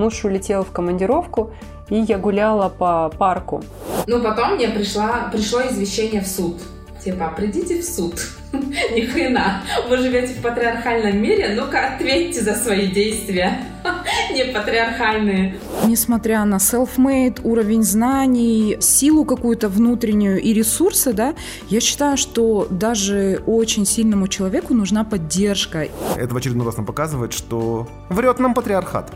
Муж 0.00 0.24
улетел 0.24 0.64
в 0.64 0.70
командировку, 0.70 1.50
и 1.90 1.96
я 1.96 2.16
гуляла 2.16 2.70
по 2.70 3.10
парку. 3.18 3.62
Ну, 4.06 4.22
потом 4.22 4.54
мне 4.54 4.68
пришла, 4.68 5.28
пришло 5.30 5.60
извещение 5.60 6.22
в 6.22 6.26
суд. 6.26 6.56
Типа, 7.04 7.30
придите 7.36 7.82
в 7.82 7.84
суд. 7.84 8.14
Ни 8.52 9.02
хрена. 9.02 9.62
Вы 9.90 9.98
живете 9.98 10.32
в 10.32 10.40
патриархальном 10.42 11.18
мире, 11.18 11.54
ну-ка 11.54 11.94
ответьте 11.94 12.40
за 12.40 12.54
свои 12.54 12.86
действия. 12.86 13.58
Не 14.32 14.44
патриархальные. 14.44 15.56
Несмотря 15.84 16.46
на 16.46 16.56
self-made, 16.56 17.42
уровень 17.44 17.82
знаний, 17.82 18.78
силу 18.80 19.26
какую-то 19.26 19.68
внутреннюю 19.68 20.40
и 20.40 20.54
ресурсы, 20.54 21.12
да, 21.12 21.34
я 21.68 21.80
считаю, 21.80 22.16
что 22.16 22.66
даже 22.70 23.42
очень 23.46 23.84
сильному 23.84 24.28
человеку 24.28 24.72
нужна 24.72 25.04
поддержка. 25.04 25.88
Это 26.16 26.32
в 26.32 26.36
очередной 26.38 26.64
раз 26.64 26.78
нам 26.78 26.86
показывает, 26.86 27.34
что 27.34 27.86
врет 28.08 28.38
нам 28.38 28.54
патриархат. 28.54 29.12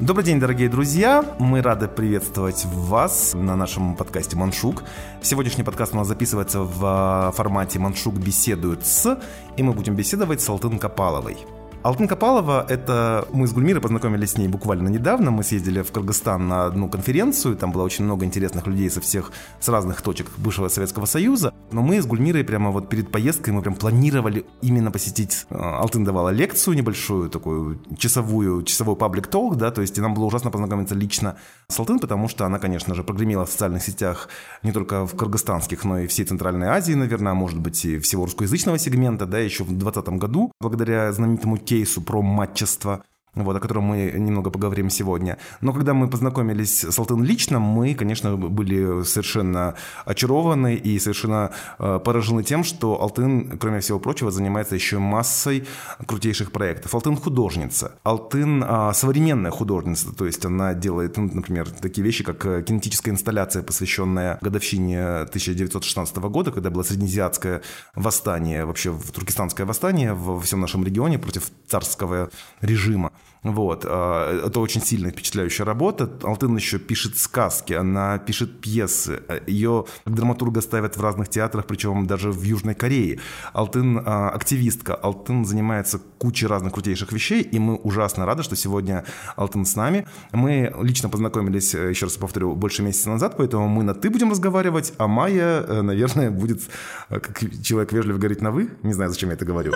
Добрый 0.00 0.24
день, 0.24 0.40
дорогие 0.40 0.70
друзья! 0.70 1.22
Мы 1.38 1.60
рады 1.60 1.86
приветствовать 1.86 2.64
вас 2.64 3.34
на 3.34 3.54
нашем 3.54 3.94
подкасте 3.96 4.34
«Маншук». 4.34 4.82
Сегодняшний 5.20 5.62
подкаст 5.62 5.92
у 5.92 5.98
нас 5.98 6.08
записывается 6.08 6.60
в 6.60 6.80
а, 6.82 7.32
формате 7.32 7.78
«Маншук 7.78 8.14
беседует 8.14 8.86
с», 8.86 9.20
и 9.58 9.62
мы 9.62 9.74
будем 9.74 9.96
беседовать 9.96 10.40
с 10.40 10.48
Алтын 10.48 10.78
Капаловой. 10.78 11.36
Алтын 11.82 12.08
Капалова, 12.08 12.66
это 12.68 13.26
мы 13.32 13.46
с 13.46 13.54
Гульмирой 13.54 13.80
познакомились 13.80 14.32
с 14.32 14.36
ней 14.36 14.48
буквально 14.48 14.88
недавно. 14.88 15.30
Мы 15.30 15.42
съездили 15.42 15.80
в 15.80 15.90
Кыргызстан 15.90 16.46
на 16.46 16.66
одну 16.66 16.90
конференцию, 16.90 17.56
там 17.56 17.72
было 17.72 17.84
очень 17.84 18.04
много 18.04 18.26
интересных 18.26 18.66
людей 18.66 18.90
со 18.90 19.00
всех, 19.00 19.32
с 19.60 19.68
разных 19.70 20.02
точек 20.02 20.26
бывшего 20.36 20.68
Советского 20.68 21.06
Союза. 21.06 21.54
Но 21.72 21.80
мы 21.80 22.02
с 22.02 22.06
Гульмирой 22.06 22.44
прямо 22.44 22.70
вот 22.70 22.90
перед 22.90 23.10
поездкой 23.10 23.54
мы 23.54 23.62
прям 23.62 23.74
планировали 23.74 24.44
именно 24.60 24.90
посетить. 24.90 25.46
Э, 25.48 25.54
Алтын 25.56 26.04
давала 26.04 26.28
лекцию 26.28 26.76
небольшую, 26.76 27.30
такую 27.30 27.80
часовую, 27.96 28.62
часовой 28.64 28.96
паблик 28.96 29.28
толк, 29.28 29.56
да, 29.56 29.70
то 29.70 29.80
есть 29.80 29.96
и 29.96 30.02
нам 30.02 30.12
было 30.12 30.26
ужасно 30.26 30.50
познакомиться 30.50 30.94
лично 30.94 31.36
с 31.68 31.78
Алтын, 31.78 31.98
потому 31.98 32.28
что 32.28 32.44
она, 32.44 32.58
конечно 32.58 32.94
же, 32.94 33.04
прогремела 33.04 33.46
в 33.46 33.50
социальных 33.50 33.82
сетях 33.82 34.28
не 34.62 34.72
только 34.72 35.06
в 35.06 35.16
кыргызстанских, 35.16 35.82
но 35.84 36.00
и 36.00 36.06
всей 36.08 36.26
Центральной 36.26 36.66
Азии, 36.66 36.92
наверное, 36.92 37.32
может 37.32 37.58
быть 37.58 37.82
и 37.86 37.98
всего 38.00 38.26
русскоязычного 38.26 38.78
сегмента, 38.78 39.24
да, 39.24 39.38
еще 39.38 39.64
в 39.64 39.68
2020 39.68 40.08
году, 40.20 40.52
благодаря 40.60 41.10
знаменитому 41.12 41.56
кейсу 41.70 42.02
про 42.02 42.22
матчество 42.22 43.04
вот, 43.34 43.56
о 43.56 43.60
котором 43.60 43.84
мы 43.84 44.12
немного 44.16 44.50
поговорим 44.50 44.90
сегодня. 44.90 45.38
Но 45.60 45.72
когда 45.72 45.94
мы 45.94 46.08
познакомились 46.08 46.84
с 46.84 46.98
Алтын 46.98 47.22
лично, 47.22 47.60
мы, 47.60 47.94
конечно, 47.94 48.36
были 48.36 49.02
совершенно 49.04 49.74
очарованы 50.04 50.74
и 50.74 50.98
совершенно 50.98 51.52
э, 51.78 52.00
поражены 52.04 52.42
тем, 52.42 52.64
что 52.64 53.00
Алтын, 53.00 53.58
кроме 53.58 53.80
всего 53.80 54.00
прочего, 54.00 54.30
занимается 54.30 54.74
еще 54.74 54.98
массой 54.98 55.66
крутейших 56.06 56.50
проектов. 56.52 56.94
Алтын 56.94 57.16
художница, 57.16 57.92
Алтын 58.02 58.64
э, 58.64 58.92
современная 58.94 59.50
художница, 59.50 60.12
то 60.12 60.26
есть 60.26 60.44
она 60.44 60.74
делает, 60.74 61.16
ну, 61.16 61.30
например, 61.32 61.70
такие 61.70 62.04
вещи, 62.04 62.24
как 62.24 62.44
э, 62.46 62.62
кинетическая 62.62 63.14
инсталляция, 63.14 63.62
посвященная 63.62 64.38
годовщине 64.40 65.20
1916 65.22 66.16
года, 66.16 66.50
когда 66.50 66.70
было 66.70 66.82
среднеазиатское 66.82 67.62
восстание, 67.94 68.64
вообще 68.64 68.92
туркестанское 69.14 69.66
восстание 69.66 70.14
во 70.14 70.40
всем 70.40 70.60
нашем 70.60 70.84
регионе 70.84 71.18
против 71.18 71.50
царского 71.68 72.30
режима. 72.60 73.12
Вот. 73.42 73.84
А, 73.88 74.46
это 74.46 74.60
очень 74.60 74.82
сильная, 74.82 75.10
впечатляющая 75.10 75.64
работа. 75.64 76.10
Алтын 76.22 76.56
еще 76.56 76.78
пишет 76.78 77.16
сказки, 77.16 77.72
она 77.72 78.18
пишет 78.18 78.60
пьесы. 78.60 79.22
Ее 79.46 79.86
драматурга 80.04 80.60
ставят 80.60 80.96
в 80.96 81.00
разных 81.00 81.28
театрах, 81.28 81.66
причем 81.66 82.06
даже 82.06 82.30
в 82.30 82.42
Южной 82.42 82.74
Корее. 82.74 83.20
Алтын 83.52 84.02
а, 84.04 84.30
активистка. 84.30 84.94
Алтын 84.94 85.44
занимается 85.44 86.00
кучей 86.18 86.46
разных 86.46 86.74
крутейших 86.74 87.12
вещей, 87.12 87.42
и 87.42 87.58
мы 87.58 87.76
ужасно 87.76 88.26
рады, 88.26 88.42
что 88.42 88.56
сегодня 88.56 89.04
Алтын 89.36 89.64
с 89.64 89.74
нами. 89.74 90.06
Мы 90.32 90.74
лично 90.82 91.08
познакомились, 91.08 91.74
э, 91.74 91.90
еще 91.90 92.06
раз 92.06 92.16
повторю, 92.16 92.54
больше 92.54 92.82
месяца 92.82 93.08
назад, 93.08 93.36
поэтому 93.38 93.68
мы 93.68 93.82
на 93.82 93.94
«ты» 93.94 94.10
будем 94.10 94.30
разговаривать, 94.30 94.92
а 94.98 95.06
Майя, 95.06 95.64
э, 95.66 95.82
наверное, 95.82 96.30
будет, 96.30 96.62
э, 97.08 97.20
как 97.20 97.40
человек 97.62 97.92
вежливо 97.92 98.18
говорить 98.18 98.42
на 98.42 98.50
«вы». 98.50 98.70
Не 98.82 98.92
знаю, 98.92 99.10
зачем 99.10 99.30
я 99.30 99.34
это 99.34 99.44
говорю. 99.44 99.72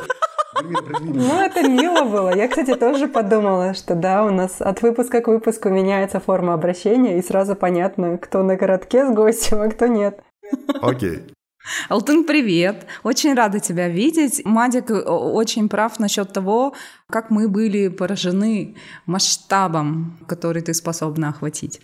Ну, 1.00 1.40
это 1.40 1.68
мило 1.68 2.04
было. 2.04 2.34
Я, 2.34 2.48
кстати, 2.48 2.74
тоже 2.74 3.08
подумала, 3.08 3.74
что 3.74 3.94
да, 3.94 4.24
у 4.24 4.30
нас 4.30 4.60
от 4.60 4.82
выпуска 4.82 5.20
к 5.20 5.28
выпуску 5.28 5.68
меняется 5.68 6.20
форма 6.20 6.54
обращения, 6.54 7.18
и 7.18 7.22
сразу 7.22 7.54
понятно, 7.54 8.18
кто 8.18 8.42
на 8.42 8.56
городке 8.56 9.06
с 9.06 9.14
гостем, 9.14 9.60
а 9.60 9.68
кто 9.68 9.86
нет. 9.86 10.20
Окей. 10.80 11.22
Алтын, 11.88 12.24
привет! 12.24 12.86
Очень 13.04 13.34
рада 13.34 13.58
тебя 13.58 13.88
видеть. 13.88 14.42
Мадик 14.44 14.90
э, 14.90 15.00
очень 15.00 15.70
прав 15.70 15.98
насчет 15.98 16.30
того, 16.32 16.74
как 17.08 17.30
мы 17.30 17.48
были 17.48 17.88
поражены 17.88 18.76
масштабом, 19.06 20.18
который 20.26 20.60
ты 20.60 20.74
способна 20.74 21.30
охватить. 21.30 21.80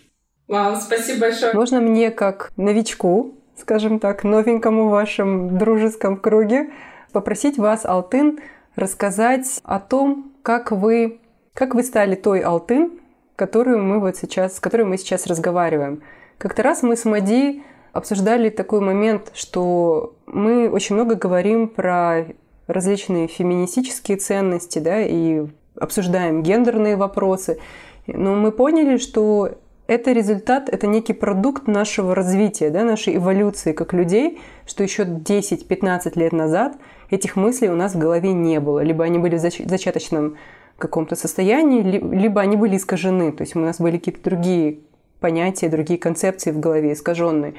Вау, 0.47 0.75
спасибо 0.75 1.21
большое. 1.21 1.53
Можно 1.53 1.81
мне 1.81 2.11
как 2.11 2.51
новичку, 2.57 3.39
скажем 3.57 3.99
так, 3.99 4.23
новенькому 4.23 4.87
в 4.87 4.91
вашем 4.91 5.57
дружеском 5.57 6.17
круге, 6.17 6.69
попросить 7.11 7.57
вас, 7.57 7.85
Алтын, 7.85 8.39
рассказать 8.75 9.59
о 9.63 9.79
том, 9.79 10.33
как 10.43 10.71
вы, 10.71 11.19
как 11.53 11.75
вы 11.75 11.83
стали 11.83 12.15
той 12.15 12.39
Алтын, 12.39 12.99
которую 13.35 13.83
мы 13.83 13.99
вот 13.99 14.17
сейчас, 14.17 14.57
с 14.57 14.59
которой 14.59 14.83
мы 14.83 14.97
сейчас 14.97 15.25
разговариваем. 15.27 16.03
Как-то 16.37 16.63
раз 16.63 16.83
мы 16.83 16.95
с 16.95 17.05
Мади 17.05 17.63
обсуждали 17.93 18.49
такой 18.49 18.81
момент, 18.81 19.31
что 19.33 20.15
мы 20.25 20.69
очень 20.69 20.95
много 20.95 21.15
говорим 21.15 21.67
про 21.67 22.25
различные 22.67 23.27
феминистические 23.27 24.17
ценности, 24.17 24.79
да, 24.79 25.01
и 25.01 25.45
обсуждаем 25.75 26.43
гендерные 26.43 26.95
вопросы. 26.95 27.59
Но 28.07 28.35
мы 28.35 28.51
поняли, 28.51 28.97
что 28.97 29.57
это 29.93 30.11
результат, 30.11 30.69
это 30.69 30.87
некий 30.87 31.13
продукт 31.13 31.67
нашего 31.67 32.15
развития, 32.15 32.69
да, 32.69 32.83
нашей 32.83 33.17
эволюции 33.17 33.73
как 33.73 33.93
людей, 33.93 34.39
что 34.65 34.83
еще 34.83 35.03
10-15 35.03 36.11
лет 36.15 36.31
назад– 36.31 36.77
этих 37.11 37.35
мыслей 37.35 37.69
у 37.69 37.75
нас 37.75 37.93
в 37.93 37.99
голове 37.99 38.33
не 38.33 38.59
было. 38.59 38.79
Либо 38.79 39.03
они 39.03 39.19
были 39.19 39.35
в 39.35 39.39
зачаточном 39.39 40.37
каком-то 40.77 41.15
состоянии, 41.15 41.83
либо 41.83 42.41
они 42.41 42.55
были 42.55 42.77
искажены. 42.77 43.31
То 43.31 43.43
есть 43.43 43.55
у 43.55 43.59
нас 43.59 43.79
были 43.79 43.97
какие-то 43.97 44.23
другие 44.23 44.79
понятия, 45.19 45.69
другие 45.69 45.99
концепции 45.99 46.51
в 46.51 46.59
голове 46.59 46.93
искаженные. 46.93 47.53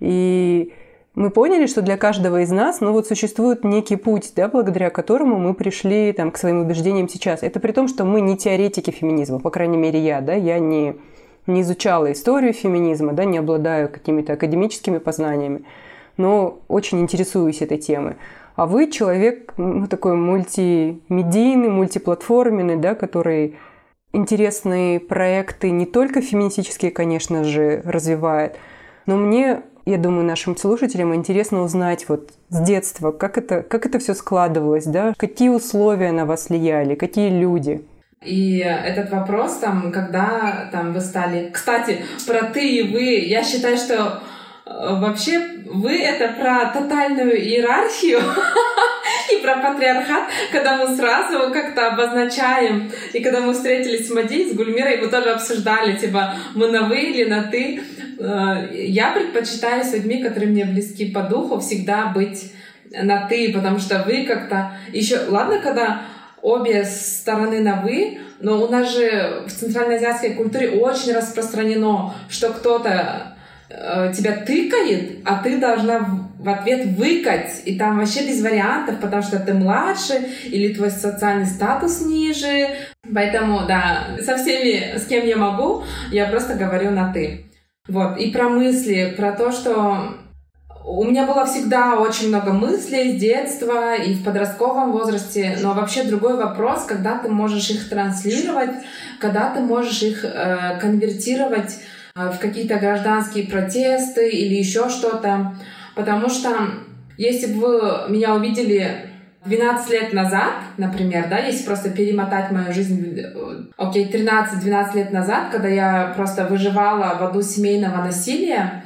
И 0.00 0.72
мы 1.14 1.30
поняли, 1.30 1.66
что 1.66 1.82
для 1.82 1.96
каждого 1.96 2.40
из 2.42 2.50
нас 2.50 2.80
ну, 2.80 2.92
вот 2.92 3.06
существует 3.06 3.62
некий 3.62 3.94
путь, 3.94 4.32
да, 4.34 4.48
благодаря 4.48 4.90
которому 4.90 5.38
мы 5.38 5.54
пришли 5.54 6.12
там, 6.12 6.32
к 6.32 6.38
своим 6.38 6.62
убеждениям 6.62 7.08
сейчас. 7.08 7.44
Это 7.44 7.60
при 7.60 7.70
том, 7.70 7.86
что 7.86 8.04
мы 8.04 8.20
не 8.20 8.36
теоретики 8.36 8.90
феминизма, 8.90 9.38
по 9.38 9.50
крайней 9.50 9.76
мере 9.76 10.00
я, 10.00 10.20
да, 10.20 10.34
я 10.34 10.58
не, 10.58 10.96
не 11.46 11.62
изучала 11.62 12.12
историю 12.12 12.52
феминизма, 12.52 13.12
да, 13.12 13.24
не 13.24 13.38
обладаю 13.38 13.88
какими-то 13.88 14.34
академическими 14.34 14.98
познаниями, 14.98 15.64
но 16.16 16.58
очень 16.68 17.00
интересуюсь 17.00 17.62
этой 17.62 17.78
темой. 17.78 18.16
А 18.56 18.66
вы 18.66 18.90
человек 18.90 19.54
ну, 19.56 19.86
такой 19.86 20.14
мультимедийный, 20.14 21.68
мультиплатформенный, 21.68 22.76
да, 22.76 22.94
который 22.94 23.56
интересные 24.12 25.00
проекты 25.00 25.70
не 25.70 25.86
только 25.86 26.20
феминистические, 26.20 26.92
конечно 26.92 27.42
же, 27.42 27.82
развивает, 27.84 28.56
но 29.06 29.16
мне, 29.16 29.62
я 29.84 29.98
думаю, 29.98 30.24
нашим 30.24 30.56
слушателям 30.56 31.14
интересно 31.14 31.62
узнать 31.62 32.08
вот 32.08 32.30
с 32.48 32.60
детства, 32.60 33.10
как 33.10 33.36
это, 33.38 33.62
как 33.62 33.86
это 33.86 33.98
все 33.98 34.14
складывалось, 34.14 34.86
да, 34.86 35.14
какие 35.16 35.48
условия 35.48 36.12
на 36.12 36.24
вас 36.24 36.48
влияли, 36.48 36.94
какие 36.94 37.30
люди. 37.30 37.84
И 38.24 38.58
этот 38.58 39.10
вопрос, 39.10 39.58
там, 39.58 39.92
когда 39.92 40.68
там, 40.72 40.92
вы 40.92 41.00
стали... 41.00 41.50
Кстати, 41.52 42.04
про 42.26 42.44
ты 42.44 42.66
и 42.66 42.92
вы, 42.92 43.02
я 43.26 43.44
считаю, 43.44 43.76
что 43.76 44.22
Э, 44.66 44.98
вообще, 44.98 45.40
вы 45.66 45.98
это 45.98 46.32
про 46.40 46.72
тотальную 46.72 47.36
иерархию 47.38 48.18
и 49.32 49.42
про 49.42 49.56
патриархат, 49.56 50.24
когда 50.52 50.78
мы 50.78 50.96
сразу 50.96 51.52
как-то 51.52 51.88
обозначаем. 51.88 52.90
И 53.12 53.22
когда 53.22 53.40
мы 53.40 53.52
встретились 53.52 54.08
с 54.08 54.10
Мади, 54.10 54.50
с 54.50 54.54
Гульмирой, 54.54 54.98
мы 54.98 55.08
тоже 55.08 55.30
обсуждали, 55.30 55.96
типа, 55.96 56.34
мы 56.54 56.68
на 56.68 56.88
вы 56.88 56.98
или 56.98 57.24
на 57.28 57.42
ты. 57.42 57.82
Э, 58.18 58.68
я 58.72 59.12
предпочитаю 59.12 59.84
с 59.84 59.92
людьми, 59.92 60.22
которые 60.22 60.50
мне 60.50 60.64
близки 60.64 61.10
по 61.10 61.22
духу, 61.22 61.60
всегда 61.60 62.06
быть 62.06 62.50
на 62.90 63.26
ты, 63.28 63.52
потому 63.52 63.78
что 63.78 64.02
вы 64.06 64.24
как-то 64.24 64.78
еще... 64.92 65.18
Ладно, 65.28 65.58
когда 65.58 66.02
обе 66.44 66.84
стороны 66.84 67.60
на 67.60 67.82
«вы», 67.82 68.18
но 68.40 68.62
у 68.62 68.68
нас 68.68 68.94
же 68.94 69.44
в 69.46 69.50
центральноазиатской 69.50 70.34
культуре 70.34 70.70
очень 70.70 71.12
распространено, 71.12 72.14
что 72.28 72.50
кто-то 72.52 73.34
Э, 73.76 74.12
тебя 74.14 74.36
тыкает, 74.36 75.18
а 75.24 75.42
ты 75.42 75.58
должна 75.58 76.28
в 76.38 76.48
ответ 76.48 76.86
выкать. 76.96 77.62
И 77.64 77.78
там 77.78 77.98
вообще 77.98 78.26
без 78.26 78.42
вариантов, 78.42 79.00
потому 79.00 79.22
что 79.22 79.38
ты 79.40 79.54
младше 79.54 80.14
или 80.44 80.74
твой 80.74 80.90
социальный 80.90 81.46
статус 81.46 82.02
ниже. 82.02 82.68
Поэтому, 83.12 83.66
да, 83.66 84.16
со 84.20 84.36
всеми, 84.36 84.98
с 84.98 85.06
кем 85.06 85.26
я 85.26 85.36
могу, 85.36 85.82
я 86.10 86.26
просто 86.26 86.54
говорю 86.54 86.90
на 86.90 87.12
«ты». 87.12 87.46
Вот. 87.88 88.18
И 88.18 88.30
про 88.30 88.48
мысли, 88.48 89.14
про 89.16 89.32
то, 89.32 89.50
что 89.50 90.14
у 90.86 91.04
меня 91.04 91.26
было 91.26 91.46
всегда 91.46 91.98
очень 91.98 92.28
много 92.28 92.52
мыслей 92.52 93.16
с 93.16 93.20
детства 93.20 93.94
и 93.94 94.14
в 94.14 94.22
подростковом 94.22 94.92
возрасте, 94.92 95.56
но 95.62 95.72
вообще 95.72 96.04
другой 96.04 96.36
вопрос, 96.36 96.84
когда 96.84 97.16
ты 97.18 97.30
можешь 97.30 97.70
их 97.70 97.88
транслировать, 97.88 98.70
когда 99.18 99.50
ты 99.50 99.60
можешь 99.60 100.02
их 100.02 100.24
э, 100.24 100.78
конвертировать 100.78 101.78
э, 102.14 102.30
в 102.30 102.38
какие-то 102.38 102.76
гражданские 102.76 103.46
протесты 103.46 104.28
или 104.28 104.54
еще 104.54 104.90
что-то. 104.90 105.54
Потому 105.94 106.28
что 106.28 106.50
если 107.16 107.46
бы 107.54 107.60
вы 107.60 108.10
меня 108.10 108.34
увидели 108.34 109.06
12 109.46 109.90
лет 109.90 110.12
назад, 110.12 110.52
например, 110.76 111.28
да, 111.30 111.38
если 111.38 111.64
просто 111.64 111.90
перемотать 111.90 112.50
мою 112.50 112.74
жизнь, 112.74 113.18
э, 113.18 113.64
окей, 113.78 114.06
okay, 114.06 114.26
13-12 114.62 114.96
лет 114.96 115.12
назад, 115.12 115.48
когда 115.50 115.68
я 115.68 116.12
просто 116.14 116.44
выживала 116.44 117.16
в 117.18 117.22
аду 117.24 117.40
семейного 117.40 118.04
насилия, 118.04 118.84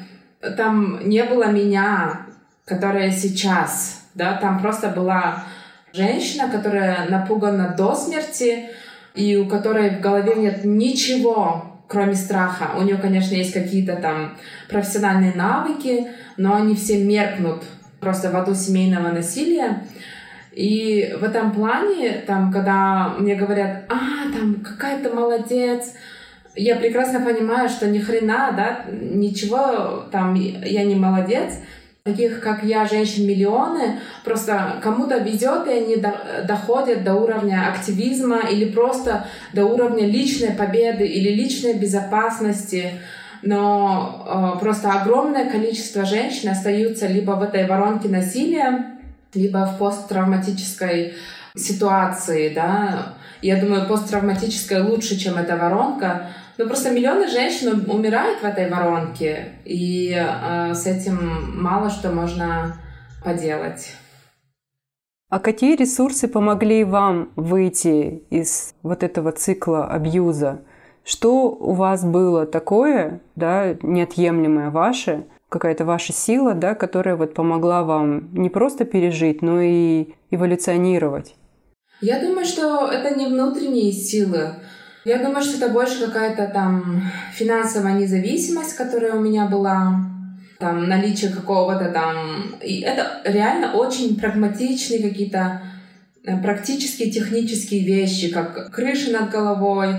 там 0.56 1.08
не 1.08 1.24
было 1.24 1.50
меня, 1.50 2.26
которая 2.64 3.10
сейчас, 3.10 4.04
да, 4.14 4.34
там 4.34 4.60
просто 4.60 4.88
была 4.88 5.44
женщина, 5.92 6.48
которая 6.48 7.08
напугана 7.08 7.74
до 7.76 7.94
смерти, 7.94 8.70
и 9.14 9.36
у 9.36 9.48
которой 9.48 9.96
в 9.96 10.00
голове 10.00 10.34
нет 10.36 10.64
ничего, 10.64 11.80
кроме 11.88 12.14
страха. 12.14 12.72
У 12.78 12.82
нее, 12.82 12.96
конечно, 12.96 13.34
есть 13.34 13.52
какие-то 13.52 13.96
там 13.96 14.36
профессиональные 14.68 15.34
навыки, 15.34 16.08
но 16.36 16.54
они 16.54 16.76
все 16.76 17.02
меркнут 17.02 17.64
просто 18.00 18.30
в 18.30 18.36
аду 18.36 18.54
семейного 18.54 19.08
насилия. 19.08 19.82
И 20.52 21.14
в 21.18 21.24
этом 21.24 21.52
плане, 21.52 22.22
там, 22.26 22.52
когда 22.52 23.14
мне 23.18 23.34
говорят, 23.34 23.84
а, 23.88 24.30
там, 24.32 24.56
какая 24.56 25.02
то 25.02 25.14
молодец, 25.14 25.94
я 26.58 26.76
прекрасно 26.76 27.20
понимаю, 27.20 27.68
что 27.68 27.86
ни 27.86 27.98
хрена, 27.98 28.52
да, 28.56 28.84
ничего, 28.90 30.04
там, 30.10 30.34
я 30.34 30.84
не 30.84 30.96
молодец, 30.96 31.54
таких, 32.04 32.40
как 32.40 32.64
я, 32.64 32.86
женщин 32.86 33.26
миллионы, 33.26 34.00
просто 34.24 34.76
кому-то 34.82 35.18
везет, 35.18 35.66
и 35.66 35.72
они 35.72 35.96
до, 35.96 36.14
доходят 36.46 37.04
до 37.04 37.14
уровня 37.14 37.68
активизма 37.68 38.40
или 38.50 38.64
просто 38.64 39.26
до 39.52 39.66
уровня 39.66 40.06
личной 40.06 40.52
победы 40.52 41.06
или 41.06 41.30
личной 41.30 41.74
безопасности. 41.74 42.92
Но 43.42 44.54
э, 44.56 44.58
просто 44.58 44.90
огромное 44.92 45.48
количество 45.48 46.04
женщин 46.04 46.48
остаются 46.48 47.06
либо 47.06 47.32
в 47.32 47.42
этой 47.42 47.66
воронке 47.66 48.08
насилия, 48.08 48.98
либо 49.34 49.66
в 49.66 49.78
посттравматической 49.78 51.14
ситуации, 51.54 52.52
да. 52.52 53.14
Я 53.42 53.60
думаю, 53.60 53.86
посттравматическая 53.86 54.82
лучше, 54.82 55.16
чем 55.16 55.36
эта 55.36 55.56
воронка, 55.56 56.30
ну, 56.58 56.66
просто 56.66 56.90
миллионы 56.90 57.28
женщин 57.28 57.84
умирают 57.88 58.40
в 58.40 58.44
этой 58.44 58.68
воронке, 58.68 59.52
и 59.64 60.12
э, 60.12 60.74
с 60.74 60.86
этим 60.86 61.62
мало 61.62 61.88
что 61.88 62.10
можно 62.10 62.76
поделать. 63.24 63.92
А 65.30 65.38
какие 65.40 65.76
ресурсы 65.76 66.26
помогли 66.26 66.84
вам 66.84 67.32
выйти 67.36 68.24
из 68.30 68.74
вот 68.82 69.02
этого 69.02 69.30
цикла 69.32 69.86
абьюза? 69.86 70.62
Что 71.04 71.50
у 71.50 71.72
вас 71.72 72.04
было 72.04 72.44
такое, 72.44 73.20
да, 73.36 73.76
неотъемлемое 73.82 74.70
ваше, 74.70 75.26
какая-то 75.48 75.84
ваша 75.84 76.12
сила, 76.12 76.54
да, 76.54 76.74
которая 76.74 77.16
вот 77.16 77.34
помогла 77.34 77.84
вам 77.84 78.34
не 78.34 78.50
просто 78.50 78.84
пережить, 78.84 79.42
но 79.42 79.60
и 79.60 80.14
эволюционировать? 80.30 81.34
Я 82.00 82.20
думаю, 82.20 82.44
что 82.44 82.90
это 82.90 83.18
не 83.18 83.26
внутренние 83.26 83.92
силы. 83.92 84.54
Я 85.08 85.18
думаю, 85.18 85.42
что 85.42 85.56
это 85.56 85.72
больше 85.72 86.04
какая-то 86.04 86.48
там 86.48 87.02
финансовая 87.32 87.94
независимость, 87.94 88.76
которая 88.76 89.14
у 89.14 89.20
меня 89.20 89.46
была, 89.46 89.94
там 90.58 90.86
наличие 90.86 91.30
какого-то 91.30 91.90
там... 91.90 92.56
И 92.62 92.80
это 92.80 93.22
реально 93.24 93.72
очень 93.72 94.20
прагматичные 94.20 95.02
какие-то 95.02 95.62
э, 96.26 96.36
практические 96.42 97.10
технические 97.10 97.86
вещи, 97.86 98.30
как 98.30 98.70
крыша 98.70 99.10
над 99.10 99.30
головой, 99.30 99.94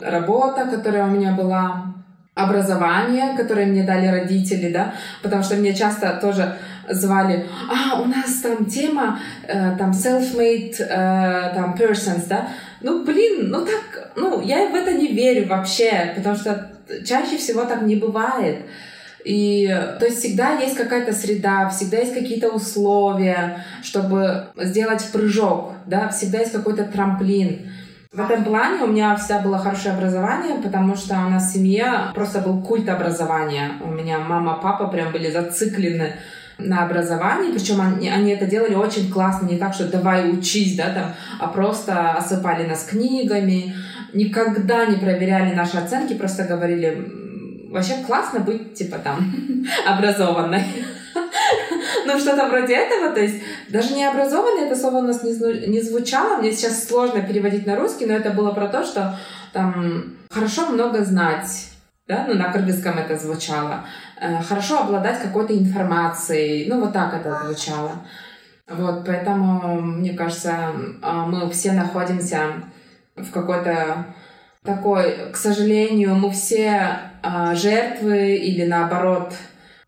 работа, 0.00 0.66
которая 0.66 1.06
у 1.06 1.10
меня 1.10 1.32
была, 1.32 1.94
образование, 2.34 3.36
которое 3.36 3.66
мне 3.66 3.82
дали 3.82 4.06
родители, 4.06 4.72
да, 4.72 4.94
потому 5.22 5.42
что 5.42 5.56
мне 5.56 5.74
часто 5.74 6.18
тоже 6.20 6.56
звали, 6.88 7.46
а, 7.70 8.00
у 8.00 8.06
нас 8.06 8.40
там 8.42 8.64
тема, 8.64 9.18
э, 9.46 9.76
там, 9.76 9.90
self-made, 9.90 10.76
э, 10.78 11.54
там, 11.54 11.74
persons, 11.74 12.26
да, 12.28 12.48
ну, 12.82 13.04
блин, 13.04 13.50
ну 13.50 13.64
так, 13.64 14.12
ну, 14.16 14.40
я 14.42 14.68
в 14.68 14.74
это 14.74 14.92
не 14.92 15.08
верю 15.08 15.48
вообще, 15.48 16.12
потому 16.16 16.36
что 16.36 16.72
чаще 17.06 17.36
всего 17.36 17.64
так 17.64 17.82
не 17.82 17.96
бывает. 17.96 18.58
И 19.24 19.68
то 20.00 20.04
есть 20.04 20.18
всегда 20.18 20.58
есть 20.58 20.76
какая-то 20.76 21.12
среда, 21.12 21.68
всегда 21.68 21.98
есть 21.98 22.14
какие-то 22.14 22.50
условия, 22.50 23.64
чтобы 23.82 24.48
сделать 24.56 25.08
прыжок, 25.12 25.74
да, 25.86 26.08
всегда 26.08 26.38
есть 26.38 26.52
какой-то 26.52 26.84
трамплин. 26.84 27.70
В 28.12 28.20
этом 28.20 28.44
плане 28.44 28.82
у 28.82 28.88
меня 28.88 29.16
всегда 29.16 29.38
было 29.38 29.58
хорошее 29.58 29.94
образование, 29.94 30.60
потому 30.62 30.96
что 30.96 31.14
у 31.14 31.30
нас 31.30 31.48
в 31.48 31.54
семье 31.54 32.10
просто 32.14 32.40
был 32.40 32.62
культ 32.62 32.88
образования. 32.88 33.72
У 33.82 33.88
меня 33.88 34.18
мама, 34.18 34.58
папа 34.62 34.88
прям 34.88 35.12
были 35.12 35.30
зациклены 35.30 36.16
на 36.68 36.84
образовании, 36.84 37.52
причем 37.52 37.80
они, 37.80 38.08
они 38.08 38.32
это 38.32 38.46
делали 38.46 38.74
очень 38.74 39.10
классно, 39.10 39.46
не 39.46 39.58
так, 39.58 39.74
что 39.74 39.88
давай 39.88 40.30
учись, 40.30 40.76
да, 40.76 40.90
там, 40.90 41.14
а 41.38 41.48
просто 41.48 42.12
осыпали 42.12 42.66
нас 42.66 42.84
книгами, 42.84 43.74
никогда 44.12 44.86
не 44.86 44.96
проверяли 44.96 45.54
наши 45.54 45.76
оценки, 45.76 46.14
просто 46.14 46.44
говорили, 46.44 47.08
вообще 47.70 47.94
классно 48.06 48.40
быть, 48.40 48.74
типа, 48.74 48.98
там, 48.98 49.32
образованной. 49.86 50.64
Ну, 52.04 52.18
что-то 52.18 52.48
вроде 52.48 52.74
этого, 52.74 53.12
то 53.12 53.20
есть 53.20 53.36
даже 53.68 53.94
не 53.94 54.04
образованный, 54.04 54.66
это 54.66 54.76
слово 54.76 54.98
у 54.98 55.02
нас 55.02 55.22
не 55.22 55.80
звучало, 55.80 56.38
мне 56.38 56.52
сейчас 56.52 56.86
сложно 56.86 57.20
переводить 57.20 57.66
на 57.66 57.76
русский, 57.76 58.06
но 58.06 58.14
это 58.14 58.30
было 58.30 58.52
про 58.52 58.66
то, 58.68 58.84
что 58.84 59.18
там 59.52 60.16
хорошо 60.30 60.66
много 60.66 61.04
знать, 61.04 61.71
да, 62.12 62.26
ну, 62.28 62.34
на 62.34 62.52
кыргызском 62.52 62.98
это 62.98 63.16
звучало, 63.16 63.84
э, 64.20 64.42
хорошо 64.42 64.80
обладать 64.80 65.22
какой-то 65.22 65.56
информацией, 65.56 66.66
ну, 66.68 66.80
вот 66.80 66.92
так 66.92 67.14
это 67.14 67.42
звучало. 67.44 67.92
Вот, 68.68 69.06
поэтому, 69.06 69.80
мне 69.80 70.12
кажется, 70.12 70.72
а, 71.02 71.26
мы 71.26 71.50
все 71.50 71.72
находимся 71.72 72.38
в 73.16 73.30
какой-то 73.30 74.06
такой, 74.64 75.32
к 75.32 75.36
сожалению, 75.36 76.14
мы 76.14 76.30
все 76.30 76.98
а, 77.22 77.54
жертвы 77.54 78.36
или 78.36 78.64
наоборот, 78.64 79.32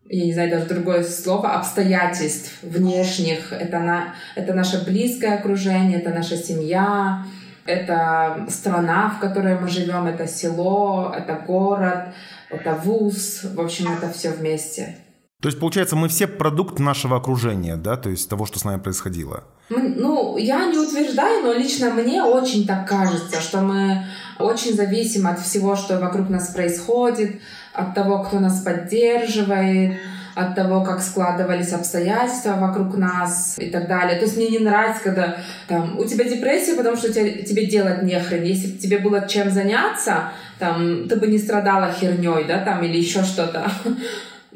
я 0.07 0.25
не 0.25 0.33
знаю 0.33 0.51
даже 0.51 0.65
другое 0.65 1.03
слово, 1.03 1.53
обстоятельств 1.53 2.59
внешних. 2.61 3.53
Это, 3.53 3.79
на, 3.79 4.15
это 4.35 4.53
наше 4.53 4.83
близкое 4.83 5.35
окружение, 5.35 5.99
это 5.99 6.11
наша 6.11 6.37
семья, 6.37 7.23
это 7.65 8.45
страна, 8.49 9.09
в 9.09 9.19
которой 9.19 9.59
мы 9.59 9.67
живем, 9.67 10.05
это 10.05 10.27
село, 10.27 11.13
это 11.15 11.43
город, 11.45 12.13
это 12.49 12.73
вуз. 12.73 13.41
В 13.43 13.59
общем, 13.59 13.91
это 13.91 14.11
все 14.11 14.31
вместе. 14.31 14.97
То 15.41 15.49
есть, 15.49 15.59
получается, 15.59 15.95
мы 15.95 16.07
все 16.07 16.27
продукт 16.27 16.79
нашего 16.79 17.17
окружения, 17.17 17.75
да, 17.75 17.97
то 17.97 18.09
есть 18.09 18.29
того, 18.29 18.45
что 18.45 18.57
с 18.57 18.63
нами 18.63 18.79
происходило. 18.79 19.43
Ну, 19.69 20.37
я 20.37 20.65
не 20.65 20.77
утверждаю, 20.77 21.43
но 21.43 21.53
лично 21.53 21.91
мне 21.91 22.23
очень 22.23 22.65
так 22.65 22.87
кажется, 22.87 23.41
что 23.41 23.61
мы 23.61 24.05
очень 24.39 24.75
зависим 24.75 25.27
от 25.27 25.39
всего, 25.39 25.75
что 25.75 25.99
вокруг 25.99 26.29
нас 26.29 26.49
происходит, 26.49 27.41
от 27.73 27.93
того, 27.93 28.23
кто 28.23 28.39
нас 28.39 28.61
поддерживает, 28.61 29.99
от 30.35 30.53
того, 30.53 30.83
как 30.83 31.01
складывались 31.01 31.71
обстоятельства 31.71 32.55
вокруг 32.55 32.97
нас 32.97 33.55
и 33.57 33.69
так 33.69 33.87
далее. 33.87 34.19
То 34.19 34.25
есть 34.25 34.35
мне 34.35 34.49
не 34.49 34.59
нравится, 34.59 35.01
когда 35.01 35.37
там, 35.67 35.97
у 35.97 36.03
тебя 36.03 36.25
депрессия, 36.25 36.75
потому 36.75 36.97
что 36.97 37.11
тебе, 37.11 37.43
тебе 37.43 37.65
делать 37.65 38.03
нехрен. 38.03 38.43
Если 38.43 38.73
бы 38.73 38.77
тебе 38.77 38.99
было 38.99 39.27
чем 39.27 39.49
заняться, 39.49 40.31
там, 40.59 41.07
ты 41.07 41.15
бы 41.15 41.27
не 41.27 41.37
страдала 41.37 41.91
херней, 41.91 42.43
да, 42.45 42.59
там, 42.59 42.83
или 42.83 42.97
еще 42.97 43.23
что-то. 43.23 43.71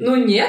Ну 0.02 0.16
нет, 0.16 0.48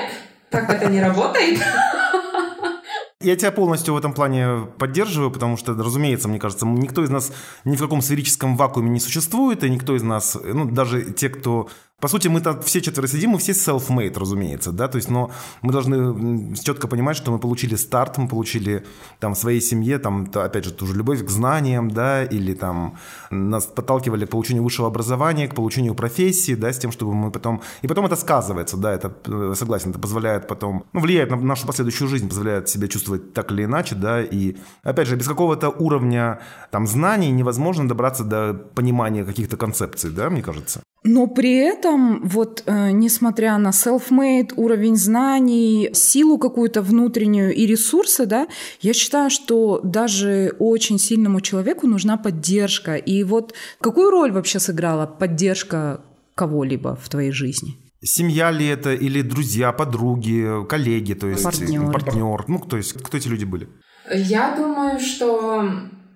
так 0.50 0.70
это 0.70 0.90
не 0.90 1.02
работает. 1.02 1.60
Я 3.22 3.36
тебя 3.36 3.52
полностью 3.52 3.94
в 3.94 3.98
этом 3.98 4.14
плане 4.14 4.68
поддерживаю, 4.80 5.30
потому 5.30 5.58
что, 5.58 5.74
разумеется, 5.74 6.28
мне 6.28 6.40
кажется, 6.40 6.66
никто 6.66 7.04
из 7.04 7.10
нас 7.10 7.32
ни 7.66 7.76
в 7.76 7.80
каком 7.80 8.02
сферическом 8.02 8.58
вакууме 8.58 8.90
не 8.90 9.00
существует, 9.00 9.64
и 9.64 9.70
никто 9.70 9.96
из 9.96 10.02
нас, 10.02 10.38
ну, 10.42 10.66
даже 10.66 11.12
те, 11.12 11.30
кто 11.30 11.70
по 12.02 12.08
сути, 12.08 12.28
мы 12.28 12.42
там 12.42 12.60
все 12.62 12.82
четверо 12.82 13.08
сидим, 13.08 13.30
мы 13.30 13.38
все 13.38 13.52
self-made, 13.52 14.18
разумеется, 14.18 14.72
да, 14.72 14.88
то 14.88 14.98
есть, 14.98 15.10
но 15.10 15.30
мы 15.62 15.72
должны 15.72 16.56
четко 16.56 16.88
понимать, 16.88 17.16
что 17.16 17.32
мы 17.32 17.38
получили 17.38 17.76
старт, 17.76 18.18
мы 18.18 18.28
получили 18.28 18.84
там 19.20 19.36
в 19.36 19.38
своей 19.38 19.62
семье, 19.62 20.00
там, 20.00 20.28
опять 20.34 20.66
же, 20.66 20.72
ту 20.72 20.88
же 20.88 20.96
любовь 20.96 21.24
к 21.24 21.30
знаниям, 21.30 21.92
да, 21.92 22.24
или 22.24 22.56
там 22.56 22.98
нас 23.30 23.66
подталкивали 23.66 24.26
к 24.26 24.30
получению 24.30 24.64
высшего 24.64 24.88
образования, 24.88 25.48
к 25.48 25.54
получению 25.54 25.94
профессии, 25.94 26.56
да, 26.56 26.74
с 26.74 26.80
тем, 26.80 26.92
чтобы 26.92 27.14
мы 27.14 27.30
потом... 27.30 27.62
И 27.84 27.88
потом 27.88 28.08
это 28.08 28.16
сказывается, 28.16 28.78
да, 28.78 28.94
это, 28.94 29.14
э, 29.28 29.54
согласен, 29.56 29.92
это 29.92 30.00
позволяет 30.00 30.48
потом, 30.48 30.86
ну, 30.94 31.02
влияет 31.02 31.30
на 31.30 31.36
нашу 31.38 31.68
последующую 31.68 32.08
жизнь, 32.08 32.28
позволяет 32.28 32.68
себя 32.68 32.88
чувствовать 32.88 33.34
так 33.34 33.52
или 33.52 33.66
иначе, 33.66 33.94
да, 33.94 34.24
и, 34.24 34.56
опять 34.82 35.08
же, 35.08 35.16
без 35.16 35.28
какого-то 35.28 35.70
уровня 35.70 36.40
там 36.72 36.88
знаний 36.88 37.30
невозможно 37.30 37.88
добраться 37.88 38.24
до 38.24 38.54
понимания 38.54 39.24
каких-то 39.24 39.56
концепций, 39.56 40.10
да, 40.10 40.32
мне 40.32 40.42
кажется. 40.42 40.82
Но 41.04 41.28
при 41.28 41.56
этом 41.58 41.91
этом, 41.92 42.22
вот 42.24 42.64
э, 42.66 42.92
несмотря 42.92 43.58
на 43.58 43.70
self-made, 43.70 44.54
уровень 44.56 44.96
знаний, 44.96 45.90
силу 45.94 46.38
какую-то 46.38 46.82
внутреннюю 46.82 47.54
и 47.54 47.66
ресурсы, 47.66 48.26
да, 48.26 48.48
я 48.82 48.94
считаю, 48.94 49.30
что 49.30 49.80
даже 49.84 50.56
очень 50.60 51.00
сильному 51.00 51.42
человеку 51.42 51.88
нужна 51.88 52.18
поддержка. 52.18 52.96
И 52.96 53.24
вот 53.24 53.54
какую 53.80 54.10
роль 54.10 54.32
вообще 54.32 54.60
сыграла 54.60 55.06
поддержка 55.06 56.02
кого-либо 56.36 56.98
в 57.02 57.10
твоей 57.10 57.32
жизни? 57.32 57.76
Семья 58.04 58.52
ли 58.52 58.66
это 58.66 58.94
или 58.94 59.22
друзья, 59.22 59.72
подруги, 59.72 60.66
коллеги, 60.68 61.14
то 61.14 61.28
есть 61.28 61.44
партнер. 61.44 61.92
партнер. 61.92 62.46
Ну, 62.48 62.60
то 62.60 62.78
есть 62.78 62.94
кто 62.94 63.18
эти 63.18 63.28
люди 63.28 63.46
были? 63.46 63.68
Я 64.12 64.56
думаю, 64.58 65.00
что 65.00 65.64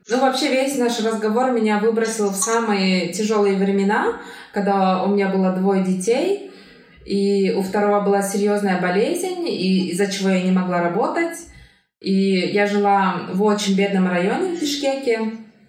ну, 0.07 0.19
вообще 0.19 0.49
весь 0.49 0.77
наш 0.77 0.99
разговор 1.03 1.51
меня 1.51 1.79
выбросил 1.79 2.29
в 2.29 2.35
самые 2.35 3.11
тяжелые 3.11 3.57
времена, 3.57 4.19
когда 4.55 5.03
у 5.03 5.09
меня 5.09 5.27
было 5.27 5.51
двое 5.51 5.83
детей, 5.83 6.49
и 7.05 7.53
у 7.55 7.61
второго 7.61 7.99
была 8.01 8.21
серьезная 8.21 8.81
болезнь, 8.81 9.45
и 9.47 9.89
из-за 9.89 10.07
чего 10.07 10.29
я 10.29 10.41
не 10.41 10.51
могла 10.51 10.81
работать. 10.81 11.37
И 11.99 12.51
я 12.53 12.65
жила 12.65 13.23
в 13.33 13.43
очень 13.43 13.75
бедном 13.75 14.07
районе 14.07 14.55
в 14.55 14.61
Бишкеке, 14.61 15.19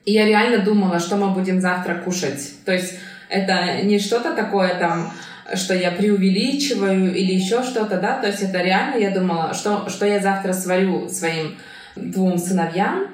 и 0.04 0.12
я 0.12 0.24
реально 0.24 0.64
думала, 0.64 1.00
что 1.00 1.16
мы 1.16 1.30
будем 1.30 1.60
завтра 1.60 1.96
кушать. 1.96 2.64
То 2.64 2.72
есть 2.72 2.94
это 3.28 3.82
не 3.82 3.98
что-то 3.98 4.34
такое 4.34 4.78
там, 4.78 5.12
что 5.54 5.74
я 5.74 5.90
преувеличиваю 5.90 7.12
или 7.12 7.34
еще 7.34 7.64
что-то, 7.64 8.00
да, 8.00 8.20
то 8.20 8.28
есть 8.28 8.42
это 8.42 8.62
реально 8.62 8.98
я 9.00 9.10
думала, 9.10 9.52
что, 9.52 9.88
что 9.88 10.06
я 10.06 10.20
завтра 10.20 10.52
сварю 10.52 11.08
своим 11.08 11.56
двум 11.96 12.38
сыновьям. 12.38 13.08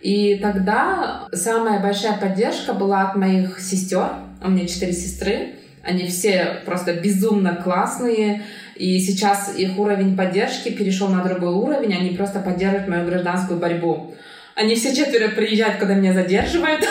И 0.00 0.38
тогда 0.38 1.28
самая 1.32 1.80
большая 1.80 2.16
поддержка 2.16 2.72
была 2.72 3.02
от 3.10 3.16
моих 3.16 3.60
сестер. 3.60 4.08
У 4.44 4.50
меня 4.50 4.66
четыре 4.66 4.92
сестры. 4.92 5.54
Они 5.82 6.06
все 6.06 6.62
просто 6.64 6.94
безумно 6.94 7.56
классные. 7.56 8.42
И 8.76 8.98
сейчас 8.98 9.56
их 9.56 9.78
уровень 9.78 10.16
поддержки 10.16 10.70
перешел 10.70 11.08
на 11.08 11.22
другой 11.22 11.52
уровень. 11.54 11.94
Они 11.94 12.10
просто 12.10 12.40
поддерживают 12.40 12.88
мою 12.88 13.06
гражданскую 13.06 13.58
борьбу. 13.58 14.14
Они 14.54 14.74
все 14.74 14.94
четверо 14.94 15.28
приезжают, 15.28 15.76
когда 15.76 15.94
меня 15.94 16.12
задерживают. 16.12 16.86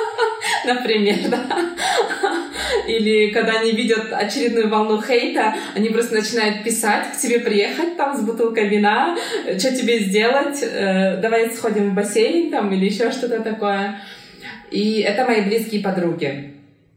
Например, 0.66 1.16
да. 1.28 1.44
Или 2.86 3.30
когда 3.30 3.60
они 3.60 3.72
видят 3.72 4.12
очередную 4.12 4.68
волну 4.68 5.02
хейта, 5.02 5.54
они 5.74 5.88
просто 5.90 6.14
начинают 6.14 6.64
писать, 6.64 7.12
к 7.12 7.16
тебе 7.16 7.40
приехать 7.40 7.96
там 7.96 8.16
с 8.16 8.20
бутылкой 8.20 8.68
вина, 8.68 9.16
что 9.58 9.74
тебе 9.74 10.00
сделать, 10.00 10.62
э, 10.62 11.18
давай 11.20 11.50
сходим 11.50 11.90
в 11.90 11.94
бассейн 11.94 12.50
там 12.50 12.72
или 12.72 12.86
еще 12.86 13.10
что-то 13.10 13.40
такое. 13.40 14.00
И 14.70 15.00
это 15.00 15.24
мои 15.26 15.42
близкие 15.42 15.82
подруги, 15.82 16.54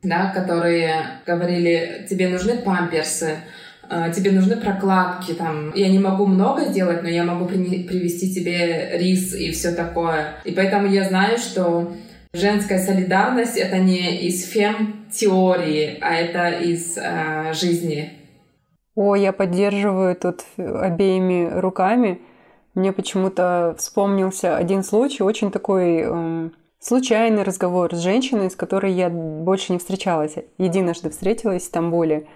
да, 0.07 0.31
которые 0.31 1.21
говорили, 1.25 2.05
тебе 2.09 2.29
нужны 2.29 2.57
памперсы, 2.57 3.37
э, 3.89 4.11
тебе 4.15 4.31
нужны 4.31 4.57
прокладки, 4.57 5.33
там, 5.33 5.73
я 5.75 5.89
не 5.89 5.99
могу 5.99 6.25
много 6.25 6.65
сделать, 6.65 7.03
но 7.03 7.09
я 7.09 7.23
могу 7.23 7.45
привести 7.45 8.33
тебе 8.33 8.97
рис 8.97 9.33
и 9.33 9.51
все 9.51 9.71
такое. 9.71 10.35
И 10.43 10.51
поэтому 10.51 10.87
я 10.87 11.03
знаю, 11.03 11.37
что 11.37 11.91
Женская 12.35 12.79
солидарность— 12.79 13.55
это 13.57 13.77
не 13.77 14.27
из 14.27 14.45
фем-теории, 14.49 15.97
а 16.01 16.15
это 16.15 16.49
из 16.49 16.97
э, 16.97 17.53
жизни. 17.53 18.11
О, 18.93 19.15
я 19.15 19.31
поддерживаю 19.31 20.17
тут 20.17 20.43
обеими 20.57 21.49
руками. 21.49 22.19
Мне 22.73 22.91
почему-то 22.91 23.73
вспомнился 23.77 24.57
один 24.57 24.83
случай, 24.83 25.23
очень 25.23 25.49
такой 25.49 26.01
э, 26.03 26.49
случайный 26.85 27.41
разговор 27.41 27.95
с 27.95 27.99
женщиной, 27.99 28.51
с 28.51 28.55
которой 28.55 28.93
я 28.93 29.09
больше 29.09 29.73
не 29.73 29.79
встречалась. 29.79 30.35
Единожды 30.59 31.09
встретилась 31.09 31.63
в 31.63 31.65
Стамбуле. 31.65 32.27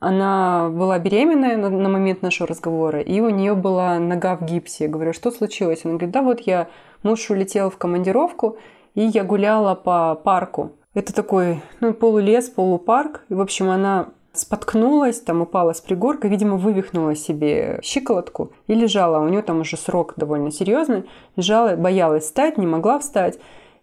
Она 0.00 0.70
была 0.70 0.98
беременная 0.98 1.58
на, 1.58 1.68
на 1.68 1.88
момент 1.88 2.22
нашего 2.22 2.48
разговора, 2.48 3.00
и 3.00 3.20
у 3.20 3.28
нее 3.28 3.54
была 3.54 3.98
нога 3.98 4.36
в 4.36 4.44
гипсе. 4.44 4.84
Я 4.84 4.90
говорю, 4.90 5.12
что 5.12 5.30
случилось? 5.30 5.84
Она 5.84 5.94
говорит, 5.94 6.10
да 6.12 6.22
вот 6.22 6.40
я, 6.40 6.68
муж 7.02 7.28
улетел 7.30 7.68
в 7.68 7.76
командировку, 7.76 8.56
и 8.94 9.02
я 9.02 9.24
гуляла 9.24 9.74
по 9.74 10.14
парку. 10.14 10.72
Это 10.94 11.12
такой, 11.12 11.60
ну, 11.80 11.92
полулес, 11.92 12.48
полупарк. 12.48 13.24
И, 13.28 13.34
в 13.34 13.40
общем, 13.40 13.68
она 13.68 14.08
споткнулась, 14.32 15.20
там 15.20 15.42
упала 15.42 15.74
с 15.74 15.80
пригорка, 15.80 16.28
видимо, 16.28 16.56
вывихнула 16.56 17.14
себе 17.14 17.80
щиколотку 17.82 18.52
и 18.68 18.74
лежала. 18.74 19.18
У 19.18 19.28
нее 19.28 19.42
там 19.42 19.60
уже 19.60 19.76
срок 19.76 20.14
довольно 20.16 20.50
серьезный. 20.50 21.04
Лежала, 21.36 21.76
боялась 21.76 22.24
встать, 22.24 22.56
не 22.56 22.66
могла 22.66 23.00
встать. 23.00 23.38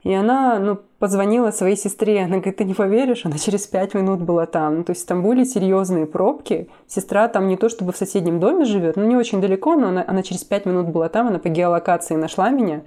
И 0.06 0.14
она, 0.14 0.60
ну, 0.60 0.78
позвонила 1.00 1.50
своей 1.50 1.76
сестре. 1.76 2.20
Она 2.20 2.38
говорит, 2.38 2.58
ты 2.58 2.64
не 2.64 2.76
поверишь, 2.76 3.26
она 3.26 3.40
через 3.40 3.66
пять 3.66 3.96
минут 3.96 4.22
была 4.22 4.46
там. 4.46 4.78
Ну, 4.78 4.84
то 4.84 4.92
есть 4.92 5.08
там 5.08 5.24
были 5.24 5.44
серьезные 5.44 6.06
пробки. 6.06 6.70
Сестра 6.86 7.28
там 7.28 7.48
не 7.48 7.58
то 7.58 7.70
чтобы 7.70 7.92
в 7.92 7.98
соседнем 7.98 8.40
доме 8.40 8.66
живет, 8.66 8.98
но 8.98 9.04
не 9.04 9.16
очень 9.16 9.42
далеко, 9.42 9.76
но 9.76 9.88
она, 9.88 10.06
она 10.08 10.22
через 10.22 10.44
пять 10.44 10.68
минут 10.68 10.90
была 10.90 11.10
там, 11.10 11.30
она 11.30 11.40
по 11.40 11.50
геолокации 11.50 12.14
нашла 12.14 12.52
меня. 12.52 12.84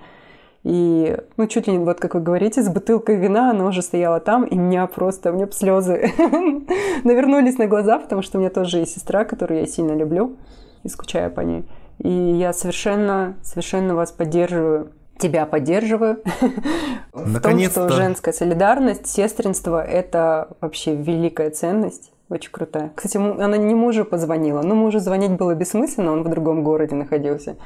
И, 0.62 1.18
ну, 1.36 1.48
чуть 1.48 1.66
ли 1.66 1.72
не, 1.72 1.80
вот 1.80 1.98
как 1.98 2.14
вы 2.14 2.20
говорите, 2.20 2.62
с 2.62 2.68
бутылкой 2.68 3.16
вина 3.16 3.50
она 3.50 3.66
уже 3.66 3.82
стояла 3.82 4.20
там, 4.20 4.44
и 4.44 4.54
меня 4.54 4.86
просто, 4.86 5.32
у 5.32 5.34
меня 5.34 5.48
слезы 5.50 6.12
навернулись 7.02 7.58
на 7.58 7.66
глаза, 7.66 7.98
потому 7.98 8.22
что 8.22 8.38
у 8.38 8.40
меня 8.40 8.50
тоже 8.50 8.78
есть 8.78 8.94
сестра, 8.94 9.24
которую 9.24 9.58
я 9.58 9.66
сильно 9.66 9.92
люблю 9.92 10.36
и 10.84 10.88
скучаю 10.88 11.32
по 11.32 11.40
ней. 11.40 11.64
И 11.98 12.08
я 12.10 12.52
совершенно, 12.52 13.34
совершенно 13.42 13.96
вас 13.96 14.12
поддерживаю 14.12 14.92
тебя 15.18 15.46
поддерживаю 15.46 16.22
в 17.12 17.40
том, 17.40 17.58
что 17.60 17.88
женская 17.90 18.32
солидарность, 18.32 19.06
сестринство– 19.06 19.82
это 19.84 20.56
вообще 20.60 20.94
великая 20.94 21.50
ценность. 21.50 22.12
Очень 22.30 22.50
крутая. 22.50 22.92
Кстати, 22.94 23.16
она 23.16 23.56
не 23.56 23.74
мужу 23.74 24.04
позвонила. 24.04 24.60
Ну, 24.60 24.74
мужу 24.74 24.98
звонить 24.98 25.30
было 25.30 25.54
бессмысленно, 25.54 26.12
он 26.12 26.24
в 26.24 26.28
другом 26.28 26.62
городе 26.62 26.94
находился. 26.94 27.56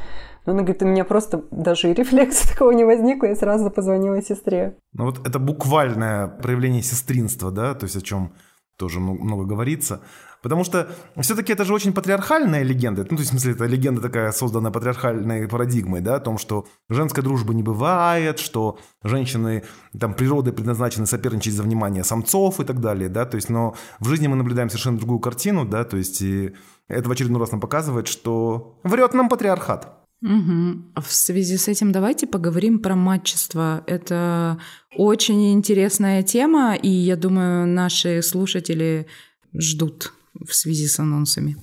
Но 0.47 0.53
она 0.53 0.63
говорит, 0.63 0.83
у 0.83 0.87
меня 0.87 1.05
просто 1.05 1.43
даже 1.51 1.91
и 1.91 1.95
рефлекса 1.95 2.49
такого 2.53 2.71
не 2.71 2.85
возникло, 2.85 3.27
я 3.27 3.35
сразу 3.35 3.71
позвонила 3.71 4.23
сестре. 4.23 4.77
Ну 4.93 5.07
вот 5.07 5.27
это 5.27 5.41
буквальное 5.41 6.29
проявление 6.29 6.83
сестринства, 6.83 7.51
да, 7.51 7.75
то 7.75 7.85
есть 7.85 7.97
о 7.97 8.03
чем 8.03 8.35
тоже 8.77 9.01
много 9.01 9.45
говорится. 9.45 10.01
Потому 10.43 10.65
что 10.65 10.89
все-таки 11.21 11.53
это 11.53 11.65
же 11.65 11.73
очень 11.73 11.93
патриархальная 11.93 12.65
легенда. 12.65 13.07
Ну, 13.09 13.17
то 13.17 13.23
есть, 13.23 13.29
в 13.29 13.31
смысле, 13.31 13.53
это 13.53 13.67
легенда 13.67 14.01
такая, 14.01 14.33
созданная 14.33 14.73
патриархальной 14.73 15.47
парадигмой, 15.49 16.01
да, 16.01 16.17
о 16.17 16.21
том, 16.21 16.37
что 16.37 16.67
женской 16.89 17.23
дружбы 17.23 17.55
не 17.55 17.63
бывает, 17.63 18.41
что 18.41 18.79
женщины 19.05 19.63
там 19.99 20.15
природой 20.15 20.53
предназначены 20.53 21.07
соперничать 21.07 21.55
за 21.55 21.63
внимание 21.63 22.03
самцов 22.03 22.59
и 22.61 22.65
так 22.65 22.81
далее, 22.81 23.09
да, 23.09 23.25
то 23.25 23.37
есть, 23.37 23.51
но 23.51 23.77
в 24.01 24.09
жизни 24.09 24.27
мы 24.27 24.37
наблюдаем 24.37 24.69
совершенно 24.69 24.99
другую 24.99 25.21
картину, 25.21 25.65
да, 25.65 25.85
то 25.85 25.97
есть, 25.97 26.21
и 26.23 26.53
это 26.89 27.09
в 27.09 27.13
очередной 27.13 27.41
раз 27.41 27.53
нам 27.53 27.61
показывает, 27.61 28.09
что 28.09 28.81
врет 28.83 29.15
нам 29.15 29.29
патриархат. 29.29 30.03
Угу. 30.23 31.01
В 31.03 31.13
связи 31.13 31.57
с 31.57 31.69
этим 31.69 31.91
давайте 31.91 32.27
поговорим 32.29 32.79
про 32.79 32.95
матчество. 32.95 33.83
Это 33.89 34.59
очень 34.97 35.53
интересная 35.53 36.23
тема, 36.23 36.75
и 36.75 36.89
я 36.89 37.17
думаю, 37.17 37.67
наши 37.67 38.23
слушатели 38.23 39.07
ждут 39.53 40.13
в 40.35 40.55
связи 40.55 40.87
с 40.87 40.99
анонсами. 40.99 41.57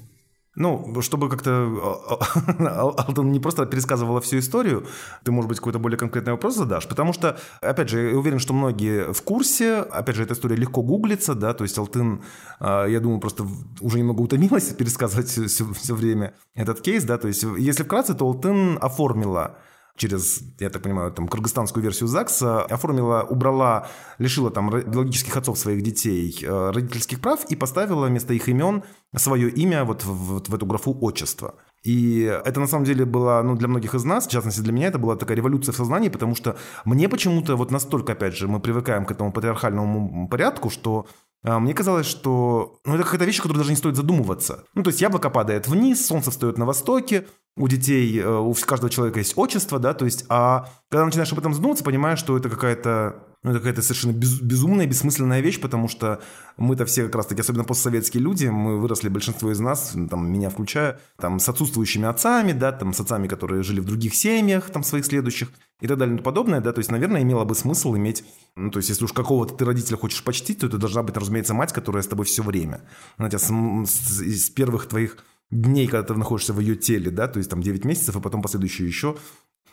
Ну, 0.56 1.02
чтобы 1.02 1.30
как-то 1.30 1.52
а, 1.52 2.20
а, 2.60 2.82
Алтон 2.82 3.32
не 3.32 3.40
просто 3.40 3.66
пересказывала 3.66 4.20
всю 4.20 4.40
историю, 4.40 4.86
ты, 5.24 5.32
может 5.32 5.48
быть, 5.48 5.60
какой-то 5.60 5.80
более 5.80 5.98
конкретный 5.98 6.34
вопрос 6.34 6.56
задашь, 6.56 6.86
потому 6.86 7.14
что, 7.14 7.40
опять 7.62 7.88
же, 7.88 8.10
я 8.10 8.18
уверен, 8.18 8.40
что 8.40 8.54
многие 8.54 9.14
в 9.14 9.22
курсе, 9.22 9.76
опять 9.76 10.16
же, 10.16 10.24
эта 10.24 10.34
история 10.34 10.58
легко 10.58 10.82
гуглится, 10.82 11.34
да, 11.34 11.54
то 11.54 11.64
есть 11.64 11.78
Алтын, 11.78 12.24
а, 12.60 12.88
я 12.88 13.00
думаю, 13.00 13.22
просто 13.22 13.48
уже 13.80 14.00
немного 14.00 14.22
утомилась 14.22 14.66
пересказывать 14.78 15.30
все, 15.30 15.48
все 15.48 15.96
время 15.96 16.34
этот 16.56 16.82
кейс, 16.82 17.06
да, 17.06 17.18
то 17.18 17.30
есть 17.30 17.46
если 17.58 17.84
вкратце, 17.84 18.14
то 18.14 18.26
Алтын 18.26 18.78
оформила 18.82 19.60
через, 20.00 20.42
я 20.60 20.70
так 20.70 20.82
понимаю, 20.82 21.12
там, 21.12 21.28
кыргызстанскую 21.28 21.84
версию 21.84 22.08
ЗАГСа, 22.08 22.64
оформила, 22.64 23.24
убрала, 23.30 23.88
лишила 24.18 24.50
там 24.50 24.70
биологических 24.70 25.36
отцов 25.38 25.60
своих 25.60 25.84
детей 25.84 26.40
э, 26.42 26.72
родительских 26.72 27.20
прав 27.20 27.46
и 27.52 27.56
поставила 27.56 28.08
вместо 28.08 28.34
их 28.34 28.48
имен 28.48 28.84
свое 29.16 29.50
имя 29.50 29.84
вот 29.84 30.04
в, 30.04 30.14
вот 30.14 30.50
в 30.50 30.56
эту 30.56 30.66
графу 30.66 30.98
отчества. 31.02 31.56
И 31.84 32.22
это 32.46 32.60
на 32.60 32.68
самом 32.68 32.86
деле 32.86 33.06
было, 33.06 33.42
ну, 33.44 33.56
для 33.56 33.68
многих 33.68 33.94
из 33.94 34.04
нас, 34.04 34.28
в 34.28 34.32
частности 34.32 34.62
для 34.62 34.74
меня, 34.74 34.88
это 34.88 35.00
была 35.00 35.16
такая 35.16 35.38
революция 35.38 35.74
в 35.74 35.76
сознании, 35.76 36.10
потому 36.10 36.36
что 36.36 36.58
мне 36.86 37.08
почему-то 37.10 37.56
вот 37.56 37.72
настолько, 37.72 38.14
опять 38.14 38.36
же, 38.36 38.48
мы 38.48 38.60
привыкаем 38.60 39.06
к 39.06 39.12
этому 39.12 39.32
патриархальному 39.32 40.28
порядку, 40.30 40.70
что 40.70 41.08
а, 41.44 41.60
мне 41.60 41.74
казалось, 41.74 42.06
что 42.06 42.80
ну, 42.86 42.96
это 42.96 43.04
какая-то 43.04 43.26
вещь, 43.26 43.40
о 43.40 43.44
которой 43.44 43.60
даже 43.60 43.70
не 43.70 43.78
стоит 43.78 43.96
задумываться. 43.96 44.66
Ну, 44.74 44.84
то 44.84 44.90
есть 44.90 45.02
яблоко 45.02 45.30
падает 45.30 45.68
вниз, 45.68 46.06
солнце 46.06 46.32
встает 46.32 46.58
на 46.58 46.66
востоке, 46.66 47.28
у 47.60 47.68
детей, 47.68 48.20
э, 48.20 48.28
у 48.28 48.54
каждого 48.54 48.90
человека 48.90 49.20
есть 49.20 49.34
отчество, 49.36 49.80
да, 49.80 49.94
то 49.94 50.06
есть, 50.06 50.26
а 50.30 50.70
когда 50.90 51.06
начинаешь 51.06 51.32
об 51.32 51.40
этом 51.40 51.54
задумываться, 51.54 51.84
понимаешь, 51.84 52.18
что 52.18 52.38
это 52.38 52.50
какая-то 52.50 53.24
ну, 53.42 53.52
это 53.52 53.60
какая-то 53.60 53.82
совершенно 53.82 54.12
без, 54.12 54.42
безумная, 54.42 54.86
бессмысленная 54.86 55.40
вещь, 55.40 55.62
потому 55.62 55.88
что 55.88 56.22
мы-то 56.58 56.86
все 56.86 57.06
как 57.06 57.16
раз-таки, 57.16 57.40
особенно 57.40 57.64
постсоветские 57.64 58.22
люди, 58.22 58.48
мы 58.48 58.78
выросли, 58.80 59.08
большинство 59.08 59.50
из 59.52 59.60
нас, 59.62 59.96
там, 60.10 60.30
меня 60.30 60.50
включая, 60.50 61.00
там, 61.18 61.40
с 61.40 61.48
отсутствующими 61.48 62.06
отцами, 62.06 62.52
да, 62.52 62.74
там, 62.74 62.94
с 62.94 63.00
отцами, 63.00 63.30
которые 63.30 63.64
жили 63.64 63.80
в 63.80 63.86
других 63.86 64.14
семьях, 64.14 64.70
там, 64.70 64.84
своих 64.84 65.06
следующих 65.06 65.52
и 65.80 65.88
так 65.88 65.98
далее 65.98 66.18
и 66.18 66.22
подобное, 66.22 66.60
да, 66.60 66.74
то 66.74 66.80
есть, 66.80 66.92
наверное, 66.92 67.22
имело 67.22 67.46
бы 67.46 67.56
смысл 67.56 67.96
иметь, 67.96 68.26
ну, 68.58 68.72
то 68.72 68.80
есть, 68.80 68.90
если 68.90 69.06
уж 69.06 69.14
какого-то 69.14 69.54
ты 69.54 69.64
родителя 69.64 69.96
хочешь 69.96 70.24
почтить, 70.24 70.60
то 70.60 70.68
это 70.68 70.78
должна 70.78 71.04
быть, 71.04 71.16
разумеется, 71.16 71.54
мать, 71.54 71.72
которая 71.72 72.04
с 72.04 72.08
тобой 72.08 72.26
все 72.26 72.44
время. 72.44 72.82
Она 73.18 73.30
тебя 73.30 73.40
с, 73.40 73.50
с, 73.90 74.20
с 74.20 74.50
первых 74.50 74.88
твоих 74.88 75.18
дней, 75.52 75.88
когда 75.88 76.04
ты 76.04 76.14
находишься 76.14 76.54
в 76.54 76.60
ее 76.60 76.76
теле, 76.76 77.12
да, 77.12 77.28
то 77.28 77.38
есть 77.38 77.50
там 77.50 77.62
9 77.62 77.86
месяцев, 77.86 78.16
и 78.16 78.22
потом 78.22 78.42
последующие 78.42 78.88
еще 78.88 79.16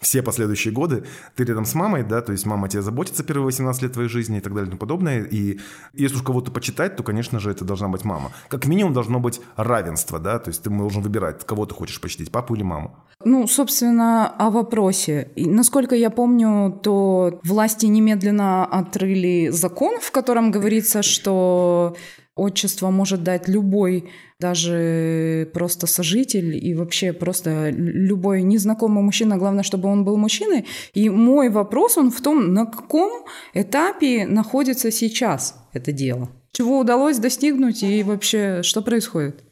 все 0.00 0.22
последующие 0.22 0.72
годы 0.72 1.04
ты 1.34 1.44
рядом 1.44 1.64
с 1.64 1.74
мамой, 1.74 2.04
да, 2.04 2.20
то 2.20 2.32
есть 2.32 2.46
мама 2.46 2.68
тебя 2.68 2.82
заботится 2.82 3.24
первые 3.24 3.46
18 3.46 3.82
лет 3.82 3.92
твоей 3.92 4.08
жизни 4.08 4.38
и 4.38 4.40
так 4.40 4.52
далее 4.52 4.68
и 4.68 4.70
тому 4.70 4.78
подобное. 4.78 5.24
И 5.24 5.58
если 5.94 6.16
уж 6.16 6.22
кого-то 6.22 6.50
почитать, 6.50 6.96
то, 6.96 7.02
конечно 7.02 7.40
же, 7.40 7.50
это 7.50 7.64
должна 7.64 7.88
быть 7.88 8.04
мама. 8.04 8.32
Как 8.48 8.66
минимум 8.66 8.92
должно 8.92 9.20
быть 9.20 9.40
равенство, 9.56 10.18
да, 10.18 10.38
то 10.38 10.50
есть 10.50 10.62
ты 10.62 10.70
должен 10.70 11.02
выбирать, 11.02 11.44
кого 11.44 11.66
ты 11.66 11.74
хочешь 11.74 12.00
почтить, 12.00 12.30
папу 12.30 12.54
или 12.54 12.62
маму. 12.62 12.96
Ну, 13.24 13.46
собственно, 13.46 14.28
о 14.28 14.50
вопросе. 14.50 15.32
И, 15.34 15.48
насколько 15.48 15.94
я 15.94 16.10
помню, 16.10 16.78
то 16.82 17.40
власти 17.42 17.86
немедленно 17.86 18.64
отрыли 18.64 19.48
закон, 19.48 20.00
в 20.00 20.10
котором 20.10 20.50
говорится, 20.50 21.02
что 21.02 21.96
отчество 22.34 22.90
может 22.90 23.22
дать 23.22 23.48
любой 23.48 24.10
даже 24.38 25.50
просто 25.54 25.86
сожитель 25.86 26.56
и 26.56 26.74
вообще 26.74 27.12
просто 27.12 27.70
любой 27.70 28.42
незнакомый 28.42 29.02
мужчина, 29.02 29.38
главное, 29.38 29.62
чтобы 29.62 29.88
он 29.88 30.04
был 30.04 30.16
мужчиной. 30.16 30.66
И 30.92 31.08
мой 31.08 31.48
вопрос, 31.48 31.96
он 31.96 32.10
в 32.10 32.20
том, 32.20 32.52
на 32.52 32.66
каком 32.66 33.24
этапе 33.54 34.26
находится 34.26 34.90
сейчас 34.90 35.54
это 35.72 35.92
дело? 35.92 36.28
Чего 36.52 36.78
удалось 36.78 37.18
достигнуть 37.18 37.82
и 37.82 38.02
вообще 38.02 38.62
что 38.62 38.82
происходит? 38.82 39.42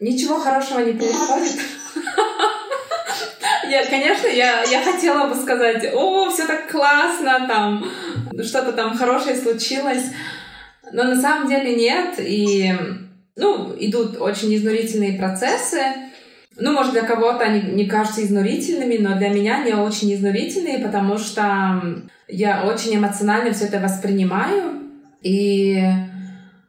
Ничего 0.00 0.38
хорошего 0.38 0.80
не 0.80 0.92
происходит. 0.92 1.60
Я, 3.68 3.86
конечно, 3.86 4.26
я, 4.26 4.62
я 4.64 4.82
хотела 4.82 5.26
бы 5.28 5.34
сказать, 5.34 5.90
о, 5.94 6.30
все 6.30 6.46
так 6.46 6.70
классно, 6.70 7.46
там, 7.48 7.84
что-то 8.44 8.72
там 8.72 8.96
хорошее 8.96 9.34
случилось. 9.36 10.04
Но 10.92 11.04
на 11.04 11.20
самом 11.20 11.48
деле 11.48 11.74
нет. 11.74 12.14
И 12.18 12.72
ну, 13.36 13.74
идут 13.78 14.20
очень 14.20 14.54
изнурительные 14.54 15.18
процессы. 15.18 15.78
Ну, 16.56 16.72
может, 16.72 16.92
для 16.92 17.02
кого-то 17.02 17.40
они 17.40 17.72
не 17.72 17.86
кажутся 17.86 18.22
изнурительными, 18.22 18.96
но 18.98 19.16
для 19.16 19.28
меня 19.28 19.62
они 19.62 19.72
очень 19.72 20.14
изнурительные, 20.14 20.78
потому 20.78 21.18
что 21.18 21.82
я 22.28 22.64
очень 22.64 22.94
эмоционально 22.96 23.52
все 23.52 23.64
это 23.64 23.80
воспринимаю. 23.80 24.82
И 25.22 25.82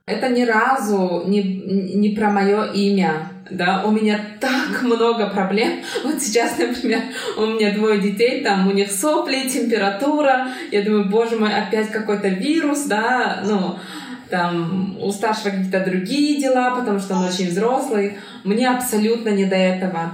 это 0.08 0.30
ни 0.30 0.44
разу 0.44 1.24
не, 1.28 1.42
не 1.42 2.10
про 2.16 2.32
мое 2.32 2.72
имя. 2.72 3.30
Да, 3.52 3.84
у 3.86 3.92
меня 3.92 4.20
так 4.40 4.82
много 4.82 5.30
проблем. 5.30 5.74
Вот 6.04 6.20
сейчас, 6.20 6.58
например, 6.58 7.02
у 7.38 7.46
меня 7.46 7.76
двое 7.76 8.00
детей, 8.00 8.44
там 8.44 8.68
у 8.68 8.72
них 8.72 8.92
сопли, 8.92 9.48
температура. 9.48 10.48
Я 10.72 10.82
думаю, 10.82 11.10
боже 11.10 11.36
мой, 11.36 11.54
опять 11.54 11.92
какой-то 11.92 12.28
вирус, 12.28 12.86
да, 12.86 13.44
ну, 13.46 13.78
там 14.30 14.98
у 15.02 15.12
старшего 15.12 15.52
какие-то 15.52 15.86
другие 15.86 16.42
дела, 16.42 16.76
потому 16.76 17.00
что 17.00 17.16
он 17.16 17.26
очень 17.26 17.50
взрослый. 17.50 18.18
Мне 18.44 18.70
абсолютно 18.70 19.30
не 19.30 19.46
до 19.46 19.56
этого. 19.56 20.14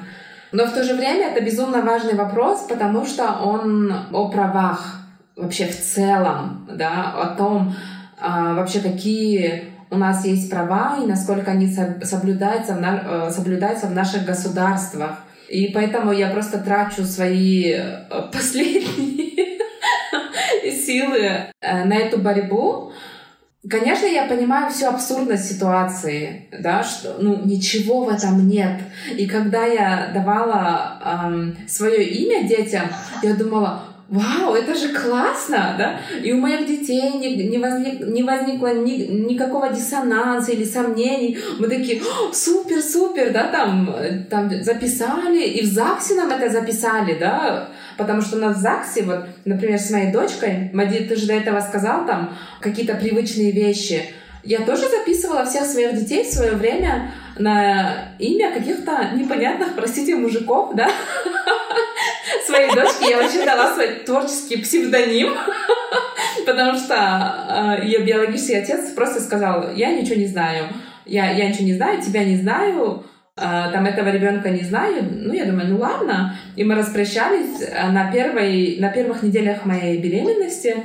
Но 0.51 0.65
в 0.65 0.73
то 0.73 0.83
же 0.83 0.95
время 0.95 1.29
это 1.29 1.41
безумно 1.41 1.81
важный 1.81 2.15
вопрос, 2.15 2.65
потому 2.67 3.05
что 3.05 3.31
он 3.41 3.93
о 4.11 4.29
правах 4.29 5.01
вообще 5.35 5.65
в 5.65 5.79
целом, 5.79 6.67
да, 6.71 7.13
о 7.15 7.35
том, 7.35 7.73
а, 8.19 8.53
вообще 8.55 8.81
какие 8.81 9.71
у 9.91 9.97
нас 9.97 10.25
есть 10.25 10.49
права 10.49 10.97
и 11.01 11.05
насколько 11.05 11.51
они 11.51 11.67
соблюдаются 12.03 12.73
в, 12.73 12.81
на, 12.81 13.27
э, 13.27 13.31
соблюдаются 13.31 13.87
в 13.87 13.91
наших 13.91 14.25
государствах. 14.25 15.17
И 15.49 15.67
поэтому 15.73 16.13
я 16.13 16.29
просто 16.29 16.59
трачу 16.59 17.03
свои 17.03 17.73
э, 17.73 18.05
последние 18.31 19.59
силы 20.71 21.51
э, 21.59 21.83
на 21.83 21.93
эту 21.93 22.19
борьбу, 22.19 22.93
Конечно, 23.69 24.07
я 24.07 24.25
понимаю 24.25 24.71
всю 24.71 24.87
абсурдность 24.87 25.47
ситуации, 25.47 26.47
да, 26.51 26.83
что 26.83 27.17
ну 27.19 27.45
ничего 27.45 28.05
в 28.05 28.09
этом 28.09 28.47
нет. 28.47 28.81
И 29.15 29.27
когда 29.27 29.65
я 29.65 30.09
давала 30.11 30.99
эм, 31.27 31.55
свое 31.67 32.03
имя 32.03 32.47
детям, 32.47 32.87
я 33.21 33.35
думала, 33.35 33.83
вау, 34.11 34.53
это 34.53 34.75
же 34.75 34.89
классно, 34.89 35.75
да? 35.77 35.99
И 36.21 36.31
у 36.31 36.37
моих 36.37 36.67
детей 36.67 37.13
не, 37.17 37.47
не, 37.47 37.57
возник, 37.57 38.01
не 38.01 38.21
возникло 38.21 38.73
ни, 38.75 39.07
никакого 39.31 39.69
диссонанса 39.69 40.51
или 40.51 40.65
сомнений. 40.65 41.39
Мы 41.57 41.67
такие, 41.67 42.01
супер, 42.33 42.81
супер, 42.81 43.31
да, 43.31 43.47
там, 43.47 43.95
там 44.29 44.63
записали, 44.63 45.43
и 45.43 45.63
в 45.63 45.65
ЗАГСе 45.65 46.15
нам 46.15 46.29
это 46.29 46.49
записали, 46.51 47.17
да, 47.17 47.69
Потому 47.97 48.21
что 48.21 48.37
у 48.37 48.39
нас 48.39 48.57
в 48.57 48.61
ЗАГСе, 48.61 49.03
вот, 49.03 49.25
например, 49.45 49.79
с 49.79 49.91
моей 49.91 50.11
дочкой, 50.11 50.71
Мади, 50.73 51.05
ты 51.05 51.15
же 51.15 51.27
до 51.27 51.33
этого 51.33 51.59
сказал 51.61 52.05
там 52.05 52.35
какие-то 52.59 52.95
привычные 52.95 53.51
вещи. 53.51 54.03
Я 54.43 54.61
тоже 54.61 54.89
записывала 54.89 55.45
всех 55.45 55.65
своих 55.65 55.95
детей 55.95 56.23
в 56.23 56.33
свое 56.33 56.53
время 56.53 57.11
на 57.37 58.15
имя 58.17 58.51
каких-то 58.51 59.11
непонятных, 59.15 59.75
простите, 59.75 60.15
мужиков, 60.15 60.73
да? 60.75 60.89
Своей 62.45 62.73
дочке 62.73 63.09
я 63.09 63.17
вообще 63.21 63.45
дала 63.45 63.73
свой 63.73 63.87
творческий 64.05 64.57
псевдоним, 64.57 65.33
потому 66.45 66.77
что 66.77 67.77
э, 67.81 67.85
ее 67.85 67.99
биологический 67.99 68.55
отец 68.55 68.91
просто 68.91 69.21
сказал, 69.21 69.73
я 69.75 69.91
ничего 69.91 70.15
не 70.15 70.27
знаю, 70.27 70.67
я, 71.05 71.31
я 71.31 71.49
ничего 71.49 71.65
не 71.65 71.73
знаю, 71.73 72.01
тебя 72.01 72.23
не 72.23 72.37
знаю, 72.37 73.05
а, 73.37 73.71
там 73.71 73.85
этого 73.85 74.09
ребенка 74.09 74.49
не 74.49 74.63
знаю, 74.63 75.03
ну, 75.09 75.33
я 75.33 75.45
думаю, 75.45 75.69
ну 75.69 75.77
ладно. 75.77 76.35
И 76.55 76.63
мы 76.63 76.75
распрощались 76.75 77.67
а, 77.73 77.89
на, 77.91 78.11
первой, 78.11 78.77
на 78.79 78.89
первых 78.89 79.23
неделях 79.23 79.65
моей 79.65 79.97
беременности. 79.97 80.75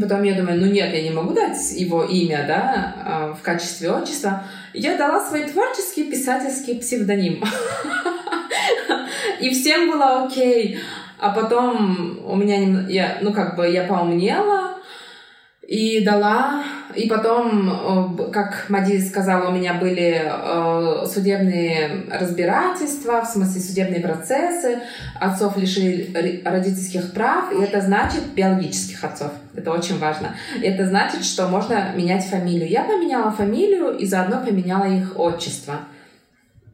Потом 0.00 0.22
я 0.22 0.34
думаю, 0.34 0.58
ну 0.58 0.66
нет, 0.66 0.94
я 0.94 1.02
не 1.02 1.10
могу 1.10 1.34
дать 1.34 1.72
его 1.72 2.04
имя, 2.04 2.46
да, 2.48 2.94
а, 3.04 3.34
в 3.34 3.42
качестве 3.42 3.90
отчества. 3.90 4.42
Я 4.72 4.96
дала 4.96 5.20
свой 5.20 5.44
творческий 5.44 6.04
писательский 6.04 6.80
псевдоним. 6.80 7.44
И 9.40 9.50
всем 9.50 9.90
было 9.90 10.24
окей. 10.24 10.78
А 11.18 11.30
потом 11.30 12.20
у 12.24 12.36
меня, 12.36 12.86
я, 12.88 13.18
ну 13.20 13.34
как 13.34 13.54
бы 13.54 13.68
я 13.68 13.84
поумнела, 13.84 14.78
и 15.60 16.02
дала. 16.02 16.64
И 16.94 17.06
потом, 17.06 18.18
э, 18.18 18.32
как 18.32 18.70
Мади 18.70 18.98
сказала, 18.98 19.50
у 19.50 19.52
меня 19.52 19.74
были 19.74 20.22
э, 20.24 21.06
судебные 21.06 22.06
разбирательства, 22.10 23.22
в 23.22 23.26
смысле 23.26 23.60
судебные 23.60 24.00
процессы. 24.00 24.80
Отцов 25.20 25.56
лишили 25.58 26.42
родительских 26.44 27.12
прав, 27.12 27.52
и 27.52 27.62
это 27.62 27.82
значит 27.82 28.22
биологических 28.34 29.04
отцов. 29.04 29.32
Это 29.54 29.70
очень 29.70 29.98
важно. 29.98 30.34
Это 30.62 30.86
значит, 30.86 31.24
что 31.24 31.46
можно 31.48 31.92
менять 31.94 32.24
фамилию. 32.24 32.68
Я 32.68 32.84
поменяла 32.84 33.30
фамилию 33.30 33.96
и 33.96 34.06
заодно 34.06 34.42
поменяла 34.44 34.84
их 34.84 35.18
отчество. 35.18 35.80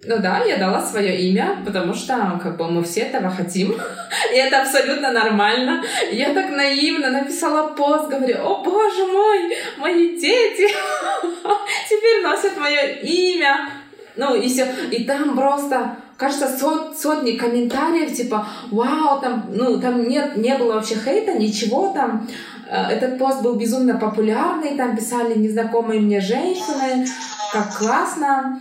Ну 0.05 0.19
да, 0.19 0.45
я 0.45 0.59
дала 0.59 0.81
свое 0.81 1.21
имя, 1.29 1.59
потому 1.67 1.93
что 1.93 2.39
как 2.41 2.57
бы 2.57 2.71
мы 2.71 2.85
все 2.85 3.01
этого 3.01 3.31
хотим. 3.31 3.75
И 4.33 4.37
это 4.37 4.63
абсолютно 4.63 5.11
нормально. 5.11 5.83
Я 6.13 6.33
так 6.33 6.51
наивно 6.51 7.11
написала 7.11 7.75
пост, 7.75 8.09
говорю, 8.09 8.37
о 8.45 8.63
боже 8.63 9.05
мой, 9.07 9.57
мои 9.79 10.17
дети 10.17 10.69
теперь 11.89 12.23
носят 12.23 12.57
мое 12.57 12.81
имя. 13.03 13.69
Ну 14.15 14.35
и 14.35 14.49
все. 14.49 14.67
И 14.91 15.05
там 15.05 15.37
просто, 15.37 15.97
кажется, 16.17 16.49
сот, 16.49 16.99
сотни 16.99 17.33
комментариев, 17.33 18.13
типа, 18.15 18.47
вау, 18.71 19.21
там, 19.21 19.47
ну, 19.53 19.81
там 19.81 20.09
нет, 20.09 20.37
не 20.37 20.57
было 20.57 20.75
вообще 20.75 20.97
хейта, 20.97 21.35
ничего 21.35 21.93
там. 21.93 22.29
Э, 22.69 22.89
этот 22.91 23.19
пост 23.19 23.43
был 23.43 23.55
безумно 23.57 23.97
популярный, 23.97 24.77
там 24.77 24.97
писали 24.97 25.39
незнакомые 25.39 26.01
мне 26.01 26.21
женщины, 26.21 27.07
как 27.53 27.77
классно. 27.77 28.61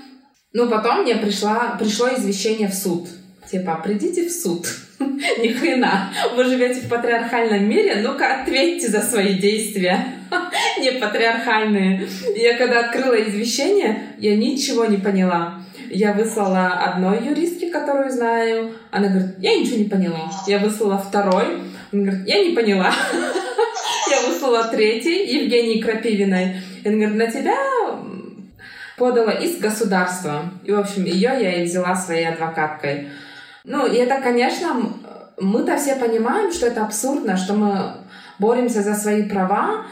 Ну, 0.54 0.70
потом 0.70 1.02
мне 1.02 1.15
пришла, 1.15 1.76
пришло 1.78 2.08
извещение 2.08 2.70
в 2.70 2.74
суд. 2.74 3.08
Типа, 3.52 3.80
придите 3.84 4.28
в 4.28 4.32
суд. 4.32 4.65
Ни 5.00 5.50
хрена. 5.50 6.10
Вы 6.36 6.46
живете 6.46 6.82
в 6.82 6.89
патриархальном 6.89 7.67
мире, 7.67 7.98
ну-ка 8.02 8.41
ответьте 8.41 8.88
за 8.88 9.02
свои 9.02 9.36
действия. 9.36 10.06
Не 10.80 10.91
патриархальные. 10.93 12.08
Я 12.36 12.58
когда 12.58 12.82
открыла 12.82 13.15
извещение, 13.15 14.15
я 14.20 14.36
ничего 14.36 14.86
не 14.86 14.98
поняла. 14.98 15.62
Я 15.89 16.13
выслала 16.13 16.74
одной 16.74 17.26
юристке, 17.26 17.70
которую 17.70 18.12
знаю. 18.12 18.74
Она 18.91 19.08
говорит, 19.08 19.36
я 19.39 19.58
ничего 19.58 19.78
не 19.78 19.86
поняла. 19.86 20.32
Я 20.46 20.60
выслала 20.60 20.98
второй. 20.98 21.62
Она 21.93 22.04
говорит, 22.04 22.28
я 22.28 22.43
не 22.43 22.54
поняла. 22.54 22.93
Я 24.10 24.28
выслала 24.28 24.65
третий, 24.65 25.26
Евгении 25.26 25.82
Крапивиной. 25.82 26.62
Она 26.86 26.96
говорит, 26.96 27.15
на 27.15 27.28
тебя 27.28 27.58
подала 28.98 29.32
иск 29.32 29.60
государства. 29.60 30.52
И, 30.63 30.72
в 30.72 30.80
общем, 30.80 31.06
ее 31.06 31.32
я 31.39 31.62
и 31.62 31.65
взяла 31.65 31.96
своей 31.96 32.28
адвокаткой. 32.28 33.10
Ну, 33.63 33.86
и 33.86 33.98
это, 33.98 34.22
конечно, 34.22 34.93
мы-то 35.39 35.78
все 35.78 35.96
понимаем, 35.96 36.52
что 36.52 36.67
это 36.67 36.84
абсурдно, 36.84 37.38
что 37.38 37.54
мы 37.54 37.93
боремся 38.39 38.82
за 38.82 38.96
свои 38.96 39.24
права, 39.24 39.86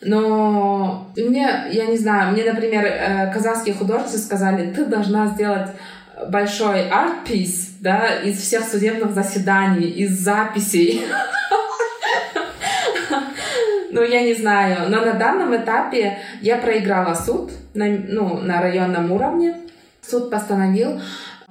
но 0.00 1.10
мне, 1.16 1.66
я 1.72 1.86
не 1.86 1.98
знаю, 1.98 2.32
мне, 2.32 2.44
например, 2.44 2.84
э, 2.84 3.32
казахские 3.32 3.74
художницы 3.74 4.18
сказали, 4.18 4.70
ты 4.70 4.84
должна 4.84 5.26
сделать 5.28 5.70
большой 6.28 6.88
арт-пис, 6.88 7.78
да, 7.80 8.20
из 8.22 8.40
всех 8.40 8.64
судебных 8.64 9.12
заседаний, 9.12 9.88
из 9.88 10.18
записей. 10.18 11.02
Ну, 13.90 14.02
я 14.02 14.22
не 14.22 14.34
знаю. 14.34 14.90
Но 14.90 15.04
на 15.04 15.14
данном 15.14 15.56
этапе 15.56 16.18
я 16.40 16.56
проиграла 16.56 17.14
суд 17.14 17.50
на, 17.74 17.86
ну, 17.86 18.38
на 18.38 18.60
районном 18.60 19.12
уровне. 19.12 19.56
Суд 20.02 20.30
постановил, 20.30 21.00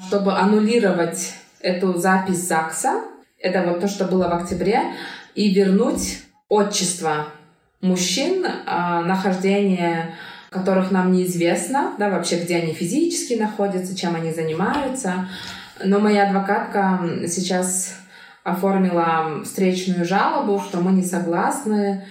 чтобы 0.08 0.34
аннулировать 0.34 1.34
эту 1.62 1.97
запись 1.97 2.47
ЗАГСа, 2.47 3.02
это 3.39 3.63
вот 3.63 3.82
то, 3.82 3.88
что 3.88 4.06
было 4.06 4.28
в 4.28 4.34
октябре, 4.34 4.82
и 5.36 5.54
вернуть 5.54 6.19
отчество 6.50 7.28
мужчин, 7.82 8.45
а, 8.65 9.02
нахождение 9.02 10.15
которых 10.50 10.91
нам 10.91 11.12
неизвестно, 11.12 11.93
да, 12.00 12.10
вообще, 12.10 12.39
где 12.39 12.58
они 12.58 12.73
физически 12.73 13.34
находятся, 13.34 13.95
чем 13.95 14.15
они 14.15 14.32
занимаются. 14.32 15.28
Но 15.84 16.00
моя 16.00 16.28
адвокатка 16.28 17.02
сейчас 17.28 17.95
оформила 18.43 19.43
встречную 19.43 20.06
жалобу, 20.06 20.60
что 20.60 20.80
мы 20.80 20.93
не 20.93 21.04
согласны. 21.04 22.06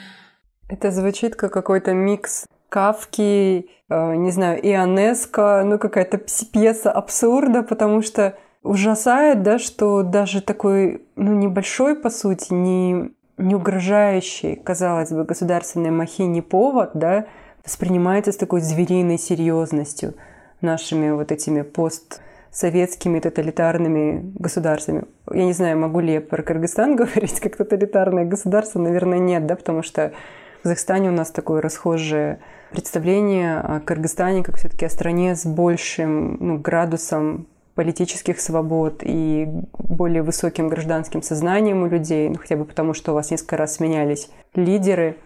Это 0.69 0.91
звучит 0.91 1.37
как 1.37 1.53
какой-то 1.53 1.93
микс 1.93 2.47
Кавки, 2.69 3.69
э, 3.89 4.15
не 4.17 4.31
знаю, 4.31 4.59
Ионеско, 4.61 5.63
ну 5.65 5.79
какая-то 5.79 6.19
пьеса 6.19 6.91
абсурда, 6.91 7.63
потому 7.63 8.03
что 8.03 8.37
ужасает, 8.63 9.43
да, 9.43 9.59
что 9.59 10.03
даже 10.03 10.43
такой, 10.43 11.07
ну, 11.15 11.33
небольшой, 11.33 11.95
по 11.95 12.11
сути, 12.11 12.53
не, 12.53 13.13
не 13.39 13.55
угрожающий, 13.55 14.57
казалось 14.57 15.11
бы, 15.11 15.25
государственной 15.25 15.91
махине 15.91 16.43
повод, 16.43 16.91
да, 16.95 17.27
воспринимается 17.65 18.33
с 18.33 18.37
такой 18.37 18.61
звериной 18.61 19.19
серьезностью 19.19 20.15
нашими 20.61 21.11
вот 21.11 21.31
этими 21.31 21.63
постсоветскими 21.63 23.21
тоталитарными 23.21 24.33
государствами. 24.35 25.05
Я 25.33 25.45
не 25.45 25.53
знаю, 25.53 25.79
могу 25.79 26.01
ли 26.01 26.15
я 26.15 26.21
про 26.21 26.43
Кыргызстан 26.43 26.97
говорить 26.97 27.39
как 27.39 27.57
тоталитарное 27.57 28.25
государство, 28.25 28.81
наверное, 28.81 29.19
нет, 29.19 29.47
да, 29.47 29.55
потому 29.55 29.83
что 29.83 30.13
Казахстане 30.67 31.11
у 31.11 31.13
нас 31.13 31.31
такое 31.31 31.63
расхожее 31.63 32.41
представление 32.73 33.61
о 33.61 33.79
Кыргызстане 33.79 34.43
как 34.43 34.57
все-таки 34.57 34.85
о 34.85 34.91
стране 34.91 35.37
с 35.37 35.47
большим 35.47 36.39
ну, 36.41 36.59
градусом 36.59 37.47
политических 37.77 38.41
свобод 38.41 39.03
и 39.05 39.47
более 39.79 40.25
высоким 40.25 40.69
гражданским 40.69 41.23
сознанием 41.23 41.85
у 41.85 41.87
людей, 41.87 42.29
ну 42.29 42.39
хотя 42.39 42.57
бы 42.57 42.65
потому, 42.65 42.95
что 42.95 43.13
у 43.13 43.15
вас 43.15 43.31
несколько 43.31 43.57
раз 43.57 43.77
сменялись 43.77 44.29
лидеры. 44.57 45.19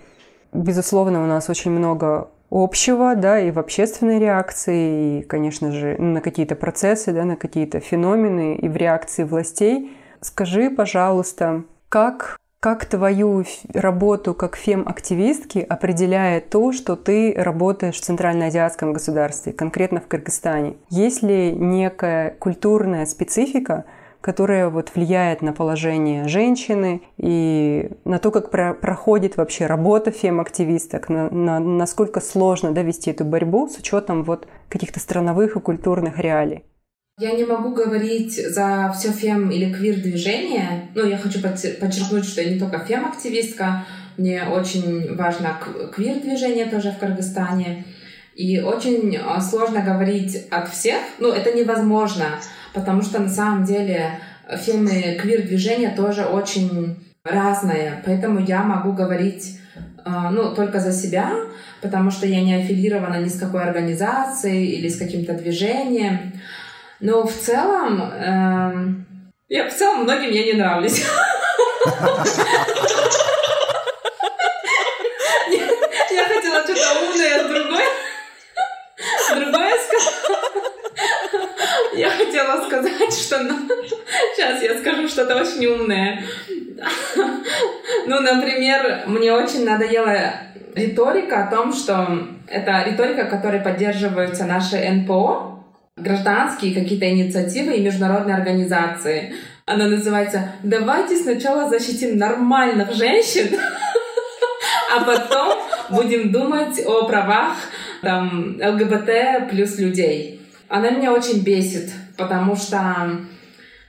Безусловно, 0.52 1.24
у 1.24 1.26
нас 1.26 1.48
очень 1.48 1.70
много 1.70 2.28
общего, 2.50 3.14
да, 3.16 3.40
и 3.40 3.50
в 3.50 3.58
общественной 3.58 4.18
реакции, 4.18 5.20
и, 5.20 5.22
конечно 5.22 5.72
же, 5.72 5.96
на 5.96 6.20
какие-то 6.20 6.54
процессы, 6.54 7.14
да, 7.14 7.24
на 7.24 7.36
какие-то 7.36 7.80
феномены, 7.80 8.56
и 8.56 8.68
в 8.68 8.76
реакции 8.76 9.24
властей. 9.24 9.96
Скажи, 10.20 10.68
пожалуйста, 10.68 11.64
как 11.88 12.36
как 12.60 12.84
твою 12.84 13.44
работу 13.72 14.34
как 14.34 14.54
фем-активистки 14.54 15.60
определяет 15.60 16.50
то, 16.50 16.72
что 16.72 16.94
ты 16.94 17.32
работаешь 17.34 17.96
в 17.96 18.02
Центральноазиатском 18.02 18.92
государстве, 18.92 19.54
конкретно 19.54 20.00
в 20.02 20.06
Кыргызстане? 20.06 20.76
Есть 20.90 21.22
ли 21.22 21.52
некая 21.52 22.36
культурная 22.38 23.06
специфика, 23.06 23.86
которая 24.20 24.68
вот 24.68 24.94
влияет 24.94 25.40
на 25.40 25.54
положение 25.54 26.28
женщины 26.28 27.00
и 27.16 27.90
на 28.04 28.18
то, 28.18 28.30
как 28.30 28.50
про 28.50 28.74
проходит 28.74 29.38
вообще 29.38 29.64
работа 29.64 30.10
фем-активисток, 30.10 31.08
на, 31.08 31.30
на, 31.30 31.58
насколько 31.60 32.20
сложно 32.20 32.72
довести 32.72 33.10
эту 33.10 33.24
борьбу 33.24 33.68
с 33.68 33.78
учетом 33.78 34.22
вот 34.22 34.46
каких-то 34.68 35.00
страновых 35.00 35.56
и 35.56 35.60
культурных 35.60 36.18
реалий? 36.18 36.64
Я 37.20 37.32
не 37.32 37.44
могу 37.44 37.74
говорить 37.74 38.34
за 38.34 38.94
все 38.96 39.12
фем 39.12 39.50
или 39.50 39.70
квир-движение. 39.70 40.88
Ну, 40.94 41.04
я 41.04 41.18
хочу 41.18 41.38
подчеркнуть, 41.42 42.24
что 42.24 42.40
я 42.40 42.50
не 42.50 42.58
только 42.58 42.78
фем-активистка, 42.78 43.84
мне 44.16 44.44
очень 44.44 45.14
важно 45.16 45.58
квир-движение 45.94 46.64
тоже 46.64 46.92
в 46.92 46.98
Кыргызстане. 46.98 47.84
И 48.34 48.58
очень 48.60 49.18
а, 49.18 49.38
сложно 49.42 49.82
говорить 49.82 50.46
от 50.50 50.70
всех. 50.70 50.96
Ну, 51.18 51.30
это 51.30 51.52
невозможно, 51.52 52.24
потому 52.72 53.02
что 53.02 53.18
на 53.18 53.28
самом 53.28 53.64
деле 53.64 54.18
фемы 54.56 55.18
квир-движение 55.20 55.90
тоже 55.90 56.24
очень 56.24 56.96
разное. 57.22 58.02
Поэтому 58.06 58.40
я 58.40 58.62
могу 58.62 58.92
говорить 58.92 59.58
а, 60.06 60.30
ну, 60.30 60.54
только 60.54 60.80
за 60.80 60.92
себя, 60.92 61.34
потому 61.82 62.10
что 62.10 62.26
я 62.26 62.40
не 62.40 62.54
аффилирована 62.54 63.20
ни 63.20 63.28
с 63.28 63.38
какой 63.38 63.62
организацией 63.62 64.70
или 64.70 64.88
с 64.88 64.96
каким-то 64.96 65.34
движением. 65.34 66.32
Но 67.00 67.26
в 67.26 67.32
целом, 67.32 68.02
эм, 68.12 69.06
я 69.48 69.68
в 69.68 69.74
целом 69.74 70.02
многим 70.02 70.30
я 70.30 70.44
не 70.44 70.52
нравлюсь. 70.52 71.04
Я 76.10 76.24
хотела 76.24 76.64
что-то 76.64 77.00
умное, 77.02 77.48
другое. 77.48 77.86
Другое 79.34 79.74
сказать. 79.78 80.14
Я 81.94 82.10
хотела 82.10 82.66
сказать, 82.66 83.12
что... 83.14 83.38
Сейчас 84.34 84.62
я 84.62 84.78
скажу 84.78 85.08
что-то 85.08 85.36
очень 85.36 85.66
умное. 85.66 86.22
Ну, 88.06 88.20
например, 88.20 89.04
мне 89.06 89.32
очень 89.32 89.64
надоела 89.64 90.32
риторика 90.74 91.44
о 91.44 91.50
том, 91.50 91.72
что 91.72 92.28
это 92.46 92.82
риторика, 92.84 93.24
которой 93.24 93.60
поддерживаются 93.60 94.44
наши 94.44 94.76
НПО, 94.76 95.59
гражданские 95.96 96.74
какие-то 96.74 97.08
инициативы 97.08 97.76
и 97.76 97.82
международные 97.82 98.36
организации. 98.36 99.34
Она 99.66 99.86
называется 99.86 100.52
«Давайте 100.62 101.16
сначала 101.16 101.68
защитим 101.68 102.16
нормальных 102.16 102.92
женщин, 102.94 103.48
а 104.96 105.04
потом 105.04 105.58
будем 105.90 106.32
думать 106.32 106.84
о 106.86 107.04
правах 107.06 107.56
там, 108.02 108.58
ЛГБТ 108.60 109.50
плюс 109.50 109.78
людей». 109.78 110.40
Она 110.68 110.90
меня 110.90 111.12
очень 111.12 111.42
бесит, 111.42 111.90
потому 112.16 112.54
что 112.54 112.78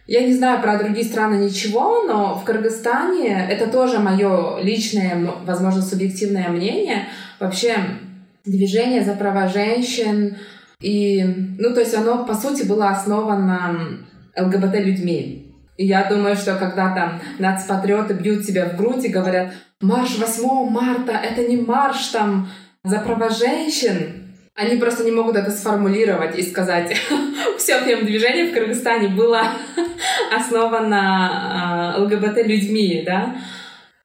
я 0.07 0.23
не 0.23 0.33
знаю 0.33 0.61
про 0.61 0.79
другие 0.79 1.05
страны 1.05 1.35
ничего, 1.45 2.03
но 2.03 2.35
в 2.35 2.43
Кыргызстане 2.43 3.47
это 3.49 3.67
тоже 3.67 3.99
мое 3.99 4.59
личное, 4.61 5.31
возможно, 5.45 5.81
субъективное 5.81 6.49
мнение. 6.49 7.07
Вообще 7.39 7.77
движение 8.43 9.03
за 9.03 9.13
права 9.13 9.47
женщин, 9.47 10.37
и, 10.81 11.23
ну, 11.59 11.73
то 11.73 11.79
есть 11.79 11.93
оно, 11.93 12.25
по 12.25 12.33
сути, 12.33 12.63
было 12.65 12.89
основано 12.89 13.99
ЛГБТ-людьми. 14.37 15.47
Я 15.77 16.09
думаю, 16.09 16.35
что 16.35 16.55
когда 16.55 16.93
там 16.93 17.21
нацпатриоты 17.39 18.13
бьют 18.13 18.45
себя 18.45 18.69
в 18.69 18.77
грудь 18.77 19.05
и 19.05 19.09
говорят, 19.09 19.53
марш 19.79 20.17
8 20.17 20.69
марта, 20.69 21.13
это 21.13 21.47
не 21.47 21.57
марш 21.57 22.07
там 22.07 22.49
за 22.83 22.99
права 22.99 23.29
женщин, 23.29 24.21
они 24.55 24.77
просто 24.77 25.03
не 25.03 25.11
могут 25.11 25.35
это 25.35 25.49
сформулировать 25.51 26.37
и 26.37 26.43
сказать, 26.43 26.95
все 27.57 27.79
фем-движение 27.81 28.47
в 28.47 28.53
Кыргызстане 28.53 29.09
было 29.09 29.43
основано 30.35 31.95
а, 31.95 32.01
ЛГБТ-людьми, 32.01 33.03
да. 33.05 33.35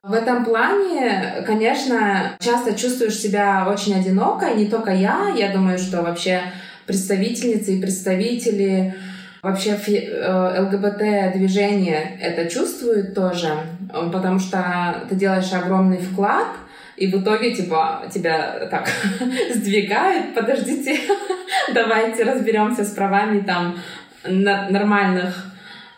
В 0.07 0.13
этом 0.13 0.45
плане, 0.45 1.43
конечно, 1.45 2.37
часто 2.39 2.79
чувствуешь 2.79 3.17
себя 3.17 3.67
очень 3.69 3.99
одиноко, 3.99 4.47
и 4.47 4.59
не 4.59 4.67
только 4.67 4.93
я, 4.93 5.35
я 5.37 5.53
думаю, 5.53 5.79
что 5.79 6.01
вообще 6.01 6.43
представительницы 6.87 7.75
и 7.75 7.83
представители 7.83 8.95
вообще 9.43 9.71
э, 9.71 10.61
ЛГБТ-движения 10.61 12.21
это 12.21 12.49
чувствуют 12.49 13.17
тоже, 13.17 13.49
потому 14.13 14.39
что 14.39 15.03
ты 15.09 15.17
делаешь 15.17 15.53
огромный 15.53 15.99
вклад, 15.99 16.47
и 16.97 17.09
в 17.09 17.21
итоге, 17.21 17.53
типа, 17.53 18.05
тебя 18.15 18.69
так 18.71 18.89
сдвигают, 19.57 20.37
подождите, 20.37 21.01
давайте 21.75 22.23
разберемся 22.23 22.85
с 22.85 22.91
правами 22.91 23.41
там 23.41 23.77
нормальных 24.25 25.53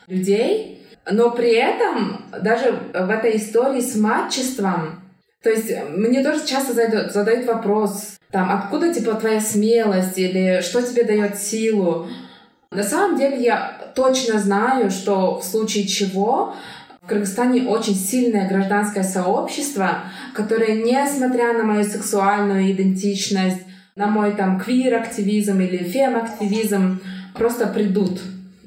людей. 0.06 0.77
Но 1.10 1.30
при 1.30 1.54
этом 1.54 2.22
даже 2.42 2.78
в 2.92 3.10
этой 3.10 3.36
истории 3.36 3.80
с 3.80 3.96
матчеством, 3.96 5.02
то 5.42 5.50
есть 5.50 5.72
мне 5.90 6.22
тоже 6.22 6.46
часто 6.46 6.74
задают, 6.74 7.12
задают 7.12 7.46
вопрос, 7.46 8.18
там, 8.30 8.50
откуда, 8.50 8.92
типа, 8.92 9.14
твоя 9.14 9.40
смелость 9.40 10.18
или 10.18 10.60
что 10.60 10.82
тебе 10.82 11.04
дает 11.04 11.38
силу. 11.38 12.08
На 12.70 12.82
самом 12.82 13.18
деле 13.18 13.42
я 13.42 13.90
точно 13.94 14.38
знаю, 14.38 14.90
что 14.90 15.38
в 15.38 15.44
случае 15.44 15.86
чего 15.86 16.54
в 17.00 17.06
Кыргызстане 17.06 17.66
очень 17.68 17.94
сильное 17.94 18.46
гражданское 18.46 19.02
сообщество, 19.02 20.00
которое, 20.34 20.82
несмотря 20.82 21.54
на 21.54 21.64
мою 21.64 21.84
сексуальную 21.84 22.70
идентичность, 22.70 23.62
на 23.96 24.08
мой 24.08 24.32
там 24.32 24.60
квир-активизм 24.60 25.58
или 25.60 25.78
фем-активизм, 25.78 27.00
просто 27.34 27.66
придут 27.66 28.20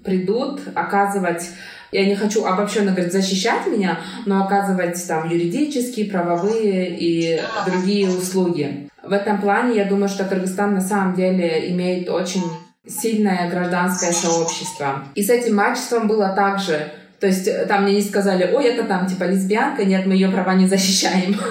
придут 0.03 0.61
оказывать 0.73 1.49
я 1.91 2.05
не 2.05 2.15
хочу 2.15 2.45
обобщенно 2.45 2.91
говорить 2.91 3.13
защищать 3.13 3.67
меня, 3.67 3.99
но 4.25 4.43
оказывать 4.43 5.05
там 5.07 5.29
юридические, 5.29 6.09
правовые 6.09 6.95
и 6.97 7.41
другие 7.65 8.09
услуги. 8.09 8.89
В 9.03 9.11
этом 9.11 9.41
плане 9.41 9.75
я 9.75 9.85
думаю, 9.85 10.09
что 10.09 10.25
Кыргызстан 10.25 10.73
на 10.73 10.81
самом 10.81 11.15
деле 11.15 11.71
имеет 11.71 12.09
очень 12.09 12.43
сильное 12.87 13.49
гражданское 13.49 14.11
сообщество. 14.11 15.03
И 15.15 15.23
с 15.23 15.29
этим 15.29 15.55
мачеством 15.55 16.07
было 16.07 16.29
также. 16.29 16.91
То 17.19 17.27
есть 17.27 17.47
э, 17.47 17.65
там 17.67 17.83
мне 17.83 17.95
не 17.95 18.01
сказали, 18.01 18.51
ой, 18.51 18.65
это 18.65 18.83
там 18.83 19.05
типа 19.05 19.25
лесбиянка, 19.25 19.85
нет, 19.85 20.07
мы 20.07 20.13
ее 20.13 20.29
права 20.29 20.55
не 20.55 20.67
защищаем. 20.67 21.35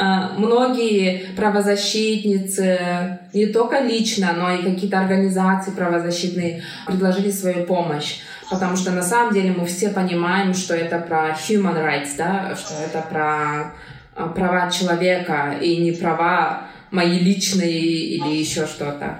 А, 0.00 0.30
многие 0.36 1.34
правозащитницы, 1.34 3.18
не 3.32 3.46
только 3.46 3.80
лично, 3.80 4.32
но 4.32 4.52
и 4.52 4.62
какие-то 4.62 5.00
организации 5.00 5.72
правозащитные 5.72 6.62
предложили 6.86 7.32
свою 7.32 7.64
помощь. 7.66 8.20
Потому 8.50 8.76
что 8.76 8.92
на 8.92 9.02
самом 9.02 9.34
деле 9.34 9.52
мы 9.52 9.66
все 9.66 9.90
понимаем, 9.90 10.54
что 10.54 10.74
это 10.74 10.98
про 10.98 11.30
human 11.30 11.84
rights, 11.84 12.16
да, 12.16 12.56
что 12.56 12.74
это 12.74 13.06
про 13.08 13.74
а, 14.16 14.28
права 14.28 14.70
человека 14.70 15.56
и 15.60 15.76
не 15.76 15.92
права 15.92 16.62
мои 16.90 17.18
личные 17.18 17.78
или 17.78 18.28
еще 18.28 18.66
что-то. 18.66 19.18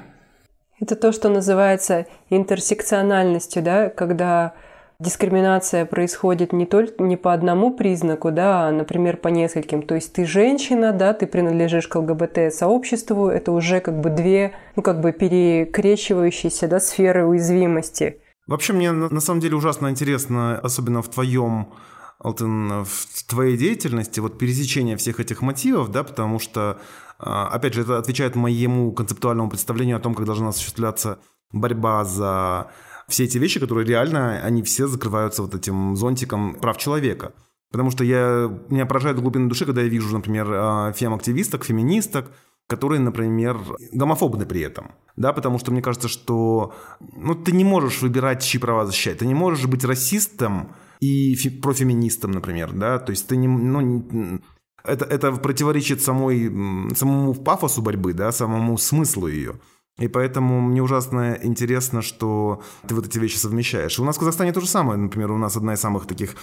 Это 0.81 0.97
то, 0.97 1.13
что 1.13 1.29
называется 1.29 2.07
интерсекциональностью, 2.31 3.63
да, 3.63 3.91
когда 3.91 4.55
дискриминация 5.01 5.85
происходит 5.85 6.53
не 6.53 6.67
только 6.67 7.03
не 7.03 7.17
по 7.17 7.33
одному 7.33 7.73
признаку, 7.73 8.31
да, 8.31 8.69
а, 8.69 8.73
например, 8.73 9.19
по 9.19 9.29
нескольким. 9.29 9.83
То 9.83 9.95
есть 9.95 10.13
ты 10.13 10.25
женщина, 10.25 10.93
да, 10.93 11.13
ты 11.13 11.27
принадлежишь 11.27 11.87
к 11.87 11.97
ЛГБТ-сообществу, 11.97 13.29
это 13.29 13.53
уже 13.53 13.81
как 13.81 14.01
бы 14.01 14.11
две, 14.11 14.53
ну, 14.75 14.83
как 14.83 15.01
бы 15.01 15.13
перекрещивающиеся, 15.13 16.67
да, 16.67 16.81
сферы 16.81 17.27
уязвимости. 17.27 18.21
Вообще 18.49 18.73
мне 18.73 18.91
на 18.93 19.21
самом 19.21 19.41
деле 19.41 19.57
ужасно 19.57 19.91
интересно, 19.91 20.59
особенно 20.59 21.03
в 21.03 21.09
твоем 21.09 21.75
Алтын, 22.19 22.85
в 22.85 23.25
твоей 23.29 23.57
деятельности, 23.57 24.21
вот 24.21 24.39
пересечение 24.39 24.97
всех 24.97 25.21
этих 25.21 25.43
мотивов, 25.43 25.91
да, 25.91 26.03
потому 26.03 26.41
что, 26.41 26.81
а, 27.19 27.47
опять 27.49 27.75
же, 27.75 27.83
это 27.83 27.99
отвечает 27.99 28.35
моему 28.35 28.91
концептуальному 28.93 29.51
представлению 29.51 29.99
о 29.99 30.01
том, 30.01 30.15
как 30.15 30.25
должна 30.25 30.49
осуществляться 30.49 31.21
борьба 31.53 32.05
за 32.05 32.71
все 33.07 33.25
эти 33.25 33.39
вещи, 33.39 33.61
которые 33.61 33.87
реально, 33.87 34.41
они 34.41 34.63
все 34.63 34.89
закрываются 34.89 35.43
вот 35.43 35.55
этим 35.55 35.95
зонтиком 35.95 36.55
прав 36.55 36.79
человека. 36.79 37.35
Потому 37.71 37.91
что 37.91 38.03
я, 38.03 38.51
меня 38.71 38.87
поражает 38.87 39.21
глубина 39.21 39.47
души, 39.49 39.67
когда 39.67 39.83
я 39.83 39.89
вижу, 39.89 40.13
например, 40.13 40.49
а, 40.51 40.93
фем-активисток, 40.93 41.65
феминисток, 41.65 42.31
которые, 42.69 43.01
например, 43.01 43.59
гомофобны 43.93 44.47
при 44.47 44.61
этом. 44.61 44.93
Да, 45.17 45.33
потому 45.33 45.59
что 45.59 45.73
мне 45.73 45.83
кажется, 45.83 46.07
что 46.07 46.75
ну, 47.17 47.35
ты 47.35 47.53
не 47.53 47.65
можешь 47.65 48.03
выбирать, 48.03 48.43
чьи 48.45 48.61
права 48.61 48.87
защищать. 48.87 49.19
Ты 49.19 49.27
не 49.27 49.35
можешь 49.35 49.67
быть 49.67 49.85
расистом 49.85 50.69
и 51.01 51.35
фи- 51.35 51.61
профеминистом, 51.61 52.31
например. 52.31 52.73
Да? 52.73 52.99
То 52.99 53.11
есть 53.11 53.27
ты 53.27 53.37
не, 53.37 53.49
ну, 53.49 54.41
это, 54.85 55.07
это 55.07 55.33
противоречит 55.33 56.03
самой, 56.03 56.51
самому 56.95 57.35
пафосу 57.35 57.83
борьбы, 57.83 58.13
да, 58.13 58.33
самому 58.33 58.79
смыслу 58.79 59.29
ее. 59.29 59.55
И 59.99 60.07
поэтому 60.07 60.61
мне 60.61 60.83
ужасно 60.83 61.39
интересно, 61.43 62.03
что 62.03 62.63
ты 62.87 62.95
вот 62.95 63.07
эти 63.07 63.19
вещи 63.19 63.39
совмещаешь. 63.39 63.99
У 63.99 64.05
нас 64.05 64.17
в 64.17 64.21
Казахстане 64.21 64.53
то 64.53 64.61
же 64.61 64.69
самое. 64.69 64.99
Например, 64.99 65.33
у 65.33 65.39
нас 65.39 65.57
одна 65.57 65.73
из 65.73 65.81
самых 65.81 66.07
таких 66.07 66.37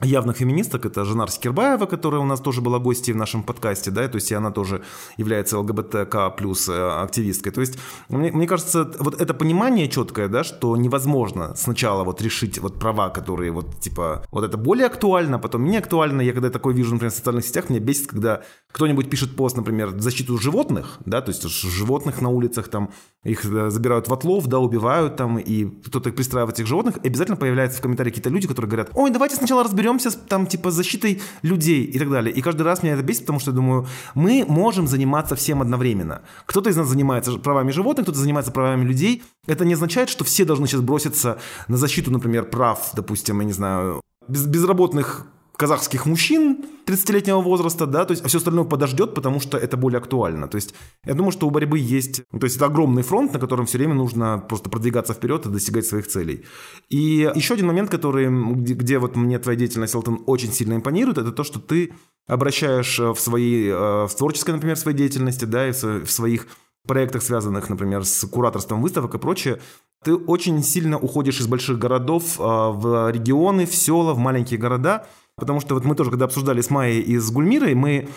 явных 0.00 0.36
феминисток, 0.36 0.86
это 0.86 1.04
Жанар 1.04 1.28
Скирбаева, 1.28 1.86
которая 1.86 2.20
у 2.20 2.24
нас 2.24 2.40
тоже 2.40 2.60
была 2.60 2.78
гостьей 2.78 3.14
в 3.14 3.16
нашем 3.16 3.42
подкасте, 3.42 3.90
да, 3.90 4.06
то 4.06 4.14
есть 4.14 4.30
и 4.30 4.34
она 4.34 4.52
тоже 4.52 4.82
является 5.16 5.58
ЛГБТК 5.58 6.30
плюс 6.30 6.68
э, 6.68 7.02
активисткой. 7.02 7.50
То 7.50 7.60
есть 7.60 7.78
мне, 8.08 8.30
мне 8.30 8.46
кажется, 8.46 8.88
вот 9.00 9.20
это 9.20 9.34
понимание 9.34 9.88
четкое, 9.88 10.28
да, 10.28 10.44
что 10.44 10.76
невозможно 10.76 11.56
сначала 11.56 12.04
вот 12.04 12.22
решить 12.22 12.58
вот 12.58 12.78
права, 12.78 13.10
которые 13.10 13.50
вот 13.50 13.80
типа, 13.80 14.24
вот 14.30 14.44
это 14.44 14.56
более 14.56 14.86
актуально, 14.86 15.40
потом 15.40 15.64
не 15.64 15.76
актуально. 15.76 16.20
Я 16.20 16.32
когда 16.32 16.50
такое 16.50 16.74
вижу, 16.74 16.92
например, 16.92 17.10
в 17.10 17.16
социальных 17.16 17.44
сетях, 17.44 17.68
меня 17.68 17.80
бесит, 17.80 18.06
когда 18.06 18.42
кто-нибудь 18.70 19.10
пишет 19.10 19.34
пост, 19.34 19.56
например, 19.56 19.88
в 19.88 20.00
защиту 20.00 20.38
животных, 20.38 20.98
да, 21.06 21.22
то 21.22 21.30
есть 21.30 21.42
животных 21.42 22.20
на 22.20 22.28
улицах 22.28 22.68
там, 22.68 22.90
их 23.24 23.44
э, 23.44 23.70
забирают 23.70 24.06
в 24.06 24.12
отлов, 24.12 24.46
да, 24.46 24.60
убивают 24.60 25.16
там, 25.16 25.38
и 25.38 25.64
кто-то 25.64 26.12
пристраивает 26.12 26.54
этих 26.54 26.68
животных, 26.68 26.98
и 27.02 27.08
обязательно 27.08 27.36
появляются 27.36 27.78
в 27.78 27.82
комментариях 27.82 28.14
какие-то 28.14 28.30
люди, 28.30 28.46
которые 28.46 28.70
говорят, 28.70 28.90
ой, 28.94 29.10
давайте 29.10 29.34
сначала 29.34 29.64
разберем 29.64 29.87
разберемся 29.88 30.10
с, 30.10 30.14
там, 30.28 30.46
типа, 30.46 30.70
защитой 30.70 31.20
людей 31.42 31.84
и 31.84 31.98
так 31.98 32.10
далее. 32.10 32.34
И 32.34 32.42
каждый 32.42 32.62
раз 32.62 32.82
меня 32.82 32.94
это 32.94 33.02
бесит, 33.02 33.22
потому 33.22 33.40
что 33.40 33.50
я 33.50 33.56
думаю, 33.56 33.86
мы 34.14 34.44
можем 34.48 34.86
заниматься 34.86 35.34
всем 35.34 35.60
одновременно. 35.62 36.20
Кто-то 36.46 36.70
из 36.70 36.76
нас 36.76 36.88
занимается 36.88 37.38
правами 37.38 37.72
животных, 37.72 38.04
кто-то 38.04 38.18
занимается 38.18 38.52
правами 38.52 38.84
людей. 38.84 39.22
Это 39.46 39.64
не 39.64 39.74
означает, 39.74 40.08
что 40.08 40.24
все 40.24 40.44
должны 40.44 40.66
сейчас 40.66 40.80
броситься 40.80 41.38
на 41.68 41.76
защиту, 41.76 42.10
например, 42.10 42.44
прав, 42.50 42.90
допустим, 42.94 43.40
я 43.40 43.46
не 43.46 43.52
знаю, 43.52 44.00
без, 44.28 44.46
безработных 44.46 45.26
казахских 45.58 46.06
мужчин 46.06 46.64
30-летнего 46.86 47.40
возраста, 47.42 47.86
да, 47.86 48.04
то 48.04 48.12
есть 48.12 48.24
а 48.24 48.28
все 48.28 48.38
остальное 48.38 48.64
подождет, 48.64 49.14
потому 49.14 49.40
что 49.40 49.58
это 49.58 49.76
более 49.76 49.98
актуально. 49.98 50.46
То 50.46 50.54
есть 50.54 50.72
я 51.04 51.14
думаю, 51.14 51.32
что 51.32 51.48
у 51.48 51.50
борьбы 51.50 51.80
есть, 51.80 52.22
то 52.30 52.44
есть 52.44 52.56
это 52.56 52.66
огромный 52.66 53.02
фронт, 53.02 53.32
на 53.32 53.40
котором 53.40 53.66
все 53.66 53.78
время 53.78 53.94
нужно 53.94 54.38
просто 54.38 54.70
продвигаться 54.70 55.14
вперед 55.14 55.46
и 55.46 55.48
достигать 55.48 55.84
своих 55.84 56.06
целей. 56.06 56.44
И 56.90 57.28
еще 57.34 57.54
один 57.54 57.66
момент, 57.66 57.90
который, 57.90 58.28
где, 58.54 58.74
где 58.74 58.98
вот 59.00 59.16
мне 59.16 59.40
твоя 59.40 59.58
деятельность, 59.58 59.96
Алтон, 59.96 60.22
очень 60.26 60.52
сильно 60.52 60.74
импонирует, 60.74 61.18
это 61.18 61.32
то, 61.32 61.42
что 61.42 61.58
ты 61.58 61.92
обращаешь 62.28 63.00
э, 63.00 63.12
в 63.12 63.18
своей, 63.18 63.68
э, 63.68 64.06
в 64.06 64.14
творческой, 64.16 64.52
например, 64.52 64.76
своей 64.76 64.96
деятельности, 64.96 65.44
да, 65.44 65.68
и 65.68 65.72
в 65.72 66.08
своих 66.08 66.46
проектах, 66.86 67.22
связанных, 67.22 67.68
например, 67.68 68.04
с 68.04 68.24
кураторством 68.28 68.80
выставок 68.80 69.14
и 69.14 69.18
прочее, 69.18 69.60
ты 70.04 70.14
очень 70.14 70.62
сильно 70.62 70.98
уходишь 70.98 71.40
из 71.40 71.48
больших 71.48 71.80
городов 71.80 72.38
э, 72.38 72.42
в 72.42 73.10
регионы, 73.10 73.66
в 73.66 73.74
села, 73.74 74.14
в 74.14 74.18
маленькие 74.18 74.60
города, 74.60 75.08
Потому 75.38 75.60
что 75.60 75.74
вот 75.74 75.84
мы 75.84 75.94
тоже, 75.94 76.10
когда 76.10 76.24
обсуждали 76.24 76.60
с 76.60 76.70
Майей 76.70 77.00
и 77.00 77.16
с 77.16 77.30
Гульмирой, 77.30 77.74
мы 77.74 78.08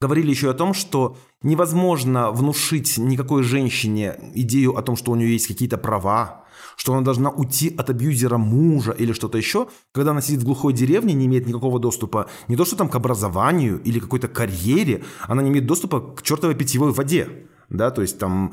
говорили 0.00 0.30
еще 0.30 0.50
о 0.50 0.54
том, 0.54 0.72
что 0.72 1.16
невозможно 1.42 2.30
внушить 2.30 2.96
никакой 2.96 3.42
женщине 3.42 4.16
идею 4.34 4.76
о 4.76 4.82
том, 4.82 4.96
что 4.96 5.12
у 5.12 5.14
нее 5.14 5.32
есть 5.32 5.46
какие-то 5.46 5.76
права, 5.76 6.44
что 6.76 6.94
она 6.94 7.02
должна 7.02 7.28
уйти 7.28 7.74
от 7.76 7.90
абьюзера 7.90 8.38
мужа 8.38 8.92
или 8.92 9.12
что-то 9.12 9.36
еще, 9.36 9.68
когда 9.92 10.12
она 10.12 10.22
сидит 10.22 10.40
в 10.40 10.46
глухой 10.46 10.72
деревне, 10.72 11.12
не 11.12 11.26
имеет 11.26 11.46
никакого 11.46 11.78
доступа 11.78 12.28
не 12.48 12.56
то 12.56 12.64
что 12.64 12.76
там 12.76 12.88
к 12.88 12.94
образованию 12.94 13.78
или 13.82 13.98
какой-то 13.98 14.28
карьере, 14.28 15.04
она 15.28 15.42
не 15.42 15.50
имеет 15.50 15.66
доступа 15.66 16.00
к 16.00 16.22
чертовой 16.22 16.54
питьевой 16.54 16.92
воде 16.92 17.49
да, 17.70 17.90
то 17.90 18.02
есть 18.02 18.18
там 18.18 18.52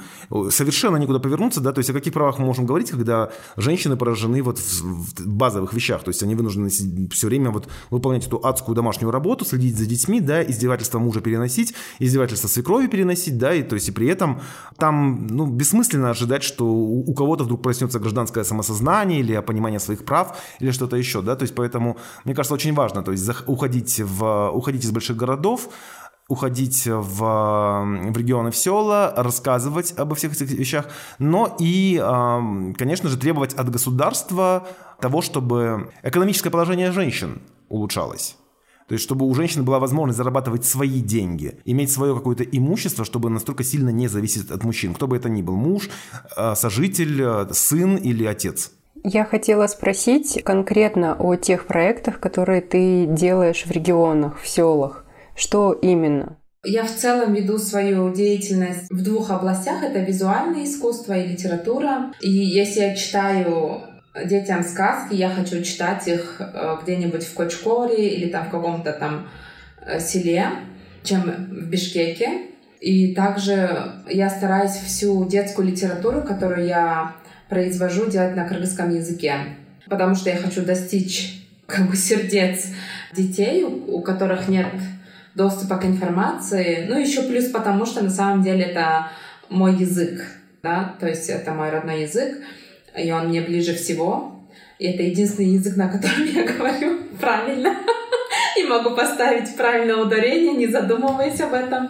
совершенно 0.50 0.98
никуда 0.98 1.20
повернуться, 1.20 1.60
да, 1.60 1.74
то 1.74 1.80
есть 1.80 1.90
о 1.90 1.94
каких 1.94 2.14
правах 2.14 2.38
мы 2.38 2.46
можем 2.46 2.66
говорить, 2.66 2.92
когда 2.92 3.32
женщины 3.58 3.98
поражены 3.98 4.42
вот 4.44 4.60
в, 4.60 4.82
в 4.84 5.28
базовых 5.28 5.74
вещах, 5.74 6.04
то 6.04 6.10
есть 6.10 6.24
они 6.24 6.36
вынуждены 6.36 6.70
все 7.10 7.28
время 7.28 7.52
вот 7.52 7.68
выполнять 7.90 8.28
эту 8.28 8.40
адскую 8.46 8.76
домашнюю 8.76 9.12
работу, 9.12 9.44
следить 9.44 9.78
за 9.78 9.86
детьми, 9.86 10.22
да, 10.22 10.44
издевательство 10.44 11.00
мужа 11.00 11.22
переносить, 11.22 11.74
издевательство 12.00 12.48
свекрови 12.48 12.88
переносить, 12.88 13.38
да, 13.38 13.54
и 13.54 13.64
то 13.64 13.76
есть 13.76 13.90
и 13.90 13.92
при 13.92 14.08
этом 14.08 14.42
там, 14.78 15.28
ну, 15.28 15.48
бессмысленно 15.48 16.12
ожидать, 16.12 16.44
что 16.44 16.66
у, 16.66 17.10
у 17.10 17.14
кого-то 17.14 17.44
вдруг 17.44 17.62
проснется 17.64 18.00
гражданское 18.00 18.44
самосознание 18.44 19.20
или 19.20 19.42
понимание 19.42 19.80
своих 19.80 20.06
прав 20.06 20.38
или 20.60 20.72
что-то 20.72 20.96
еще, 20.96 21.22
да, 21.22 21.36
то 21.36 21.44
есть 21.44 21.56
поэтому, 21.56 21.98
мне 22.24 22.36
кажется, 22.36 22.54
очень 22.54 22.74
важно, 22.74 23.02
то 23.02 23.12
есть 23.12 23.28
уходить, 23.48 24.00
в, 24.00 24.52
уходить 24.54 24.86
из 24.86 24.92
больших 24.92 25.18
городов, 25.18 25.70
уходить 26.28 26.86
в, 26.86 27.20
в 27.20 28.18
регионы, 28.18 28.52
в 28.52 28.58
села, 28.58 29.14
рассказывать 29.16 29.94
обо 29.98 30.16
всех 30.16 30.34
этих 30.34 30.52
вещах, 30.52 30.88
но 31.20 31.56
и, 31.60 31.98
конечно 32.78 33.10
же, 33.10 33.18
требовать 33.18 33.54
от 33.54 33.70
государства 33.70 34.68
того, 35.00 35.22
чтобы 35.22 35.92
экономическое 36.04 36.50
положение 36.50 36.92
женщин 36.92 37.42
улучшалось. 37.70 38.38
То 38.88 38.94
есть, 38.94 39.04
чтобы 39.04 39.26
у 39.26 39.36
женщины 39.36 39.64
была 39.64 39.80
возможность 39.80 40.18
зарабатывать 40.18 40.64
свои 40.64 41.02
деньги, 41.02 41.60
иметь 41.66 41.92
свое 41.92 42.16
какое-то 42.16 42.44
имущество, 42.44 43.04
чтобы 43.04 43.30
настолько 43.30 43.64
сильно 43.64 43.90
не 43.90 44.08
зависеть 44.08 44.50
от 44.50 44.64
мужчин. 44.64 44.94
Кто 44.94 45.08
бы 45.08 45.18
это 45.18 45.28
ни 45.28 45.42
был, 45.42 45.58
муж, 45.58 45.90
а, 46.38 46.56
сожитель, 46.56 47.22
а, 47.22 47.50
сын 47.52 47.98
или 47.98 48.26
отец. 48.26 48.72
Я 49.04 49.26
хотела 49.26 49.68
спросить 49.68 50.42
конкретно 50.44 51.16
о 51.20 51.36
тех 51.36 51.68
проектах, 51.68 52.22
которые 52.22 52.62
ты 52.62 53.06
делаешь 53.08 53.66
в 53.66 53.72
регионах, 53.72 54.40
в 54.40 54.48
селах. 54.48 55.04
Что 55.38 55.72
именно? 55.72 56.38
Я 56.66 56.84
в 56.84 56.94
целом 56.94 57.36
веду 57.36 57.60
свою 57.60 58.12
деятельность 58.12 58.90
в 58.90 59.04
двух 59.04 59.30
областях. 59.30 59.84
Это 59.84 60.00
визуальное 60.00 60.66
искусство 60.66 61.14
и 61.14 61.28
литература. 61.28 62.12
И 62.22 62.30
если 62.30 62.82
я 62.82 62.96
читаю 62.96 63.84
детям 64.26 64.64
сказки, 64.64 65.14
я 65.14 65.30
хочу 65.30 65.62
читать 65.62 66.08
их 66.08 66.38
э, 66.40 66.78
где-нибудь 66.82 67.24
в 67.24 67.34
Кочкоре 67.36 68.10
или 68.10 68.30
там 68.30 68.48
в 68.48 68.50
каком-то 68.50 68.92
там 68.92 69.30
э, 69.86 70.00
селе, 70.00 70.50
чем 71.04 71.22
в 71.22 71.70
Бишкеке. 71.70 72.48
И 72.82 73.14
также 73.14 73.92
я 74.10 74.32
стараюсь 74.32 74.72
всю 74.72 75.24
детскую 75.30 75.68
литературу, 75.68 76.24
которую 76.24 76.66
я 76.66 77.16
произвожу, 77.48 78.10
делать 78.10 78.36
на 78.36 78.48
кыргызском 78.48 78.90
языке. 78.90 79.36
Потому 79.88 80.16
что 80.16 80.32
я 80.32 80.38
хочу 80.38 80.64
достичь 80.64 81.44
как 81.68 81.88
бы 81.88 81.96
сердец 81.96 82.66
детей, 83.16 83.64
у 83.64 84.02
которых 84.02 84.48
нет 84.48 84.74
доступа 85.38 85.78
к 85.78 85.86
информации. 85.86 86.86
Ну, 86.90 87.00
еще 87.00 87.22
плюс 87.22 87.46
потому, 87.46 87.86
что 87.86 88.04
на 88.04 88.10
самом 88.10 88.42
деле 88.42 88.64
это 88.64 89.10
мой 89.50 89.76
язык, 89.76 90.26
да, 90.64 90.96
то 91.00 91.08
есть 91.08 91.30
это 91.30 91.52
мой 91.52 91.70
родной 91.70 92.02
язык. 92.02 92.40
и 92.98 93.12
он 93.12 93.28
мне 93.28 93.42
ближе 93.42 93.76
всего. 93.76 94.34
И 94.80 94.86
это 94.88 95.04
единственный 95.04 95.50
язык, 95.50 95.78
на 95.78 95.88
котором 95.90 96.26
я 96.26 96.44
говорю 96.58 96.98
правильно. 97.20 97.76
И 98.58 98.64
могу 98.64 98.96
поставить 98.96 99.56
правильное 99.56 99.98
ударение, 99.98 100.54
не 100.54 100.68
задумываясь 100.68 101.40
об 101.42 101.54
этом. 101.54 101.90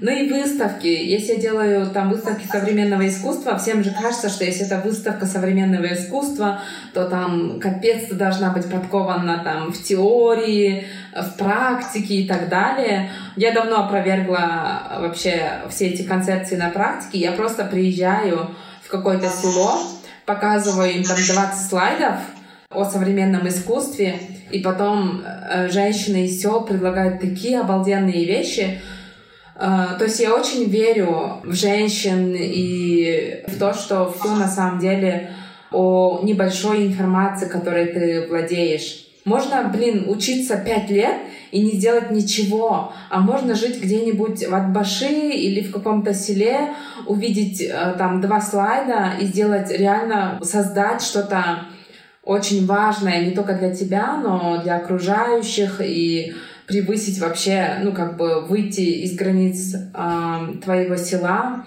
Ну 0.00 0.10
и 0.10 0.28
выставки. 0.30 0.86
Если 0.86 1.34
я 1.34 1.40
делаю 1.40 1.90
там 1.90 2.10
выставки 2.10 2.46
современного 2.46 3.08
искусства, 3.08 3.58
всем 3.58 3.82
же 3.82 3.90
кажется, 3.90 4.28
что 4.28 4.44
если 4.44 4.66
это 4.66 4.80
выставка 4.84 5.26
современного 5.26 5.92
искусства, 5.94 6.60
то 6.92 7.06
там 7.08 7.58
капец 7.60 8.08
ты 8.08 8.14
должна 8.14 8.50
быть 8.50 8.70
подкована 8.70 9.42
там 9.42 9.72
в 9.72 9.82
теории, 9.82 10.86
в 11.14 11.36
практике 11.36 12.14
и 12.16 12.28
так 12.28 12.48
далее. 12.48 13.10
Я 13.36 13.52
давно 13.52 13.84
опровергла 13.84 14.98
вообще 15.00 15.62
все 15.70 15.88
эти 15.88 16.02
концепции 16.02 16.56
на 16.56 16.70
практике. 16.70 17.18
Я 17.18 17.32
просто 17.32 17.64
приезжаю 17.64 18.50
в 18.82 18.88
какое-то 18.88 19.28
село, 19.28 19.80
показываю 20.26 20.92
им 20.92 21.04
там 21.04 21.16
20 21.16 21.68
слайдов 21.68 22.16
о 22.70 22.84
современном 22.84 23.48
искусстве, 23.48 24.20
и 24.50 24.60
потом 24.60 25.22
э, 25.24 25.68
женщины 25.70 26.26
из 26.26 26.40
сел 26.40 26.62
предлагают 26.62 27.20
такие 27.20 27.60
обалденные 27.60 28.24
вещи, 28.24 28.80
то 29.58 30.04
есть 30.04 30.20
я 30.20 30.34
очень 30.34 30.64
верю 30.64 31.40
в 31.42 31.54
женщин 31.54 32.34
и 32.36 33.42
в 33.48 33.58
то, 33.58 33.72
что 33.72 34.12
все 34.12 34.34
на 34.34 34.48
самом 34.48 34.78
деле 34.78 35.30
о 35.72 36.20
небольшой 36.22 36.86
информации, 36.86 37.48
которой 37.48 37.86
ты 37.86 38.26
владеешь. 38.28 39.06
Можно, 39.24 39.68
блин, 39.74 40.04
учиться 40.08 40.56
пять 40.56 40.88
лет 40.88 41.16
и 41.50 41.60
не 41.60 41.72
сделать 41.72 42.12
ничего, 42.12 42.92
а 43.10 43.18
можно 43.18 43.56
жить 43.56 43.82
где-нибудь 43.82 44.46
в 44.46 44.54
Атбаши 44.54 45.30
или 45.30 45.62
в 45.62 45.72
каком-то 45.72 46.14
селе, 46.14 46.74
увидеть 47.06 47.60
э, 47.60 47.94
там 47.98 48.20
два 48.20 48.40
слайда 48.40 49.14
и 49.20 49.26
сделать 49.26 49.70
реально, 49.72 50.38
создать 50.42 51.02
что-то 51.02 51.64
очень 52.22 52.66
важное 52.66 53.24
не 53.24 53.32
только 53.32 53.54
для 53.54 53.74
тебя, 53.74 54.16
но 54.16 54.62
для 54.62 54.76
окружающих 54.76 55.80
и 55.80 56.34
превысить 56.66 57.18
вообще, 57.18 57.78
ну, 57.82 57.92
как 57.92 58.16
бы 58.16 58.40
выйти 58.42 58.80
из 58.80 59.14
границ 59.16 59.74
э, 59.74 60.38
твоего 60.62 60.96
села. 60.96 61.64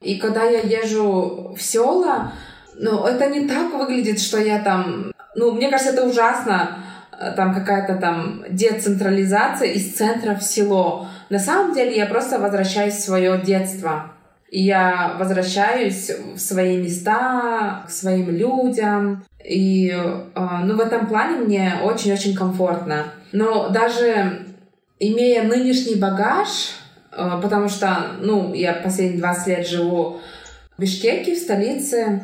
И 0.00 0.16
когда 0.16 0.44
я 0.44 0.60
езжу 0.60 1.54
в 1.56 1.62
села, 1.62 2.32
ну, 2.76 3.04
это 3.04 3.28
не 3.28 3.48
так 3.48 3.72
выглядит, 3.72 4.20
что 4.20 4.38
я 4.38 4.58
там... 4.58 5.12
Ну, 5.34 5.52
мне 5.52 5.70
кажется, 5.70 5.92
это 5.92 6.06
ужасно, 6.06 6.78
э, 7.18 7.32
там 7.34 7.54
какая-то 7.54 7.96
там 7.96 8.44
децентрализация 8.50 9.68
из 9.68 9.94
центра 9.94 10.34
в 10.34 10.42
село. 10.42 11.08
На 11.30 11.38
самом 11.38 11.74
деле 11.74 11.96
я 11.96 12.06
просто 12.06 12.38
возвращаюсь 12.38 12.94
в 12.94 13.04
свое 13.04 13.40
детство. 13.40 14.10
И 14.50 14.62
я 14.62 15.16
возвращаюсь 15.18 16.12
в 16.34 16.38
свои 16.38 16.76
места, 16.76 17.82
к 17.86 17.90
своим 17.90 18.30
людям. 18.30 19.24
И 19.42 19.90
э, 19.90 20.58
ну, 20.64 20.76
в 20.76 20.80
этом 20.80 21.06
плане 21.06 21.38
мне 21.38 21.74
очень-очень 21.82 22.36
комфортно. 22.36 23.06
Но 23.32 23.68
даже 23.70 24.46
имея 24.98 25.42
нынешний 25.42 25.96
багаж, 25.96 26.48
э, 27.12 27.40
потому 27.42 27.68
что, 27.68 28.16
ну, 28.20 28.54
я 28.54 28.74
последние 28.74 29.18
20 29.18 29.46
лет 29.48 29.66
живу 29.66 30.20
в 30.76 30.80
Бишкеке, 30.80 31.34
в 31.34 31.38
столице, 31.38 32.22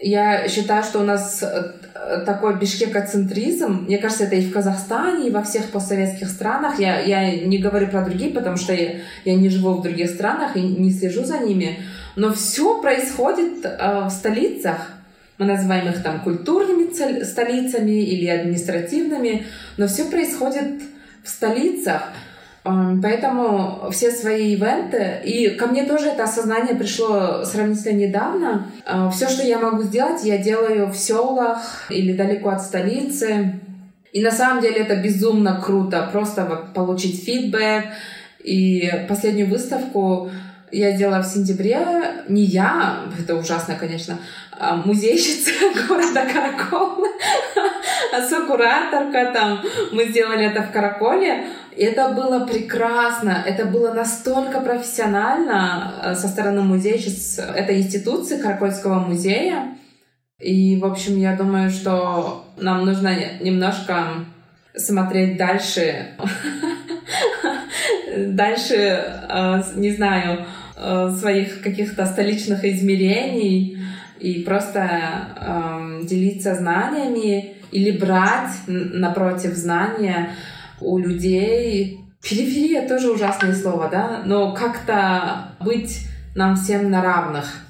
я 0.00 0.48
считаю, 0.48 0.82
что 0.82 1.00
у 1.00 1.04
нас 1.04 1.42
э, 1.42 2.24
такой 2.26 2.58
бишкекоцентризм, 2.58 3.84
мне 3.86 3.98
кажется, 3.98 4.24
это 4.24 4.36
и 4.36 4.44
в 4.44 4.52
Казахстане, 4.52 5.28
и 5.28 5.30
во 5.30 5.42
всех 5.42 5.70
постсоветских 5.70 6.28
странах. 6.28 6.80
Я, 6.80 7.00
я 7.00 7.44
не 7.46 7.58
говорю 7.58 7.88
про 7.88 8.04
другие, 8.04 8.32
потому 8.32 8.56
что 8.56 8.72
я, 8.72 8.96
я 9.24 9.34
не 9.34 9.48
живу 9.48 9.74
в 9.74 9.82
других 9.82 10.10
странах 10.10 10.56
и 10.56 10.60
не 10.60 10.90
слежу 10.90 11.24
за 11.24 11.38
ними. 11.38 11.78
Но 12.16 12.32
все 12.32 12.80
происходит 12.80 13.64
э, 13.64 14.06
в 14.06 14.10
столицах. 14.10 14.92
Мы 15.42 15.48
называем 15.48 15.88
их 15.88 16.04
там 16.04 16.20
культурными 16.20 17.24
столицами 17.24 18.00
или 18.00 18.28
административными, 18.28 19.44
но 19.76 19.88
все 19.88 20.04
происходит 20.04 20.82
в 21.24 21.28
столицах. 21.28 22.12
Эм, 22.64 23.02
поэтому 23.02 23.90
все 23.90 24.12
свои 24.12 24.54
ивенты, 24.54 25.20
и 25.24 25.50
ко 25.50 25.66
мне 25.66 25.82
тоже 25.82 26.10
это 26.10 26.22
осознание 26.22 26.76
пришло 26.76 27.44
сравнительно 27.44 27.96
недавно. 27.96 28.66
Э, 28.86 29.10
все, 29.12 29.28
что 29.28 29.42
я 29.42 29.58
могу 29.58 29.82
сделать, 29.82 30.22
я 30.22 30.38
делаю 30.38 30.86
в 30.86 30.96
селах 30.96 31.90
или 31.90 32.12
далеко 32.12 32.50
от 32.50 32.62
столицы. 32.62 33.60
И 34.12 34.22
на 34.22 34.30
самом 34.30 34.62
деле 34.62 34.76
это 34.76 34.94
безумно 34.94 35.60
круто, 35.60 36.08
просто 36.12 36.70
получить 36.72 37.24
фидбэк. 37.24 37.86
И 38.44 38.88
последнюю 39.08 39.48
выставку 39.48 40.30
я 40.72 40.96
сделала 40.96 41.22
в 41.22 41.26
сентябре, 41.26 42.24
не 42.28 42.42
я, 42.42 43.00
это 43.20 43.36
ужасно, 43.36 43.74
конечно, 43.74 44.18
а 44.58 44.76
музейщица 44.76 45.50
города 45.88 46.24
Каракол, 46.32 47.04
а 48.12 48.22
сокураторка 48.22 49.32
там, 49.32 49.60
мы 49.92 50.06
сделали 50.06 50.46
это 50.46 50.62
в 50.62 50.72
Караколе, 50.72 51.46
это 51.76 52.08
было 52.08 52.46
прекрасно, 52.46 53.42
это 53.46 53.66
было 53.66 53.92
настолько 53.92 54.60
профессионально 54.60 55.92
э, 56.02 56.14
со 56.14 56.28
стороны 56.28 56.62
музейщиц 56.62 57.38
этой 57.38 57.82
институции 57.82 58.40
Каракольского 58.40 58.98
музея, 58.98 59.76
и, 60.38 60.76
в 60.80 60.86
общем, 60.86 61.18
я 61.18 61.36
думаю, 61.36 61.70
что 61.70 62.46
нам 62.56 62.84
нужно 62.84 63.14
немножко 63.40 64.24
смотреть 64.74 65.36
дальше, 65.36 66.16
дальше, 68.16 68.74
э, 68.74 69.62
не 69.76 69.90
знаю, 69.90 70.46
Э, 70.84 71.10
своих 71.10 71.62
каких-то 71.62 72.06
столичных 72.06 72.64
измерений 72.64 73.78
и 74.18 74.42
просто 74.42 74.80
э, 74.80 76.00
делиться 76.02 76.56
знаниями 76.56 77.54
или 77.70 77.96
брать 77.96 78.50
напротив 78.66 79.54
знания 79.54 80.30
у 80.80 80.98
людей. 80.98 82.00
Периферия 82.20 82.88
тоже 82.88 83.12
ужасное 83.12 83.54
слово, 83.54 83.88
да? 83.92 84.22
Но 84.26 84.54
как-то 84.54 85.52
быть 85.60 86.00
нам 86.34 86.56
всем 86.56 86.90
на 86.90 87.00
равных. 87.00 87.64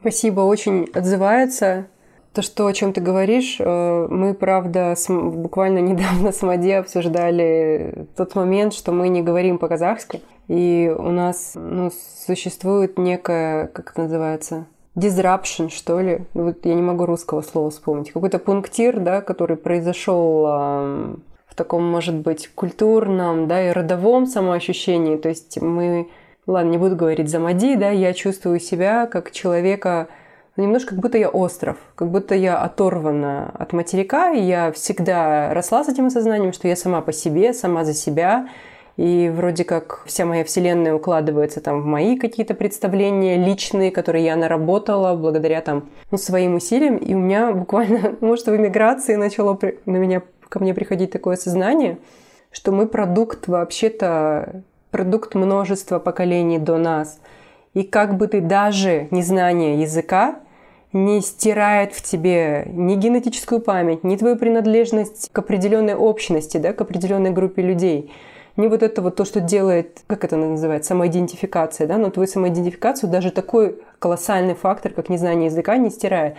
Спасибо, 0.00 0.40
очень 0.40 0.88
отзывается. 0.94 1.88
То, 2.32 2.40
что, 2.40 2.66
о 2.66 2.72
чем 2.72 2.94
ты 2.94 3.02
говоришь, 3.02 3.56
э, 3.58 4.06
мы, 4.08 4.32
правда, 4.32 4.94
буквально 5.06 5.78
недавно 5.90 6.32
с 6.32 6.40
Мади 6.40 6.70
обсуждали 6.70 8.06
тот 8.16 8.34
момент, 8.36 8.72
что 8.72 8.92
мы 8.92 9.08
не 9.08 9.20
говорим 9.20 9.58
по-казахски. 9.58 10.22
И 10.48 10.94
у 10.96 11.10
нас 11.10 11.52
ну, 11.54 11.90
существует 12.26 12.98
некая, 12.98 13.66
как 13.68 13.90
это 13.90 14.02
называется, 14.02 14.66
disruption, 14.94 15.68
что 15.70 16.00
ли. 16.00 16.22
Вот 16.34 16.64
я 16.64 16.74
не 16.74 16.82
могу 16.82 17.06
русского 17.06 17.42
слова 17.42 17.70
вспомнить. 17.70 18.12
Какой-то 18.12 18.38
пунктир, 18.38 19.00
да, 19.00 19.20
который 19.20 19.56
произошел 19.56 20.42
в 20.44 21.54
таком, 21.54 21.84
может 21.84 22.14
быть, 22.14 22.48
культурном, 22.54 23.48
да, 23.48 23.68
и 23.68 23.72
родовом 23.72 24.26
самоощущении. 24.26 25.16
То 25.16 25.28
есть 25.28 25.60
мы, 25.60 26.08
ладно, 26.46 26.70
не 26.70 26.78
буду 26.78 26.96
говорить 26.96 27.28
за 27.28 27.38
Мади, 27.38 27.76
да, 27.76 27.90
я 27.90 28.12
чувствую 28.12 28.60
себя 28.60 29.06
как 29.06 29.30
человека, 29.32 30.08
ну, 30.56 30.64
немножко 30.64 30.90
как 30.90 31.00
будто 31.00 31.18
я 31.18 31.28
остров, 31.28 31.76
как 31.94 32.10
будто 32.10 32.34
я 32.34 32.62
оторвана 32.62 33.50
от 33.58 33.72
материка, 33.72 34.32
и 34.32 34.40
я 34.42 34.72
всегда 34.72 35.52
росла 35.52 35.84
с 35.84 35.88
этим 35.88 36.06
осознанием, 36.06 36.52
что 36.52 36.68
я 36.68 36.76
сама 36.76 37.00
по 37.00 37.12
себе, 37.12 37.52
сама 37.52 37.84
за 37.84 37.94
себя, 37.94 38.48
и 38.96 39.28
вроде 39.28 39.64
как 39.64 40.02
вся 40.06 40.24
моя 40.24 40.42
вселенная 40.42 40.94
укладывается 40.94 41.60
там 41.60 41.82
в 41.82 41.84
мои 41.84 42.16
какие-то 42.16 42.54
представления 42.54 43.36
личные, 43.36 43.90
которые 43.90 44.24
я 44.24 44.36
наработала 44.36 45.14
благодаря 45.14 45.60
там 45.60 45.90
ну, 46.10 46.16
своим 46.16 46.54
усилиям. 46.54 46.96
И 46.96 47.14
у 47.14 47.18
меня 47.18 47.52
буквально, 47.52 48.16
может, 48.20 48.46
в 48.46 48.56
эмиграции 48.56 49.16
начало 49.16 49.58
на 49.84 49.96
меня, 49.96 50.22
ко 50.48 50.60
мне 50.60 50.72
приходить 50.72 51.10
такое 51.10 51.36
сознание, 51.36 51.98
что 52.50 52.72
мы 52.72 52.86
продукт 52.86 53.48
вообще-то, 53.48 54.62
продукт 54.90 55.34
множества 55.34 55.98
поколений 55.98 56.58
до 56.58 56.78
нас. 56.78 57.20
И 57.74 57.82
как 57.82 58.16
бы 58.16 58.28
ты 58.28 58.40
даже 58.40 59.08
незнание 59.10 59.78
языка 59.82 60.36
не 60.94 61.20
стирает 61.20 61.92
в 61.92 62.00
тебе 62.00 62.66
ни 62.72 62.94
генетическую 62.94 63.60
память, 63.60 64.04
ни 64.04 64.16
твою 64.16 64.36
принадлежность 64.36 65.28
к 65.30 65.38
определенной 65.38 65.94
общности, 65.94 66.56
да, 66.56 66.72
к 66.72 66.80
определенной 66.80 67.32
группе 67.32 67.60
людей– 67.60 68.10
не 68.56 68.68
вот 68.68 68.82
это 68.82 69.02
вот 69.02 69.16
то, 69.16 69.24
что 69.24 69.40
делает, 69.40 70.00
как 70.06 70.24
это 70.24 70.36
называется, 70.36 70.88
самоидентификация, 70.88 71.86
да, 71.86 71.98
но 71.98 72.10
твою 72.10 72.26
самоидентификацию 72.26 73.10
даже 73.10 73.30
такой 73.30 73.78
колоссальный 73.98 74.54
фактор, 74.54 74.92
как 74.92 75.08
незнание 75.08 75.46
языка, 75.46 75.76
не 75.76 75.90
стирает. 75.90 76.36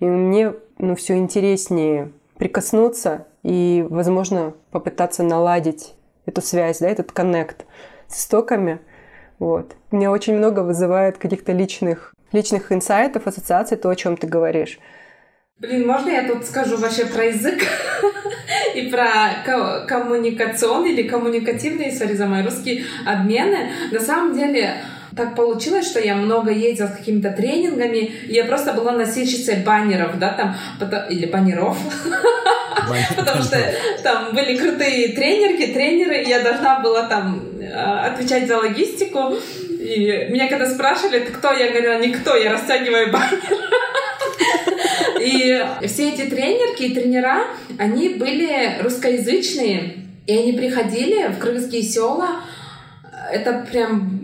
И 0.00 0.04
мне, 0.04 0.54
ну, 0.78 0.94
все 0.94 1.16
интереснее 1.16 2.12
прикоснуться 2.38 3.26
и, 3.42 3.84
возможно, 3.88 4.54
попытаться 4.70 5.22
наладить 5.22 5.94
эту 6.24 6.40
связь, 6.40 6.78
да, 6.78 6.88
этот 6.88 7.12
коннект 7.12 7.66
с 8.06 8.20
истоками. 8.20 8.78
Вот. 9.38 9.76
Меня 9.90 10.10
очень 10.10 10.36
много 10.36 10.60
вызывает 10.60 11.18
каких-то 11.18 11.52
личных, 11.52 12.14
личных 12.32 12.72
инсайтов, 12.72 13.26
ассоциаций, 13.26 13.76
то, 13.76 13.88
о 13.88 13.96
чем 13.96 14.16
ты 14.16 14.26
говоришь. 14.26 14.78
Блин, 15.58 15.86
можно 15.86 16.10
я 16.10 16.26
тут 16.26 16.44
скажу 16.44 16.76
вообще 16.76 17.04
про 17.06 17.24
язык 17.24 17.64
и 18.74 18.90
про 18.90 19.84
коммуникационные 19.86 20.92
или 20.92 21.08
коммуникативные, 21.08 21.92
сори 21.92 22.14
за 22.14 22.26
мои 22.26 22.42
русские, 22.42 22.84
обмены? 23.06 23.70
На 23.90 24.00
самом 24.00 24.34
деле, 24.34 24.76
Так 25.16 25.34
получилось, 25.34 25.90
что 25.90 26.00
я 26.00 26.14
много 26.14 26.52
ездила 26.52 26.86
с 26.86 26.96
какими-то 26.96 27.30
тренингами, 27.30 28.12
я 28.28 28.44
просто 28.44 28.72
была 28.72 28.92
носильщицей 28.92 29.56
баннеров, 29.64 30.16
да, 30.18 30.32
там, 30.32 30.54
или 31.10 31.26
баннеров, 31.26 31.76
потому 33.16 33.42
что 33.42 33.56
там 34.04 34.32
были 34.32 34.56
крутые 34.56 35.08
тренерки, 35.14 35.72
тренеры, 35.72 36.22
и 36.22 36.28
я 36.28 36.40
должна 36.40 36.78
была 36.80 37.08
там 37.08 37.42
э, 37.60 37.72
отвечать 37.72 38.46
за 38.46 38.58
логистику, 38.58 39.34
и 39.80 40.28
меня 40.30 40.48
когда 40.48 40.66
спрашивали, 40.66 41.20
кто, 41.20 41.52
я 41.52 41.70
говорила, 41.70 41.98
никто, 41.98 42.36
я 42.36 42.52
растягиваю 42.52 43.10
баннер. 43.10 43.40
И 45.20 45.60
все 45.86 46.10
эти 46.10 46.22
тренерки 46.28 46.84
и 46.84 46.94
тренера, 46.94 47.44
они 47.78 48.10
были 48.10 48.82
русскоязычные, 48.82 50.04
и 50.26 50.36
они 50.36 50.52
приходили 50.52 51.28
в 51.28 51.38
крымские 51.38 51.82
села. 51.82 52.40
Это 53.32 53.66
прям 53.70 54.18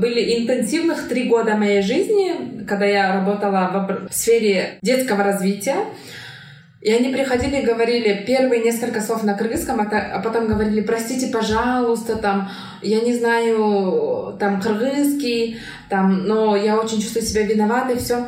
были 0.00 0.40
интенсивных 0.40 1.08
три 1.08 1.24
года 1.24 1.56
моей 1.56 1.82
жизни, 1.82 2.64
когда 2.66 2.86
я 2.86 3.14
работала 3.14 4.06
в 4.10 4.14
сфере 4.14 4.78
детского 4.82 5.24
развития. 5.24 5.76
И 6.80 6.90
они 6.90 7.12
приходили 7.12 7.60
и 7.60 7.66
говорили 7.66 8.24
первые 8.26 8.62
несколько 8.62 9.02
слов 9.02 9.22
на 9.22 9.34
кыргызском, 9.34 9.80
а 9.82 10.22
потом 10.24 10.46
говорили, 10.46 10.80
простите, 10.80 11.26
пожалуйста, 11.26 12.16
там, 12.16 12.50
я 12.80 13.00
не 13.00 13.14
знаю, 13.14 14.36
там, 14.40 14.62
кыргызский, 14.62 15.58
там, 15.90 16.24
но 16.26 16.56
я 16.56 16.78
очень 16.78 17.02
чувствую 17.02 17.22
себя 17.22 17.42
виноватой, 17.42 17.98
все 17.98 18.24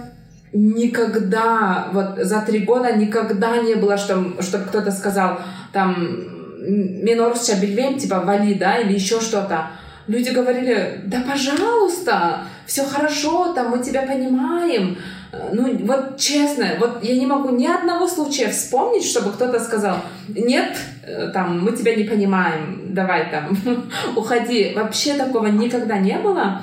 никогда, 0.52 1.88
вот 1.92 2.18
за 2.18 2.40
три 2.42 2.60
года 2.60 2.94
никогда 2.94 3.58
не 3.58 3.74
было, 3.74 3.96
что, 3.96 4.42
чтобы 4.42 4.64
кто-то 4.64 4.90
сказал, 4.90 5.40
там, 5.72 5.96
минорсча 6.66 7.56
бельвем, 7.60 7.98
типа, 7.98 8.20
вали, 8.20 8.54
да, 8.54 8.78
или 8.78 8.92
еще 8.92 9.20
что-то. 9.20 9.70
Люди 10.06 10.30
говорили, 10.30 11.00
да, 11.06 11.22
пожалуйста, 11.26 12.40
все 12.66 12.84
хорошо, 12.84 13.52
там, 13.54 13.70
мы 13.70 13.82
тебя 13.82 14.02
понимаем. 14.02 14.98
Ну, 15.52 15.74
вот 15.86 16.18
честно, 16.18 16.66
вот 16.78 17.02
я 17.02 17.16
не 17.16 17.24
могу 17.24 17.50
ни 17.56 17.66
одного 17.66 18.06
случая 18.06 18.48
вспомнить, 18.48 19.04
чтобы 19.04 19.32
кто-то 19.32 19.58
сказал, 19.60 19.96
нет, 20.28 20.76
э, 21.06 21.30
там, 21.32 21.64
мы 21.64 21.72
тебя 21.72 21.94
не 21.94 22.04
понимаем, 22.04 22.92
давай 22.92 23.30
там, 23.30 23.56
уходи. 24.16 24.72
Вообще 24.74 25.14
такого 25.14 25.46
никогда 25.46 25.98
не 25.98 26.18
было. 26.18 26.62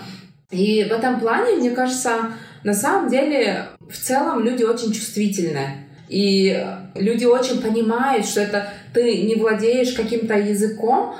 И 0.51 0.83
в 0.83 0.91
этом 0.91 1.19
плане, 1.19 1.55
мне 1.55 1.71
кажется, 1.71 2.31
на 2.63 2.73
самом 2.73 3.09
деле, 3.09 3.69
в 3.89 3.97
целом 3.97 4.43
люди 4.43 4.63
очень 4.63 4.91
чувствительны. 4.91 5.87
И 6.07 6.65
люди 6.95 7.25
очень 7.25 7.61
понимают, 7.61 8.25
что 8.25 8.41
это 8.41 8.69
ты 8.93 9.23
не 9.23 9.35
владеешь 9.35 9.93
каким-то 9.93 10.35
языком. 10.35 11.15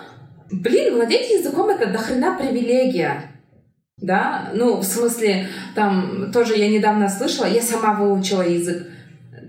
Блин, 0.52 0.96
владеть 0.96 1.30
языком 1.30 1.70
это 1.70 1.88
дохрена 1.88 2.38
привилегия. 2.40 3.32
Да, 3.98 4.50
ну, 4.54 4.78
в 4.78 4.84
смысле, 4.84 5.48
там 5.76 6.32
тоже 6.32 6.56
я 6.56 6.70
недавно 6.70 7.10
слышала, 7.10 7.46
я 7.46 7.62
сама 7.62 7.96
выучила 7.96 8.42
язык. 8.42 8.88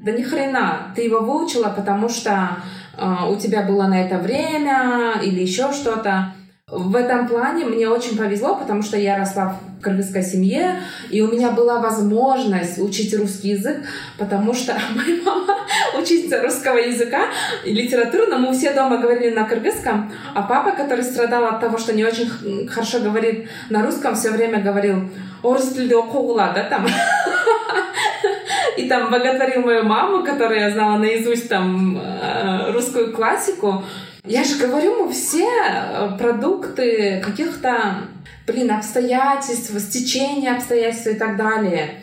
Да 0.03 0.13
ни 0.13 0.23
хрена, 0.23 0.93
ты 0.97 1.03
его 1.03 1.21
выучила, 1.21 1.69
потому 1.69 2.09
что 2.09 2.57
э, 2.99 3.15
у 3.31 3.37
тебя 3.37 3.63
было 3.63 3.87
на 3.87 4.03
это 4.03 4.19
время 4.19 5.21
или 5.23 5.41
еще 5.41 5.73
что-то. 5.73 6.35
В 6.71 6.95
этом 6.95 7.27
плане 7.27 7.65
мне 7.65 7.89
очень 7.89 8.17
повезло, 8.17 8.55
потому 8.55 8.83
что 8.83 8.97
я 8.97 9.19
росла 9.19 9.59
в 9.79 9.83
кыргызской 9.83 10.23
семье, 10.23 10.81
и 11.11 11.21
у 11.21 11.27
меня 11.27 11.51
была 11.51 11.81
возможность 11.81 12.79
учить 12.79 13.13
русский 13.19 13.51
язык, 13.51 13.79
потому 14.19 14.55
что 14.55 14.79
моя 14.95 15.21
мама 15.25 15.57
учительница 15.99 16.41
русского 16.43 16.79
языка 16.79 17.25
и 17.65 17.73
литературы, 17.73 18.27
но 18.27 18.39
мы 18.39 18.53
все 18.53 18.73
дома 18.73 18.99
говорили 18.99 19.35
на 19.35 19.45
кыргызском, 19.45 20.13
а 20.35 20.43
папа, 20.43 20.71
который 20.71 21.03
страдал 21.03 21.45
от 21.47 21.61
того, 21.61 21.77
что 21.77 21.93
не 21.93 22.05
очень 22.05 22.69
хорошо 22.69 23.01
говорит 23.01 23.49
на 23.69 23.85
русском, 23.85 24.15
все 24.15 24.31
время 24.31 24.61
говорил 24.61 25.11
«Орыс 25.43 25.73
да, 25.75 26.67
там. 26.71 26.87
И 28.77 28.89
там 28.89 29.11
боготворил 29.11 29.63
мою 29.63 29.85
маму, 29.85 30.23
которая 30.25 30.71
знала 30.71 30.99
наизусть 30.99 31.49
там 31.49 31.99
э, 31.99 32.71
русскую 32.73 33.13
классику. 33.13 33.83
Я 34.25 34.45
же 34.45 34.57
говорю, 34.59 35.05
мы 35.05 35.13
все 35.13 35.49
э, 35.49 36.11
продукты 36.19 37.23
каких-то, 37.25 38.09
блин, 38.47 38.71
обстоятельств, 38.71 39.73
стечения 39.81 40.55
обстоятельств 40.55 41.07
и 41.07 41.15
так 41.15 41.37
далее. 41.37 42.03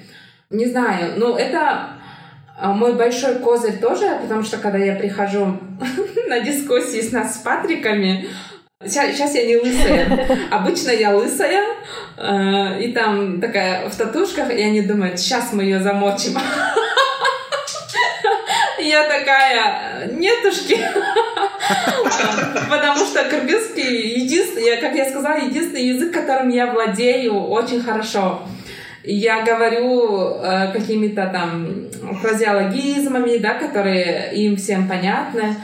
Не 0.49 0.65
знаю, 0.65 1.13
ну 1.17 1.35
это 1.35 1.89
э, 2.59 2.67
мой 2.67 2.95
большой 2.95 3.35
козырь 3.35 3.77
тоже, 3.77 4.19
потому 4.21 4.43
что 4.43 4.57
когда 4.57 4.79
я 4.79 4.95
прихожу 4.95 5.59
на 6.27 6.39
дискуссии 6.39 7.01
с 7.01 7.11
нас 7.11 7.35
с 7.35 7.37
Патриками, 7.37 8.27
Сейчас, 8.85 9.15
сейчас 9.15 9.33
я 9.33 9.47
не 9.47 9.57
лысая. 9.57 10.47
Обычно 10.51 10.91
я 10.91 11.15
лысая, 11.15 11.63
э, 12.15 12.79
и 12.83 12.93
там 12.93 13.41
такая 13.41 13.89
в 13.89 13.95
татушках, 13.95 14.51
и 14.51 14.61
они 14.61 14.81
думают, 14.81 15.19
сейчас 15.19 15.51
мы 15.51 15.63
ее 15.63 15.79
замочим. 15.79 16.37
Я 18.87 19.03
такая, 19.03 20.09
нетушки. 20.11 20.77
Потому 22.69 23.05
что 23.05 23.25
кыргызский 23.29 24.21
единственный, 24.21 24.77
как 24.79 24.95
я 24.95 25.09
сказала, 25.09 25.37
единственный 25.37 25.87
язык, 25.87 26.13
которым 26.13 26.49
я 26.49 26.67
владею 26.67 27.35
очень 27.35 27.81
хорошо. 27.81 28.43
Я 29.03 29.43
говорю 29.43 30.41
э, 30.41 30.71
какими-то 30.73 31.27
там 31.27 31.87
фразеологизмами, 32.21 33.37
да, 33.37 33.55
которые 33.55 34.33
им 34.35 34.57
всем 34.57 34.87
понятны. 34.87 35.55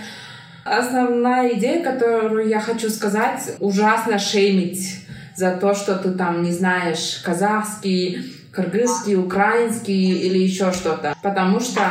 Основная 0.64 1.54
идея, 1.54 1.84
которую 1.84 2.48
я 2.48 2.62
хочу 2.62 2.90
сказать, 2.90 3.56
ужасно 3.60 4.18
шеймить 4.18 5.06
за 5.36 5.52
то, 5.52 5.76
что 5.76 5.96
ты 5.96 6.12
там 6.12 6.44
не 6.44 6.52
знаешь 6.52 7.22
казахский, 7.26 8.34
кыргызский, 8.54 9.16
украинский 9.16 10.20
или 10.20 10.40
еще 10.40 10.72
что-то. 10.72 11.16
Потому 11.22 11.60
что, 11.60 11.82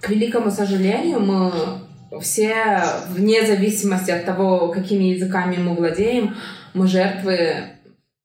к 0.00 0.08
великому 0.08 0.50
сожалению, 0.50 1.20
мы 1.20 1.52
все, 2.20 2.82
вне 3.08 3.46
зависимости 3.46 4.10
от 4.10 4.24
того, 4.24 4.68
какими 4.68 5.04
языками 5.04 5.56
мы 5.56 5.74
владеем, 5.74 6.34
мы 6.74 6.86
жертвы 6.86 7.78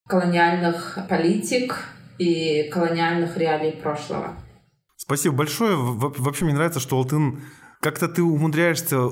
колониальных 0.07 0.99
политик 1.09 1.89
и 2.17 2.69
колониальных 2.71 3.37
реалий 3.37 3.71
прошлого. 3.71 4.35
Спасибо 4.95 5.35
большое. 5.35 5.75
Вообще 5.75 6.45
мне 6.45 6.53
нравится, 6.53 6.79
что 6.79 6.97
Алтын 6.97 7.41
как-то 7.81 8.07
ты 8.07 8.23
умудряешься 8.23 9.09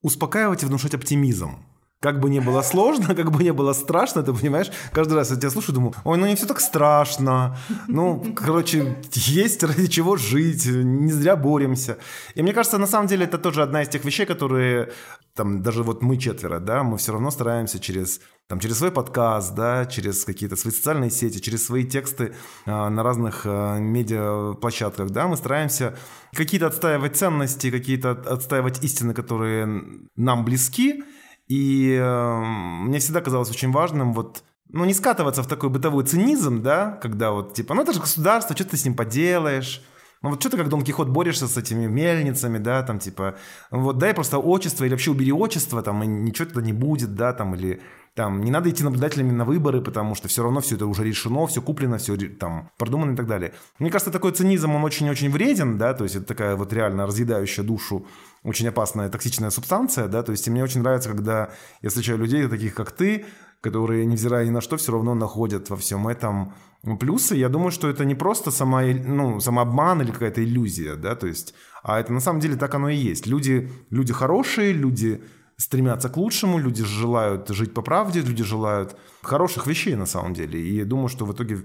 успокаивать 0.00 0.62
и 0.62 0.66
внушать 0.66 0.94
оптимизм. 0.94 1.64
Как 2.00 2.20
бы 2.20 2.30
не 2.30 2.40
было 2.40 2.62
сложно, 2.62 3.14
как 3.16 3.32
бы 3.32 3.42
не 3.42 3.52
было 3.52 3.72
страшно, 3.72 4.22
ты 4.22 4.32
понимаешь, 4.32 4.70
каждый 4.92 5.14
раз 5.14 5.30
я 5.30 5.36
тебя 5.36 5.50
слушаю, 5.50 5.74
думаю, 5.74 5.94
ой, 6.04 6.16
ну 6.16 6.26
не 6.26 6.36
все 6.36 6.46
так 6.46 6.60
страшно, 6.60 7.58
ну, 7.88 8.34
короче, 8.36 8.96
есть 9.14 9.62
ради 9.64 9.88
чего 9.88 10.16
жить, 10.16 10.66
не 10.66 11.10
зря 11.10 11.34
боремся. 11.34 11.98
И 12.36 12.42
мне 12.42 12.52
кажется, 12.52 12.78
на 12.78 12.86
самом 12.86 13.08
деле 13.08 13.24
это 13.24 13.36
тоже 13.36 13.62
одна 13.62 13.82
из 13.82 13.88
тех 13.88 14.04
вещей, 14.04 14.26
которые, 14.26 14.92
там, 15.34 15.60
даже 15.62 15.82
вот 15.82 16.00
мы 16.00 16.18
четверо, 16.18 16.60
да, 16.60 16.84
мы 16.84 16.98
все 16.98 17.12
равно 17.12 17.32
стараемся 17.32 17.80
через, 17.80 18.20
там, 18.46 18.60
через 18.60 18.78
свой 18.78 18.92
подкаст, 18.92 19.56
да, 19.56 19.84
через 19.86 20.24
какие-то 20.24 20.54
свои 20.54 20.72
социальные 20.72 21.10
сети, 21.10 21.40
через 21.40 21.66
свои 21.66 21.82
тексты 21.82 22.32
а, 22.64 22.90
на 22.90 23.02
разных 23.02 23.42
а, 23.44 23.78
медиаплощадках, 23.78 25.10
да, 25.10 25.26
мы 25.26 25.36
стараемся 25.36 25.96
какие-то 26.32 26.68
отстаивать 26.68 27.16
ценности, 27.16 27.72
какие-то 27.72 28.12
отстаивать 28.12 28.84
истины, 28.84 29.14
которые 29.14 29.82
нам 30.14 30.44
близки, 30.44 31.02
и 31.48 31.98
э, 32.00 32.38
мне 32.40 32.98
всегда 32.98 33.20
казалось 33.20 33.50
очень 33.50 33.72
важным 33.72 34.12
вот 34.12 34.42
ну, 34.70 34.84
не 34.84 34.94
скатываться 34.94 35.42
в 35.42 35.46
такой 35.46 35.70
бытовой 35.70 36.04
цинизм, 36.04 36.62
да, 36.62 36.98
когда 37.02 37.30
вот, 37.30 37.54
типа, 37.54 37.74
ну, 37.74 37.82
это 37.82 37.94
же 37.94 38.00
государство, 38.00 38.54
что 38.54 38.66
ты 38.66 38.76
с 38.76 38.84
ним 38.84 38.94
поделаешь, 38.94 39.82
ну 40.22 40.30
вот 40.30 40.40
что 40.40 40.50
ты 40.50 40.56
как 40.56 40.68
Дон 40.68 40.82
Кихот 40.82 41.08
борешься 41.08 41.46
с 41.46 41.56
этими 41.56 41.86
мельницами, 41.86 42.58
да, 42.58 42.82
там 42.82 42.98
типа, 42.98 43.36
вот 43.70 43.98
дай 43.98 44.14
просто 44.14 44.38
отчество 44.38 44.84
или 44.84 44.92
вообще 44.92 45.12
убери 45.12 45.32
отчество, 45.32 45.82
там, 45.82 46.02
и 46.02 46.06
ничего 46.06 46.48
туда 46.48 46.62
не 46.62 46.72
будет, 46.72 47.14
да, 47.14 47.32
там, 47.32 47.54
или 47.54 47.80
там 48.14 48.42
не 48.42 48.50
надо 48.50 48.68
идти 48.68 48.82
наблюдателями 48.82 49.30
на 49.30 49.44
выборы, 49.44 49.80
потому 49.80 50.16
что 50.16 50.26
все 50.26 50.42
равно 50.42 50.60
все 50.60 50.74
это 50.74 50.86
уже 50.86 51.04
решено, 51.04 51.46
все 51.46 51.62
куплено, 51.62 51.98
все 51.98 52.16
там 52.16 52.70
продумано 52.76 53.12
и 53.12 53.16
так 53.16 53.28
далее. 53.28 53.52
Мне 53.78 53.90
кажется, 53.90 54.10
такой 54.10 54.32
цинизм, 54.32 54.74
он 54.74 54.82
очень-очень 54.82 55.30
вреден, 55.30 55.78
да, 55.78 55.94
то 55.94 56.02
есть 56.02 56.16
это 56.16 56.26
такая 56.26 56.56
вот 56.56 56.72
реально 56.72 57.06
разъедающая 57.06 57.62
душу 57.62 58.04
очень 58.42 58.66
опасная 58.66 59.08
токсичная 59.08 59.50
субстанция, 59.50 60.08
да, 60.08 60.24
то 60.24 60.32
есть 60.32 60.48
мне 60.48 60.64
очень 60.64 60.82
нравится, 60.82 61.10
когда 61.10 61.50
я 61.80 61.90
встречаю 61.90 62.18
людей, 62.18 62.46
таких 62.48 62.74
как 62.74 62.90
ты, 62.90 63.24
которые, 63.60 64.06
невзирая 64.06 64.46
ни 64.46 64.50
на 64.50 64.60
что, 64.60 64.76
все 64.76 64.92
равно 64.92 65.14
находят 65.14 65.70
во 65.70 65.76
всем 65.76 66.08
этом 66.08 66.54
плюсы. 67.00 67.34
Я 67.34 67.48
думаю, 67.48 67.70
что 67.70 67.88
это 67.88 68.04
не 68.04 68.14
просто 68.14 68.50
сама, 68.50 68.82
ну, 68.82 69.40
самообман 69.40 70.02
или 70.02 70.12
какая-то 70.12 70.44
иллюзия, 70.44 70.94
да, 70.94 71.14
то 71.14 71.26
есть, 71.26 71.54
а 71.82 71.98
это 71.98 72.12
на 72.12 72.20
самом 72.20 72.40
деле 72.40 72.56
так 72.56 72.74
оно 72.74 72.88
и 72.88 72.96
есть. 72.96 73.26
Люди, 73.26 73.70
люди 73.90 74.12
хорошие, 74.12 74.72
люди 74.72 75.22
стремятся 75.56 76.08
к 76.08 76.16
лучшему, 76.16 76.58
люди 76.58 76.84
желают 76.84 77.48
жить 77.48 77.74
по 77.74 77.82
правде, 77.82 78.20
люди 78.20 78.44
желают 78.44 78.96
хороших 79.22 79.66
вещей 79.66 79.96
на 79.96 80.06
самом 80.06 80.32
деле. 80.34 80.60
И 80.60 80.76
я 80.76 80.84
думаю, 80.84 81.08
что 81.08 81.26
в 81.26 81.32
итоге 81.32 81.64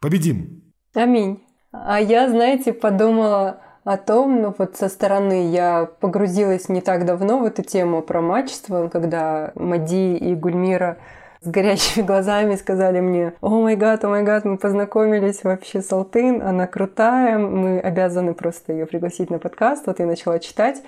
победим. 0.00 0.72
Аминь. 0.94 1.42
А 1.72 2.00
я, 2.00 2.28
знаете, 2.30 2.72
подумала 2.72 3.60
о 3.84 3.96
том, 3.96 4.42
ну 4.42 4.54
вот 4.56 4.76
со 4.76 4.88
стороны 4.88 5.50
я 5.50 5.88
погрузилась 6.00 6.68
не 6.68 6.80
так 6.80 7.04
давно 7.06 7.38
в 7.38 7.44
эту 7.44 7.62
тему 7.62 8.02
про 8.02 8.20
мачество, 8.20 8.88
когда 8.88 9.52
Мади 9.54 10.16
и 10.16 10.34
Гульмира 10.34 10.98
с 11.40 11.48
горящими 11.48 12.04
глазами 12.06 12.56
сказали 12.56 13.00
мне, 13.00 13.32
о 13.40 13.60
май 13.60 13.76
гад, 13.76 14.04
о 14.04 14.08
май 14.08 14.22
гад, 14.22 14.44
мы 14.44 14.58
познакомились 14.58 15.42
вообще 15.42 15.80
с 15.80 15.90
Алтын, 15.92 16.42
она 16.42 16.66
крутая, 16.66 17.38
мы 17.38 17.80
обязаны 17.80 18.34
просто 18.34 18.72
ее 18.72 18.86
пригласить 18.86 19.30
на 19.30 19.38
подкаст. 19.38 19.86
Вот 19.86 19.98
я 19.98 20.06
начала 20.06 20.38
читать. 20.38 20.82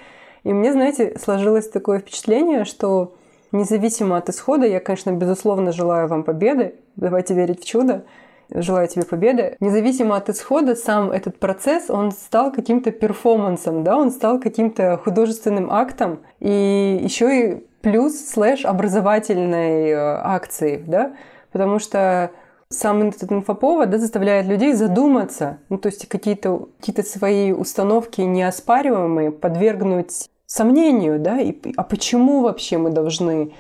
И 0.44 0.52
мне, 0.52 0.72
знаете, 0.72 1.16
сложилось 1.18 1.68
такое 1.68 2.00
впечатление, 2.00 2.64
что 2.64 3.14
независимо 3.52 4.16
от 4.16 4.28
исхода, 4.28 4.66
я, 4.66 4.80
конечно, 4.80 5.12
безусловно 5.12 5.72
желаю 5.72 6.08
вам 6.08 6.24
победы, 6.24 6.74
давайте 6.96 7.34
верить 7.34 7.62
в 7.62 7.66
чудо, 7.66 8.04
желаю 8.50 8.88
тебе 8.88 9.04
победы. 9.04 9.56
Независимо 9.60 10.16
от 10.16 10.28
исхода, 10.28 10.74
сам 10.76 11.10
этот 11.10 11.38
процесс, 11.38 11.90
он 11.90 12.12
стал 12.12 12.52
каким-то 12.52 12.90
перформансом, 12.90 13.84
да, 13.84 13.96
он 13.96 14.10
стал 14.10 14.40
каким-то 14.40 14.98
художественным 15.02 15.70
актом, 15.70 16.20
и 16.40 17.00
еще 17.02 17.40
и 17.40 17.66
плюс 17.80 18.18
слэш 18.24 18.64
образовательной 18.64 19.90
э, 19.90 19.96
акции, 19.96 20.82
да, 20.86 21.12
потому 21.52 21.78
что 21.78 22.30
сам 22.68 23.08
этот 23.08 23.30
инфоповод 23.30 23.90
да, 23.90 23.98
заставляет 23.98 24.46
людей 24.46 24.72
задуматься, 24.72 25.58
ну, 25.68 25.78
то 25.78 25.88
есть 25.88 26.08
какие-то 26.08 26.68
какие 26.80 27.04
свои 27.04 27.52
установки 27.52 28.22
неоспариваемые 28.22 29.30
подвергнуть 29.30 30.30
сомнению, 30.46 31.18
да, 31.18 31.40
и, 31.40 31.54
а 31.76 31.82
почему 31.82 32.42
вообще 32.42 32.78
мы 32.78 32.90
должны 32.90 33.52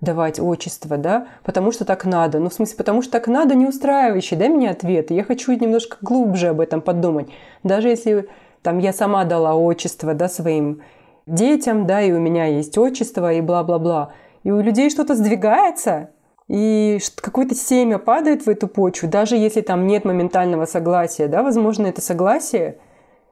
давать 0.00 0.38
отчество, 0.38 0.96
да, 0.96 1.26
потому 1.42 1.72
что 1.72 1.84
так 1.84 2.04
надо. 2.04 2.38
Ну, 2.38 2.50
в 2.50 2.54
смысле, 2.54 2.76
потому 2.76 3.02
что 3.02 3.12
так 3.12 3.26
надо, 3.26 3.54
не 3.54 3.66
устраивающий, 3.66 4.36
дай 4.36 4.48
мне 4.48 4.70
ответ. 4.70 5.10
Я 5.10 5.24
хочу 5.24 5.52
немножко 5.52 5.96
глубже 6.00 6.48
об 6.48 6.60
этом 6.60 6.80
подумать. 6.80 7.28
Даже 7.64 7.88
если 7.88 8.28
там 8.62 8.78
я 8.78 8.92
сама 8.92 9.24
дала 9.24 9.54
отчество, 9.54 10.14
да, 10.14 10.28
своим 10.28 10.82
детям, 11.26 11.86
да, 11.86 12.00
и 12.00 12.12
у 12.12 12.20
меня 12.20 12.46
есть 12.46 12.78
отчество, 12.78 13.32
и 13.32 13.40
бла-бла-бла. 13.40 14.12
И 14.44 14.50
у 14.50 14.60
людей 14.60 14.88
что-то 14.88 15.14
сдвигается, 15.14 16.10
и 16.46 16.98
какое-то 17.16 17.54
семя 17.54 17.98
падает 17.98 18.46
в 18.46 18.48
эту 18.48 18.68
почву, 18.68 19.08
даже 19.08 19.36
если 19.36 19.60
там 19.60 19.86
нет 19.86 20.04
моментального 20.04 20.64
согласия, 20.64 21.26
да, 21.26 21.42
возможно, 21.42 21.86
это 21.86 22.00
согласие– 22.00 22.78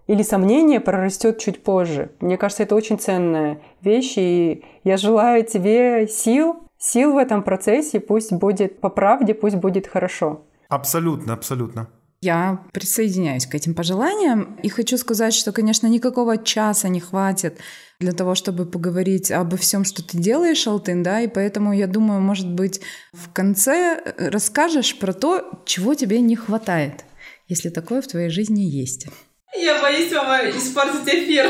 или 0.06 0.22
сомнение 0.22 0.80
прорастет 0.80 1.38
чуть 1.38 1.62
позже. 1.62 2.10
Мне 2.20 2.36
кажется, 2.36 2.62
это 2.62 2.74
очень 2.74 2.98
ценная 2.98 3.60
вещь, 3.80 4.14
и 4.16 4.64
я 4.84 4.96
желаю 4.96 5.44
тебе 5.44 6.08
сил, 6.08 6.68
сил 6.78 7.14
в 7.14 7.18
этом 7.18 7.42
процессе, 7.42 8.00
пусть 8.00 8.32
будет 8.32 8.80
по 8.80 8.88
правде, 8.88 9.34
пусть 9.34 9.56
будет 9.56 9.86
хорошо. 9.86 10.42
Абсолютно, 10.68 11.32
абсолютно. 11.32 11.88
Я 12.22 12.64
присоединяюсь 12.72 13.46
к 13.46 13.54
этим 13.54 13.74
пожеланиям 13.74 14.58
и 14.62 14.68
хочу 14.68 14.96
сказать, 14.96 15.34
что, 15.34 15.52
конечно, 15.52 15.86
никакого 15.86 16.38
часа 16.38 16.88
не 16.88 16.98
хватит 16.98 17.58
для 18.00 18.12
того, 18.12 18.34
чтобы 18.34 18.64
поговорить 18.64 19.30
обо 19.30 19.56
всем, 19.56 19.84
что 19.84 20.02
ты 20.02 20.18
делаешь, 20.18 20.66
Алтын, 20.66 21.02
да, 21.02 21.20
и 21.20 21.28
поэтому 21.28 21.72
я 21.72 21.86
думаю, 21.86 22.20
может 22.20 22.50
быть, 22.50 22.80
в 23.12 23.30
конце 23.32 24.14
расскажешь 24.16 24.98
про 24.98 25.12
то, 25.12 25.62
чего 25.66 25.94
тебе 25.94 26.20
не 26.20 26.36
хватает, 26.36 27.04
если 27.48 27.68
такое 27.68 28.00
в 28.00 28.06
твоей 28.06 28.30
жизни 28.30 28.62
есть. 28.62 29.08
Я 29.54 29.80
боюсь 29.80 30.12
вам 30.12 30.50
испортить 30.50 31.06
эфир. 31.06 31.46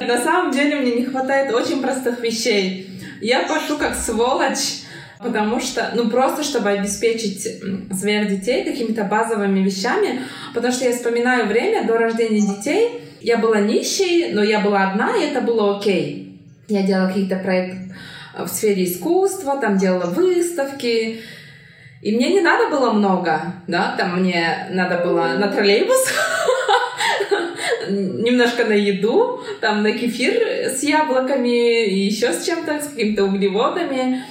На 0.00 0.18
самом 0.18 0.52
деле 0.52 0.76
мне 0.76 0.92
не 0.92 1.04
хватает 1.06 1.52
очень 1.52 1.82
простых 1.82 2.20
вещей. 2.20 2.90
Я 3.20 3.42
пошу 3.42 3.78
как 3.78 3.94
сволочь, 3.94 4.82
потому 5.18 5.60
что, 5.60 5.90
ну 5.94 6.10
просто 6.10 6.42
чтобы 6.42 6.70
обеспечить 6.70 7.42
своих 7.98 8.28
детей 8.28 8.64
какими-то 8.64 9.04
базовыми 9.04 9.60
вещами, 9.60 10.22
потому 10.54 10.72
что 10.72 10.84
я 10.84 10.92
вспоминаю 10.92 11.46
время 11.46 11.86
до 11.86 11.96
рождения 11.96 12.40
детей, 12.40 13.02
я 13.20 13.38
была 13.38 13.60
нищей, 13.60 14.32
но 14.32 14.42
я 14.42 14.60
была 14.60 14.90
одна, 14.90 15.16
и 15.16 15.26
это 15.26 15.40
было 15.40 15.78
окей. 15.78 16.40
Я 16.68 16.82
делала 16.82 17.08
какие-то 17.08 17.36
проекты 17.36 17.94
в 18.38 18.48
сфере 18.48 18.84
искусства, 18.84 19.58
там 19.58 19.78
делала 19.78 20.10
выставки, 20.10 21.22
и 22.02 22.14
мне 22.14 22.34
не 22.34 22.40
надо 22.40 22.68
было 22.68 22.92
много, 22.92 23.54
да, 23.66 23.94
там 23.96 24.20
мне 24.20 24.68
надо 24.70 24.98
было 25.04 25.34
на 25.38 25.48
троллейбус, 25.48 26.12
немножко 27.88 28.64
на 28.64 28.72
еду, 28.72 29.40
там 29.60 29.82
на 29.82 29.92
кефир 29.92 30.68
с 30.68 30.82
яблоками 30.82 31.86
и 31.86 32.06
еще 32.06 32.32
с 32.32 32.44
чем-то, 32.44 32.82
с 32.82 32.88
какими-то 32.88 33.24
углеводами. 33.24 34.24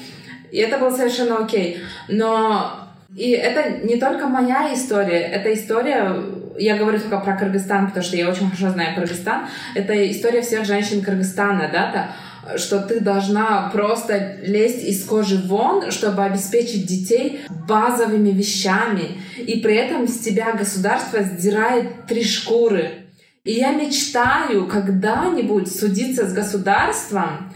И 0.51 0.57
это 0.57 0.77
было 0.77 0.91
совершенно 0.91 1.37
окей. 1.37 1.79
Но 2.07 2.85
и 3.15 3.31
это 3.31 3.85
не 3.85 3.97
только 3.97 4.27
моя 4.27 4.73
история, 4.73 5.21
это 5.21 5.53
история, 5.53 6.15
я 6.57 6.75
говорю 6.77 6.99
только 6.99 7.19
про 7.19 7.37
Кыргызстан, 7.37 7.87
потому 7.87 8.03
что 8.03 8.17
я 8.17 8.29
очень 8.29 8.49
хорошо 8.49 8.71
знаю 8.71 8.95
Кыргызстан, 8.95 9.47
это 9.73 10.11
история 10.11 10.41
всех 10.41 10.65
женщин 10.65 11.01
Кыргызстана, 11.01 11.69
да, 11.71 12.11
что 12.57 12.79
ты 12.79 12.99
должна 12.99 13.69
просто 13.71 14.37
лезть 14.43 14.83
из 14.83 15.03
кожи 15.05 15.37
вон, 15.37 15.91
чтобы 15.91 16.23
обеспечить 16.23 16.85
детей 16.85 17.41
базовыми 17.67 18.29
вещами, 18.29 19.21
и 19.37 19.59
при 19.61 19.75
этом 19.75 20.07
с 20.07 20.19
тебя 20.19 20.53
государство 20.53 21.23
сдирает 21.23 22.05
три 22.07 22.23
шкуры. 22.23 23.04
И 23.45 23.53
я 23.53 23.73
мечтаю 23.73 24.67
когда-нибудь 24.67 25.71
судиться 25.71 26.27
с 26.27 26.33
государством 26.33 27.53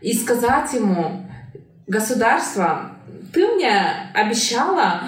и 0.00 0.12
сказать 0.12 0.72
ему, 0.72 1.24
государство, 1.86 2.96
ты 3.32 3.46
мне 3.46 4.10
обещала 4.14 5.02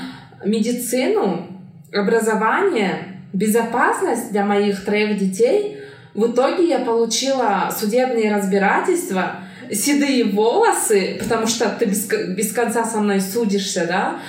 медицину, 0.45 1.49
образование, 1.93 3.23
безопасность 3.33 4.31
для 4.31 4.45
моих 4.45 4.85
троих 4.85 5.19
детей. 5.19 5.79
В 6.15 6.31
итоге 6.31 6.69
я 6.69 6.79
получила 6.79 7.75
судебные 7.77 8.33
разбирательства, 8.33 9.41
седые 9.73 10.25
волосы, 10.27 11.19
потому 11.21 11.49
что 11.49 11.69
ты 11.71 11.87
без, 11.87 12.07
без 12.07 12.53
конца 12.53 12.85
со 12.85 13.01
мной 13.01 13.21
судишься, 13.21 13.85
да, 13.87 14.21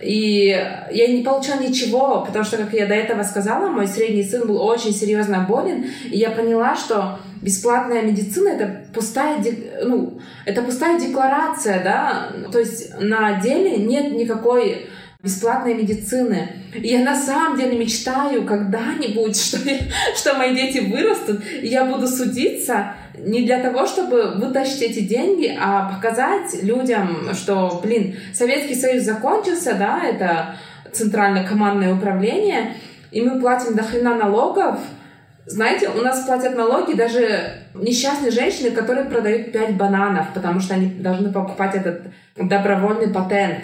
и 0.00 0.46
я 0.90 1.08
не 1.08 1.22
получила 1.22 1.60
ничего, 1.60 2.24
потому 2.24 2.44
что, 2.44 2.56
как 2.56 2.72
я 2.72 2.86
до 2.86 2.94
этого 2.94 3.22
сказала, 3.24 3.68
мой 3.68 3.86
средний 3.86 4.24
сын 4.24 4.46
был 4.46 4.62
очень 4.62 4.92
серьезно 4.92 5.44
болен, 5.48 5.86
и 6.04 6.18
я 6.18 6.30
поняла, 6.30 6.76
что 6.76 7.18
бесплатная 7.42 8.02
медицина 8.02 8.50
это 8.50 8.84
пустая, 8.94 9.44
ну, 9.84 10.20
это 10.44 10.62
пустая 10.62 11.00
декларация, 11.00 11.82
да, 11.82 12.32
то 12.50 12.58
есть 12.58 12.98
на 13.00 13.40
деле 13.40 13.76
нет 13.76 14.12
никакой 14.12 14.88
бесплатной 15.20 15.74
медицины. 15.74 16.48
И 16.74 16.88
я 16.88 17.00
на 17.00 17.16
самом 17.16 17.58
деле 17.58 17.76
мечтаю 17.76 18.44
когда-нибудь, 18.44 19.36
что, 19.40 19.58
что 20.14 20.34
мои 20.34 20.54
дети 20.54 20.78
вырастут, 20.78 21.42
и 21.60 21.66
я 21.66 21.84
буду 21.84 22.06
судиться 22.06 22.94
не 23.24 23.44
для 23.44 23.60
того, 23.60 23.86
чтобы 23.86 24.32
вытащить 24.36 24.82
эти 24.82 25.00
деньги, 25.00 25.56
а 25.60 25.90
показать 25.94 26.62
людям, 26.62 27.34
что, 27.34 27.80
блин, 27.82 28.16
Советский 28.32 28.74
Союз 28.74 29.04
закончился, 29.04 29.74
да, 29.74 30.02
это 30.04 30.56
центральное 30.92 31.46
командное 31.46 31.94
управление, 31.94 32.74
и 33.10 33.20
мы 33.20 33.40
платим 33.40 33.74
до 33.74 33.82
хрена 33.82 34.14
налогов. 34.16 34.78
Знаете, 35.46 35.88
у 35.88 36.02
нас 36.02 36.24
платят 36.26 36.56
налоги 36.56 36.92
даже 36.92 37.52
несчастные 37.74 38.30
женщины, 38.30 38.70
которые 38.70 39.06
продают 39.06 39.52
5 39.52 39.76
бананов, 39.76 40.26
потому 40.34 40.60
что 40.60 40.74
они 40.74 40.86
должны 40.86 41.32
покупать 41.32 41.74
этот 41.74 42.02
добровольный 42.36 43.08
патент. 43.08 43.60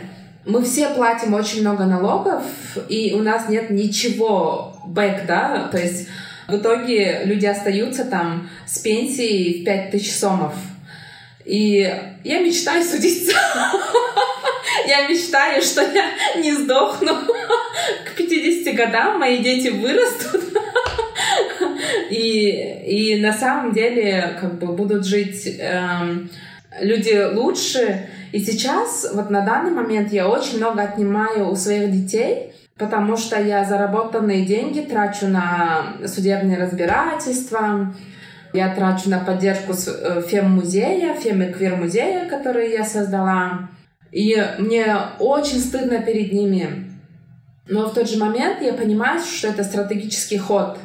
Мы 0.47 0.63
все 0.63 0.89
платим 0.89 1.35
очень 1.35 1.61
много 1.61 1.85
налогов, 1.85 2.43
и 2.89 3.15
у 3.15 3.23
нас 3.23 3.49
нет 3.49 3.71
ничего 3.71 4.77
бэк, 4.87 5.27
да, 5.27 5.69
то 5.71 5.79
есть 5.79 6.09
в 6.49 6.57
итоге 6.57 7.23
люди 7.25 7.47
остаются 7.47 8.05
там 8.05 8.49
с 8.67 8.79
пенсией 8.79 9.63
в 9.63 9.65
5000 9.65 10.11
сомов. 10.13 10.55
И 11.45 11.91
я 12.25 12.41
мечтаю 12.41 12.85
судиться. 12.85 13.33
Я 14.87 15.09
мечтаю, 15.09 15.63
что 15.63 15.83
я 15.83 16.05
не 16.37 16.53
сдохну 16.53 17.15
к 18.05 18.17
50 18.17 18.75
годам, 18.75 19.19
мои 19.19 19.39
дети 19.39 19.69
вырастут. 19.69 20.43
И, 22.11 22.51
и 22.87 23.21
на 23.21 23.33
самом 23.33 23.73
деле 23.73 24.37
как 24.41 24.59
бы 24.59 24.69
будут 24.69 25.07
жить 25.07 25.57
эм, 25.59 26.31
люди 26.81 27.33
лучше. 27.33 28.09
И 28.33 28.41
сейчас, 28.41 29.11
вот 29.15 29.31
на 29.31 29.45
данный 29.45 29.71
момент, 29.71 30.13
я 30.13 30.29
очень 30.29 30.57
много 30.59 30.83
отнимаю 30.83 31.49
у 31.51 31.57
своих 31.57 31.91
детей, 31.93 32.53
потому 32.79 33.17
что 33.17 33.41
я 33.41 33.65
заработанные 33.65 34.45
деньги 34.45 34.81
трачу 34.81 35.27
на 35.29 35.95
судебные 36.07 36.59
разбирательства, 36.59 37.95
я 38.53 38.75
трачу 38.75 39.11
на 39.11 39.19
поддержку 39.19 39.73
э, 39.73 40.23
фем-музея, 40.27 41.15
фем-эквир-музея, 41.15 42.29
который 42.29 42.71
я 42.71 42.85
создала. 42.85 43.69
И 44.13 44.37
мне 44.59 44.97
очень 45.19 45.59
стыдно 45.59 46.01
перед 46.01 46.33
ними. 46.33 46.91
Но 47.69 47.89
в 47.89 47.95
тот 47.95 48.09
же 48.09 48.19
момент 48.19 48.63
я 48.63 48.73
понимаю, 48.73 49.21
что 49.21 49.49
это 49.49 49.65
стратегический 49.65 50.39
ход. 50.39 50.79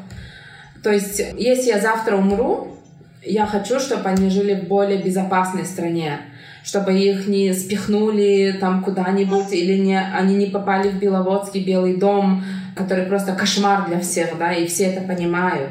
То 0.82 0.92
есть, 0.92 1.20
если 1.38 1.70
я 1.70 1.80
завтра 1.80 2.16
умру, 2.16 2.76
я 3.22 3.46
хочу, 3.46 3.80
чтобы 3.80 4.10
они 4.10 4.30
жили 4.30 4.56
в 4.56 4.68
более 4.68 4.98
безопасной 4.98 5.66
стране 5.66 6.22
чтобы 6.64 6.94
их 6.94 7.28
не 7.28 7.54
спихнули 7.54 8.58
там 8.60 8.84
куда-нибудь 8.84 9.52
или 9.52 9.78
не, 9.78 10.00
они 10.00 10.36
не 10.36 10.48
попали 10.48 10.90
в 10.90 11.00
Беловодский 11.00 11.64
Белый 11.64 11.98
дом, 11.98 12.44
который 12.76 13.06
просто 13.06 13.34
кошмар 13.34 13.88
для 13.88 14.00
всех, 14.00 14.38
да, 14.38 14.54
и 14.54 14.68
все 14.68 14.86
это 14.86 15.02
понимают. 15.02 15.70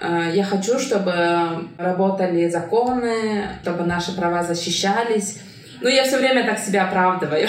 Э, 0.00 0.30
я 0.34 0.44
хочу, 0.44 0.78
чтобы 0.78 1.68
работали 1.78 2.48
законы, 2.48 3.48
чтобы 3.62 3.84
наши 3.84 4.14
права 4.14 4.42
защищались. 4.42 5.40
Ну, 5.80 5.88
я 5.88 6.04
все 6.04 6.18
время 6.18 6.44
так 6.44 6.58
себя 6.58 6.84
оправдываю. 6.86 7.48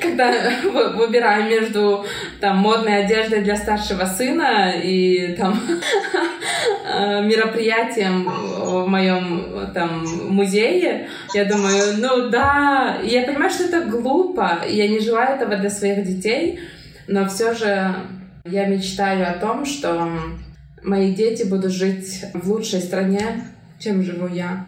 Когда 0.00 0.32
выбираю 0.94 1.44
между 1.44 2.04
там, 2.40 2.58
модной 2.58 3.04
одеждой 3.04 3.42
для 3.42 3.56
старшего 3.56 4.04
сына 4.04 4.72
и 4.82 5.34
там 5.34 5.60
э, 6.86 7.22
мероприятием 7.22 8.24
в 8.24 8.86
моем 8.86 9.70
там 9.74 10.04
музее, 10.28 11.08
я 11.34 11.44
думаю, 11.44 11.96
ну 11.98 12.28
да, 12.30 12.98
я 13.02 13.22
понимаю, 13.22 13.50
что 13.50 13.64
это 13.64 13.82
глупо, 13.82 14.60
я 14.68 14.88
не 14.88 15.00
желаю 15.00 15.36
этого 15.36 15.56
для 15.56 15.70
своих 15.70 16.04
детей, 16.04 16.60
но 17.06 17.28
все 17.28 17.54
же 17.54 17.94
я 18.44 18.66
мечтаю 18.66 19.28
о 19.28 19.38
том, 19.38 19.64
что 19.66 20.10
мои 20.82 21.14
дети 21.14 21.44
будут 21.44 21.72
жить 21.72 22.24
в 22.34 22.50
лучшей 22.50 22.80
стране, 22.80 23.44
чем 23.78 24.02
живу 24.02 24.28
я. 24.28 24.66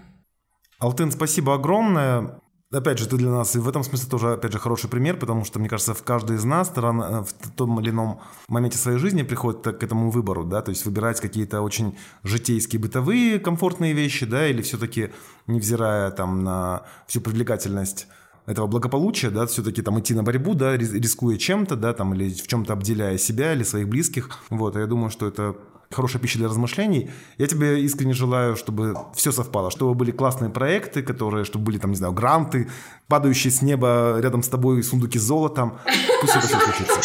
Алтын, 0.79 1.11
спасибо 1.11 1.55
огромное. 1.55 2.41
Опять 2.73 2.99
же, 2.99 3.09
ты 3.09 3.17
для 3.17 3.31
нас 3.31 3.55
и 3.57 3.61
в 3.61 3.69
этом 3.69 3.83
смысле 3.83 4.11
тоже, 4.11 4.33
опять 4.33 4.53
же, 4.53 4.59
хороший 4.59 4.91
пример, 4.91 5.17
потому 5.19 5.45
что, 5.45 5.59
мне 5.59 5.69
кажется, 5.69 5.95
в 5.95 6.03
каждый 6.03 6.37
из 6.37 6.45
нас 6.45 6.69
в 6.69 7.51
том 7.57 7.81
или 7.81 7.91
ином 7.91 8.21
моменте 8.49 8.77
своей 8.77 8.99
жизни 8.99 9.23
приходит 9.23 9.63
к 9.63 9.83
этому 9.83 10.11
выбору, 10.11 10.45
да, 10.45 10.61
то 10.63 10.71
есть 10.71 10.85
выбирать 10.85 11.21
какие-то 11.21 11.63
очень 11.63 11.97
житейские, 12.25 12.81
бытовые, 12.81 13.39
комфортные 13.39 13.95
вещи, 13.95 14.27
да, 14.27 14.49
или 14.49 14.63
все-таки, 14.63 15.13
невзирая 15.47 16.11
там 16.11 16.43
на 16.43 16.83
всю 17.07 17.21
привлекательность 17.21 18.09
этого 18.45 18.67
благополучия, 18.67 19.31
да, 19.31 19.47
все-таки 19.47 19.81
там 19.81 19.99
идти 20.01 20.13
на 20.15 20.25
борьбу, 20.25 20.55
да, 20.55 20.77
рискуя 20.77 21.39
чем-то, 21.39 21.77
да, 21.77 21.95
там, 21.95 22.15
или 22.15 22.35
в 22.35 22.47
чем-то 22.49 22.73
обделяя 22.73 23.17
себя 23.17 23.55
или 23.55 23.63
своих 23.63 23.89
близких. 23.89 24.41
Вот, 24.51 24.77
я 24.77 24.87
думаю, 24.87 25.11
что 25.11 25.27
это 25.29 25.57
хорошая 25.91 26.21
пища 26.21 26.39
для 26.39 26.49
размышлений. 26.49 27.11
Я 27.39 27.47
тебе 27.47 27.81
искренне 27.83 28.15
желаю, 28.15 28.57
чтобы 28.57 28.97
все 29.15 29.33
совпало, 29.33 29.71
чтобы 29.71 29.95
были 29.95 30.11
классные 30.11 30.51
проекты, 30.51 31.03
которые, 31.03 31.45
чтобы 31.45 31.67
были 31.67 31.79
там, 31.79 31.91
не 31.91 31.97
знаю, 31.97 32.13
гранты, 32.13 32.69
падающие 33.09 33.51
с 33.51 33.63
неба 33.63 34.19
рядом 34.21 34.43
с 34.43 34.49
тобой 34.49 34.83
сундуки 34.83 35.19
с 35.19 35.23
золотом. 35.23 35.79
Пусть 36.21 36.37
это 36.37 36.47
все 36.47 36.59
случится. 36.59 37.01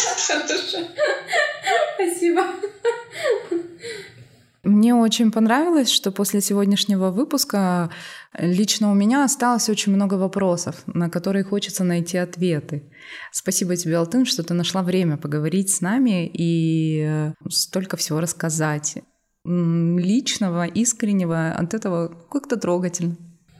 Спасибо. 1.96 2.42
Мне 4.64 4.94
очень 4.94 5.32
понравилось, 5.32 5.90
что 5.90 6.12
после 6.12 6.40
сегодняшнего 6.40 7.10
выпуска 7.10 7.90
лично 8.38 8.92
у 8.92 8.94
меня 8.94 9.24
осталось 9.24 9.68
очень 9.68 9.92
много 9.92 10.14
вопросов, 10.14 10.82
на 10.86 11.10
которые 11.10 11.42
хочется 11.42 11.82
найти 11.82 12.16
ответы. 12.16 12.88
Спасибо 13.32 13.74
тебе, 13.74 13.96
Алтын, 13.96 14.24
что 14.24 14.44
ты 14.44 14.54
нашла 14.54 14.82
время 14.82 15.16
поговорить 15.16 15.70
с 15.70 15.80
нами 15.80 16.30
и 16.32 17.04
э, 17.04 17.32
столько 17.50 17.96
всего 17.96 18.20
рассказать. 18.20 18.98
Личного, 19.44 20.66
искреннего, 20.66 21.50
от 21.50 21.74
этого 21.74 22.14
как-то 22.30 22.56
трогательно. 22.56 23.16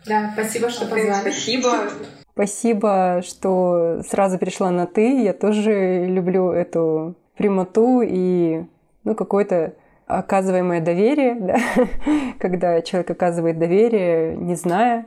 Да, 0.06 0.30
спасибо, 0.34 0.70
что 0.70 0.86
позвали. 0.86 1.20
Спасибо. 1.20 1.90
Спасибо, 2.32 3.22
что 3.26 4.02
сразу 4.08 4.38
перешла 4.38 4.70
на 4.70 4.86
«ты». 4.86 5.22
Я 5.22 5.32
тоже 5.32 6.06
люблю 6.06 6.52
эту 6.52 7.16
прямоту 7.36 8.00
и 8.02 8.64
ну, 9.02 9.14
какой-то 9.16 9.74
оказываемое 10.18 10.80
доверие, 10.80 11.34
да? 11.34 11.56
когда 12.38 12.80
человек 12.82 13.10
оказывает 13.10 13.58
доверие, 13.58 14.36
не 14.36 14.54
зная. 14.54 15.06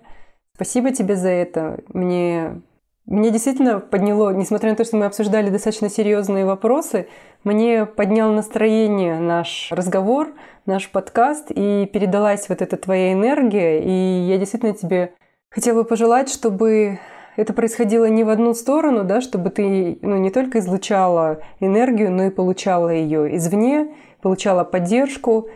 Спасибо 0.55 0.91
тебе 0.91 1.15
за 1.15 1.29
это. 1.29 1.79
Мне, 1.89 2.61
мне 3.05 3.31
действительно 3.31 3.79
подняло, 3.79 4.31
несмотря 4.33 4.69
на 4.71 4.75
то, 4.75 4.85
что 4.85 4.97
мы 4.97 5.05
обсуждали 5.05 5.49
достаточно 5.49 5.89
серьезные 5.89 6.45
вопросы, 6.45 7.07
мне 7.43 7.85
поднял 7.85 8.31
настроение 8.31 9.19
наш 9.19 9.67
разговор, 9.71 10.33
наш 10.65 10.89
подкаст, 10.89 11.51
и 11.51 11.89
передалась 11.91 12.49
вот 12.49 12.61
эта 12.61 12.77
твоя 12.77 13.13
энергия. 13.13 13.81
И 13.81 14.27
я 14.27 14.37
действительно 14.37 14.73
тебе 14.73 15.13
хотела 15.49 15.83
бы 15.83 15.83
пожелать, 15.83 16.29
чтобы 16.29 16.99
это 17.35 17.53
происходило 17.53 18.05
не 18.05 18.23
в 18.23 18.29
одну 18.29 18.53
сторону, 18.53 19.03
да, 19.03 19.21
чтобы 19.21 19.49
ты 19.49 19.99
ну, 20.01 20.17
не 20.17 20.31
только 20.31 20.59
излучала 20.59 21.39
энергию, 21.59 22.11
но 22.11 22.23
и 22.23 22.29
получала 22.29 22.89
ее 22.89 23.35
извне, 23.35 23.93
получала 24.25 24.63
поддержку. 24.63 25.49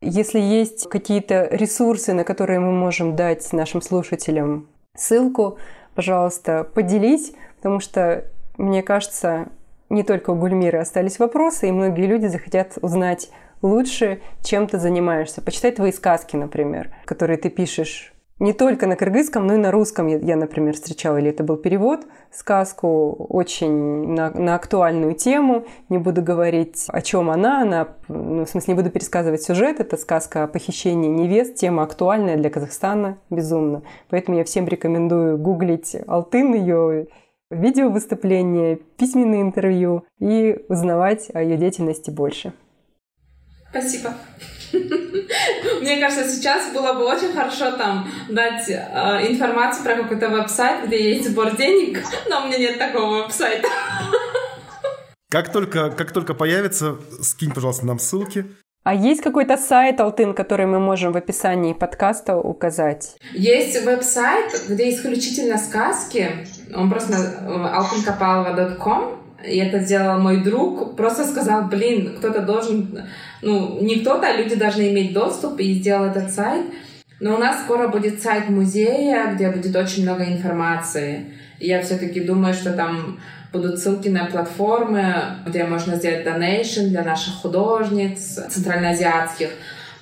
Если 0.00 0.38
есть 0.38 0.88
какие-то 0.88 1.48
ресурсы, 1.50 2.12
на 2.12 2.22
которые 2.22 2.60
мы 2.60 2.70
можем 2.70 3.16
дать 3.16 3.52
нашим 3.52 3.82
слушателям 3.82 4.68
ссылку, 4.94 5.58
пожалуйста, 5.96 6.62
поделись, 6.62 7.32
потому 7.56 7.80
что, 7.80 8.24
мне 8.56 8.84
кажется, 8.84 9.48
не 9.90 10.04
только 10.04 10.30
у 10.30 10.36
Гульмиры 10.36 10.78
остались 10.78 11.18
вопросы, 11.18 11.68
и 11.68 11.72
многие 11.72 12.06
люди 12.06 12.26
захотят 12.26 12.78
узнать 12.82 13.30
лучше, 13.62 14.20
чем 14.44 14.68
ты 14.68 14.78
занимаешься. 14.78 15.42
Почитать 15.42 15.74
твои 15.74 15.90
сказки, 15.90 16.36
например, 16.36 16.94
которые 17.06 17.36
ты 17.36 17.50
пишешь 17.50 18.13
не 18.40 18.52
только 18.52 18.86
на 18.86 18.96
кыргызском, 18.96 19.46
но 19.46 19.54
и 19.54 19.58
на 19.58 19.70
русском 19.70 20.08
я, 20.08 20.36
например, 20.36 20.74
встречала, 20.74 21.18
или 21.18 21.30
это 21.30 21.44
был 21.44 21.56
перевод, 21.56 22.00
сказку 22.32 23.12
очень 23.28 24.12
на, 24.12 24.30
на 24.30 24.56
актуальную 24.56 25.14
тему. 25.14 25.66
Не 25.88 25.98
буду 25.98 26.20
говорить, 26.20 26.86
о 26.88 27.00
чем 27.00 27.30
она, 27.30 27.62
она, 27.62 27.88
ну, 28.08 28.44
в 28.44 28.48
смысле, 28.48 28.74
не 28.74 28.80
буду 28.80 28.90
пересказывать 28.90 29.42
сюжет. 29.42 29.78
Это 29.78 29.96
сказка 29.96 30.44
о 30.44 30.48
похищении 30.48 31.08
невест, 31.08 31.54
тема 31.54 31.84
актуальная 31.84 32.36
для 32.36 32.50
Казахстана, 32.50 33.18
безумно. 33.30 33.82
Поэтому 34.10 34.36
я 34.36 34.44
всем 34.44 34.66
рекомендую 34.66 35.38
гуглить 35.38 35.96
Алтын, 36.08 36.54
ее 36.54 37.06
видео 37.50 37.88
выступления, 37.88 38.76
письменные 38.96 39.42
интервью 39.42 40.04
и 40.18 40.64
узнавать 40.68 41.30
о 41.32 41.40
ее 41.40 41.56
деятельности 41.56 42.10
больше. 42.10 42.52
Спасибо. 43.70 44.10
Мне 45.80 45.98
кажется, 45.98 46.28
сейчас 46.28 46.72
было 46.72 46.94
бы 46.94 47.04
очень 47.04 47.32
хорошо 47.32 47.72
там 47.72 48.08
дать 48.28 48.68
э, 48.68 49.26
информацию 49.28 49.84
про 49.84 49.96
какой-то 49.96 50.28
веб-сайт, 50.28 50.86
где 50.86 51.14
есть 51.14 51.30
сбор 51.30 51.56
денег, 51.56 52.02
но 52.28 52.42
у 52.42 52.46
меня 52.46 52.58
нет 52.58 52.78
такого 52.78 53.22
веб-сайта. 53.22 53.68
Как 55.30 55.50
только, 55.50 55.90
как 55.90 56.12
только 56.12 56.34
появится, 56.34 56.96
скинь, 57.20 57.52
пожалуйста, 57.52 57.86
нам 57.86 57.98
ссылки. 57.98 58.46
А 58.84 58.94
есть 58.94 59.22
какой-то 59.22 59.56
сайт, 59.56 59.98
Алтын, 59.98 60.34
который 60.34 60.66
мы 60.66 60.78
можем 60.78 61.12
в 61.12 61.16
описании 61.16 61.72
подкаста 61.72 62.36
указать? 62.36 63.16
Есть 63.32 63.82
веб-сайт, 63.82 64.66
где 64.68 64.90
исключительно 64.90 65.56
сказки. 65.56 66.46
Он 66.74 66.90
просто 66.90 67.14
altynkapalova.com. 67.14 69.23
И 69.46 69.58
это 69.58 69.80
сделал 69.80 70.20
мой 70.20 70.42
друг. 70.42 70.96
Просто 70.96 71.24
сказал, 71.24 71.68
блин, 71.68 72.14
кто-то 72.16 72.40
должен 72.40 73.02
ну, 73.42 73.80
не 73.82 74.00
кто-то, 74.00 74.28
а 74.28 74.36
люди 74.36 74.54
должны 74.54 74.90
иметь 74.90 75.12
доступ 75.12 75.60
и 75.60 75.74
сделал 75.74 76.06
этот 76.06 76.30
сайт. 76.30 76.64
Но 77.20 77.36
у 77.36 77.38
нас 77.38 77.60
скоро 77.62 77.88
будет 77.88 78.22
сайт 78.22 78.48
музея, 78.48 79.32
где 79.34 79.50
будет 79.50 79.74
очень 79.76 80.02
много 80.02 80.24
информации. 80.24 81.26
И 81.60 81.68
я 81.68 81.82
все-таки 81.82 82.20
думаю, 82.20 82.54
что 82.54 82.72
там 82.72 83.20
будут 83.52 83.78
ссылки 83.78 84.08
на 84.08 84.26
платформы, 84.26 85.14
где 85.46 85.64
можно 85.64 85.96
сделать 85.96 86.24
донейшн 86.24 86.88
для 86.88 87.04
наших 87.04 87.34
художниц 87.34 88.40
центральноазиатских, 88.50 89.50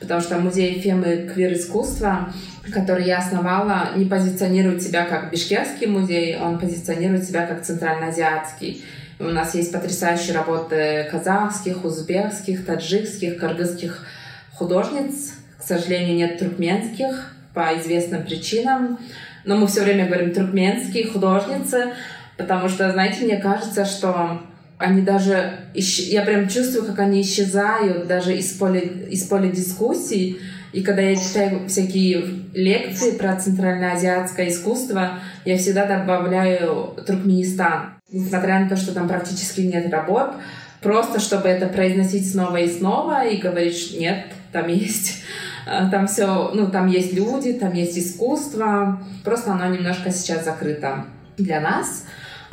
потому 0.00 0.20
что 0.20 0.38
музей 0.38 0.80
Фемы 0.80 1.30
квир-искусства, 1.32 2.32
который 2.72 3.04
я 3.04 3.18
основала, 3.18 3.90
не 3.94 4.06
позиционирует 4.06 4.82
себя 4.82 5.04
как 5.04 5.30
бишкекский 5.30 5.86
музей, 5.86 6.38
он 6.38 6.58
позиционирует 6.58 7.24
себя 7.24 7.46
как 7.46 7.62
центральноазиатский. 7.62 8.82
У 9.22 9.26
нас 9.26 9.54
есть 9.54 9.70
потрясающие 9.70 10.34
работы 10.34 11.06
казахских, 11.08 11.84
узбекских, 11.84 12.66
таджикских, 12.66 13.36
кыргызских 13.38 14.04
художниц. 14.52 15.34
К 15.60 15.62
сожалению, 15.62 16.16
нет 16.16 16.38
туркменских 16.40 17.32
по 17.54 17.78
известным 17.78 18.24
причинам. 18.24 18.98
Но 19.44 19.56
мы 19.56 19.68
все 19.68 19.82
время 19.82 20.06
говорим 20.06 20.34
туркменские 20.34 21.06
художницы, 21.06 21.92
потому 22.36 22.68
что, 22.68 22.90
знаете, 22.90 23.24
мне 23.24 23.36
кажется, 23.36 23.84
что 23.84 24.42
они 24.78 25.02
даже... 25.02 25.52
Я 25.72 26.22
прям 26.22 26.48
чувствую, 26.48 26.84
как 26.84 26.98
они 26.98 27.22
исчезают 27.22 28.08
даже 28.08 28.36
из 28.36 28.50
поля, 28.54 28.80
из 28.80 29.22
поля 29.22 29.52
дискуссий. 29.52 30.40
И 30.72 30.82
когда 30.82 31.02
я 31.02 31.14
читаю 31.14 31.68
всякие 31.68 32.24
лекции 32.54 33.12
про 33.12 33.36
центральноазиатское 33.36 34.48
искусство, 34.48 35.20
я 35.44 35.58
всегда 35.58 35.86
добавляю 35.86 36.96
Туркменистан 37.06 38.01
несмотря 38.12 38.60
на 38.60 38.68
то, 38.68 38.76
что 38.76 38.92
там 38.92 39.08
практически 39.08 39.62
нет 39.62 39.90
работ, 39.92 40.34
просто 40.80 41.20
чтобы 41.20 41.48
это 41.48 41.66
произносить 41.66 42.30
снова 42.30 42.56
и 42.56 42.70
снова 42.70 43.24
и 43.26 43.38
говорить, 43.38 43.96
нет, 43.98 44.26
там 44.52 44.68
есть 44.68 45.22
э, 45.66 45.88
там 45.90 46.06
все, 46.06 46.50
ну, 46.54 46.70
там 46.70 46.88
есть 46.88 47.12
люди, 47.12 47.52
там 47.54 47.72
есть 47.72 47.98
искусство, 47.98 49.02
просто 49.24 49.52
оно 49.52 49.66
немножко 49.74 50.10
сейчас 50.10 50.44
закрыто 50.44 51.06
для 51.36 51.60
нас. 51.60 52.04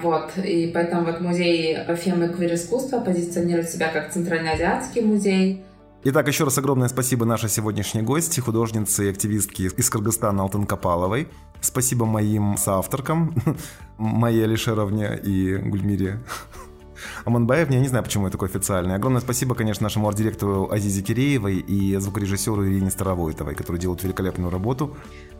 Вот, 0.02 0.32
и 0.38 0.72
поэтому 0.74 1.06
вот 1.06 1.20
музей 1.20 1.78
Фемы 1.96 2.30
квир 2.30 2.54
искусства 2.54 3.02
позиционирует 3.02 3.70
себя 3.70 3.90
как 3.90 4.14
центральноазиатский 4.14 5.02
музей. 5.02 5.64
Итак, 6.06 6.30
еще 6.30 6.46
раз 6.46 6.58
огромное 6.58 6.88
спасибо 6.88 7.26
нашей 7.26 7.50
сегодняшней 7.50 8.02
гости, 8.02 8.40
художнице 8.40 9.08
и 9.08 9.10
активистке 9.10 9.66
из 9.66 9.90
Кыргызстана 9.90 10.44
Алтын 10.44 10.66
Капаловой. 10.66 11.28
Спасибо 11.60 12.06
моим 12.06 12.56
соавторкам, 12.56 13.36
моей 14.00 14.44
Алишеровне 14.46 15.20
и 15.22 15.58
Гульмире 15.58 16.20
Аманбаевне. 17.26 17.78
Я 17.78 17.82
не 17.82 17.88
знаю, 17.88 18.04
почему 18.04 18.26
я 18.26 18.32
такой 18.32 18.48
официальный. 18.48 18.96
Огромное 18.96 19.22
спасибо, 19.22 19.56
конечно, 19.56 19.84
нашему 19.84 20.08
арт-директору 20.08 20.70
Азизе 20.72 21.02
Киреевой 21.02 21.58
и 21.58 21.96
звукорежиссеру 21.98 22.68
Ирине 22.68 22.92
Старовойтовой, 22.92 23.56
которые 23.56 23.82
делают 23.82 24.04
великолепную 24.04 24.50
работу. 24.50 24.96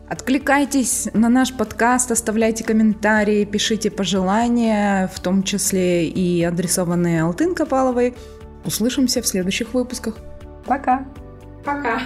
Откликайтесь 0.08 1.08
на 1.14 1.28
наш 1.28 1.52
подкаст, 1.56 2.10
оставляйте 2.10 2.64
комментарии, 2.64 3.44
пишите 3.44 3.90
пожелания, 3.90 5.08
в 5.14 5.20
том 5.20 5.42
числе 5.42 6.08
и 6.08 6.42
адресованные 6.42 7.22
Алтын 7.22 7.54
Копаловой. 7.54 8.16
Услышимся 8.64 9.22
в 9.22 9.26
следующих 9.26 9.72
выпусках. 9.72 10.16
Пока! 10.66 11.06
Пока! 11.64 12.02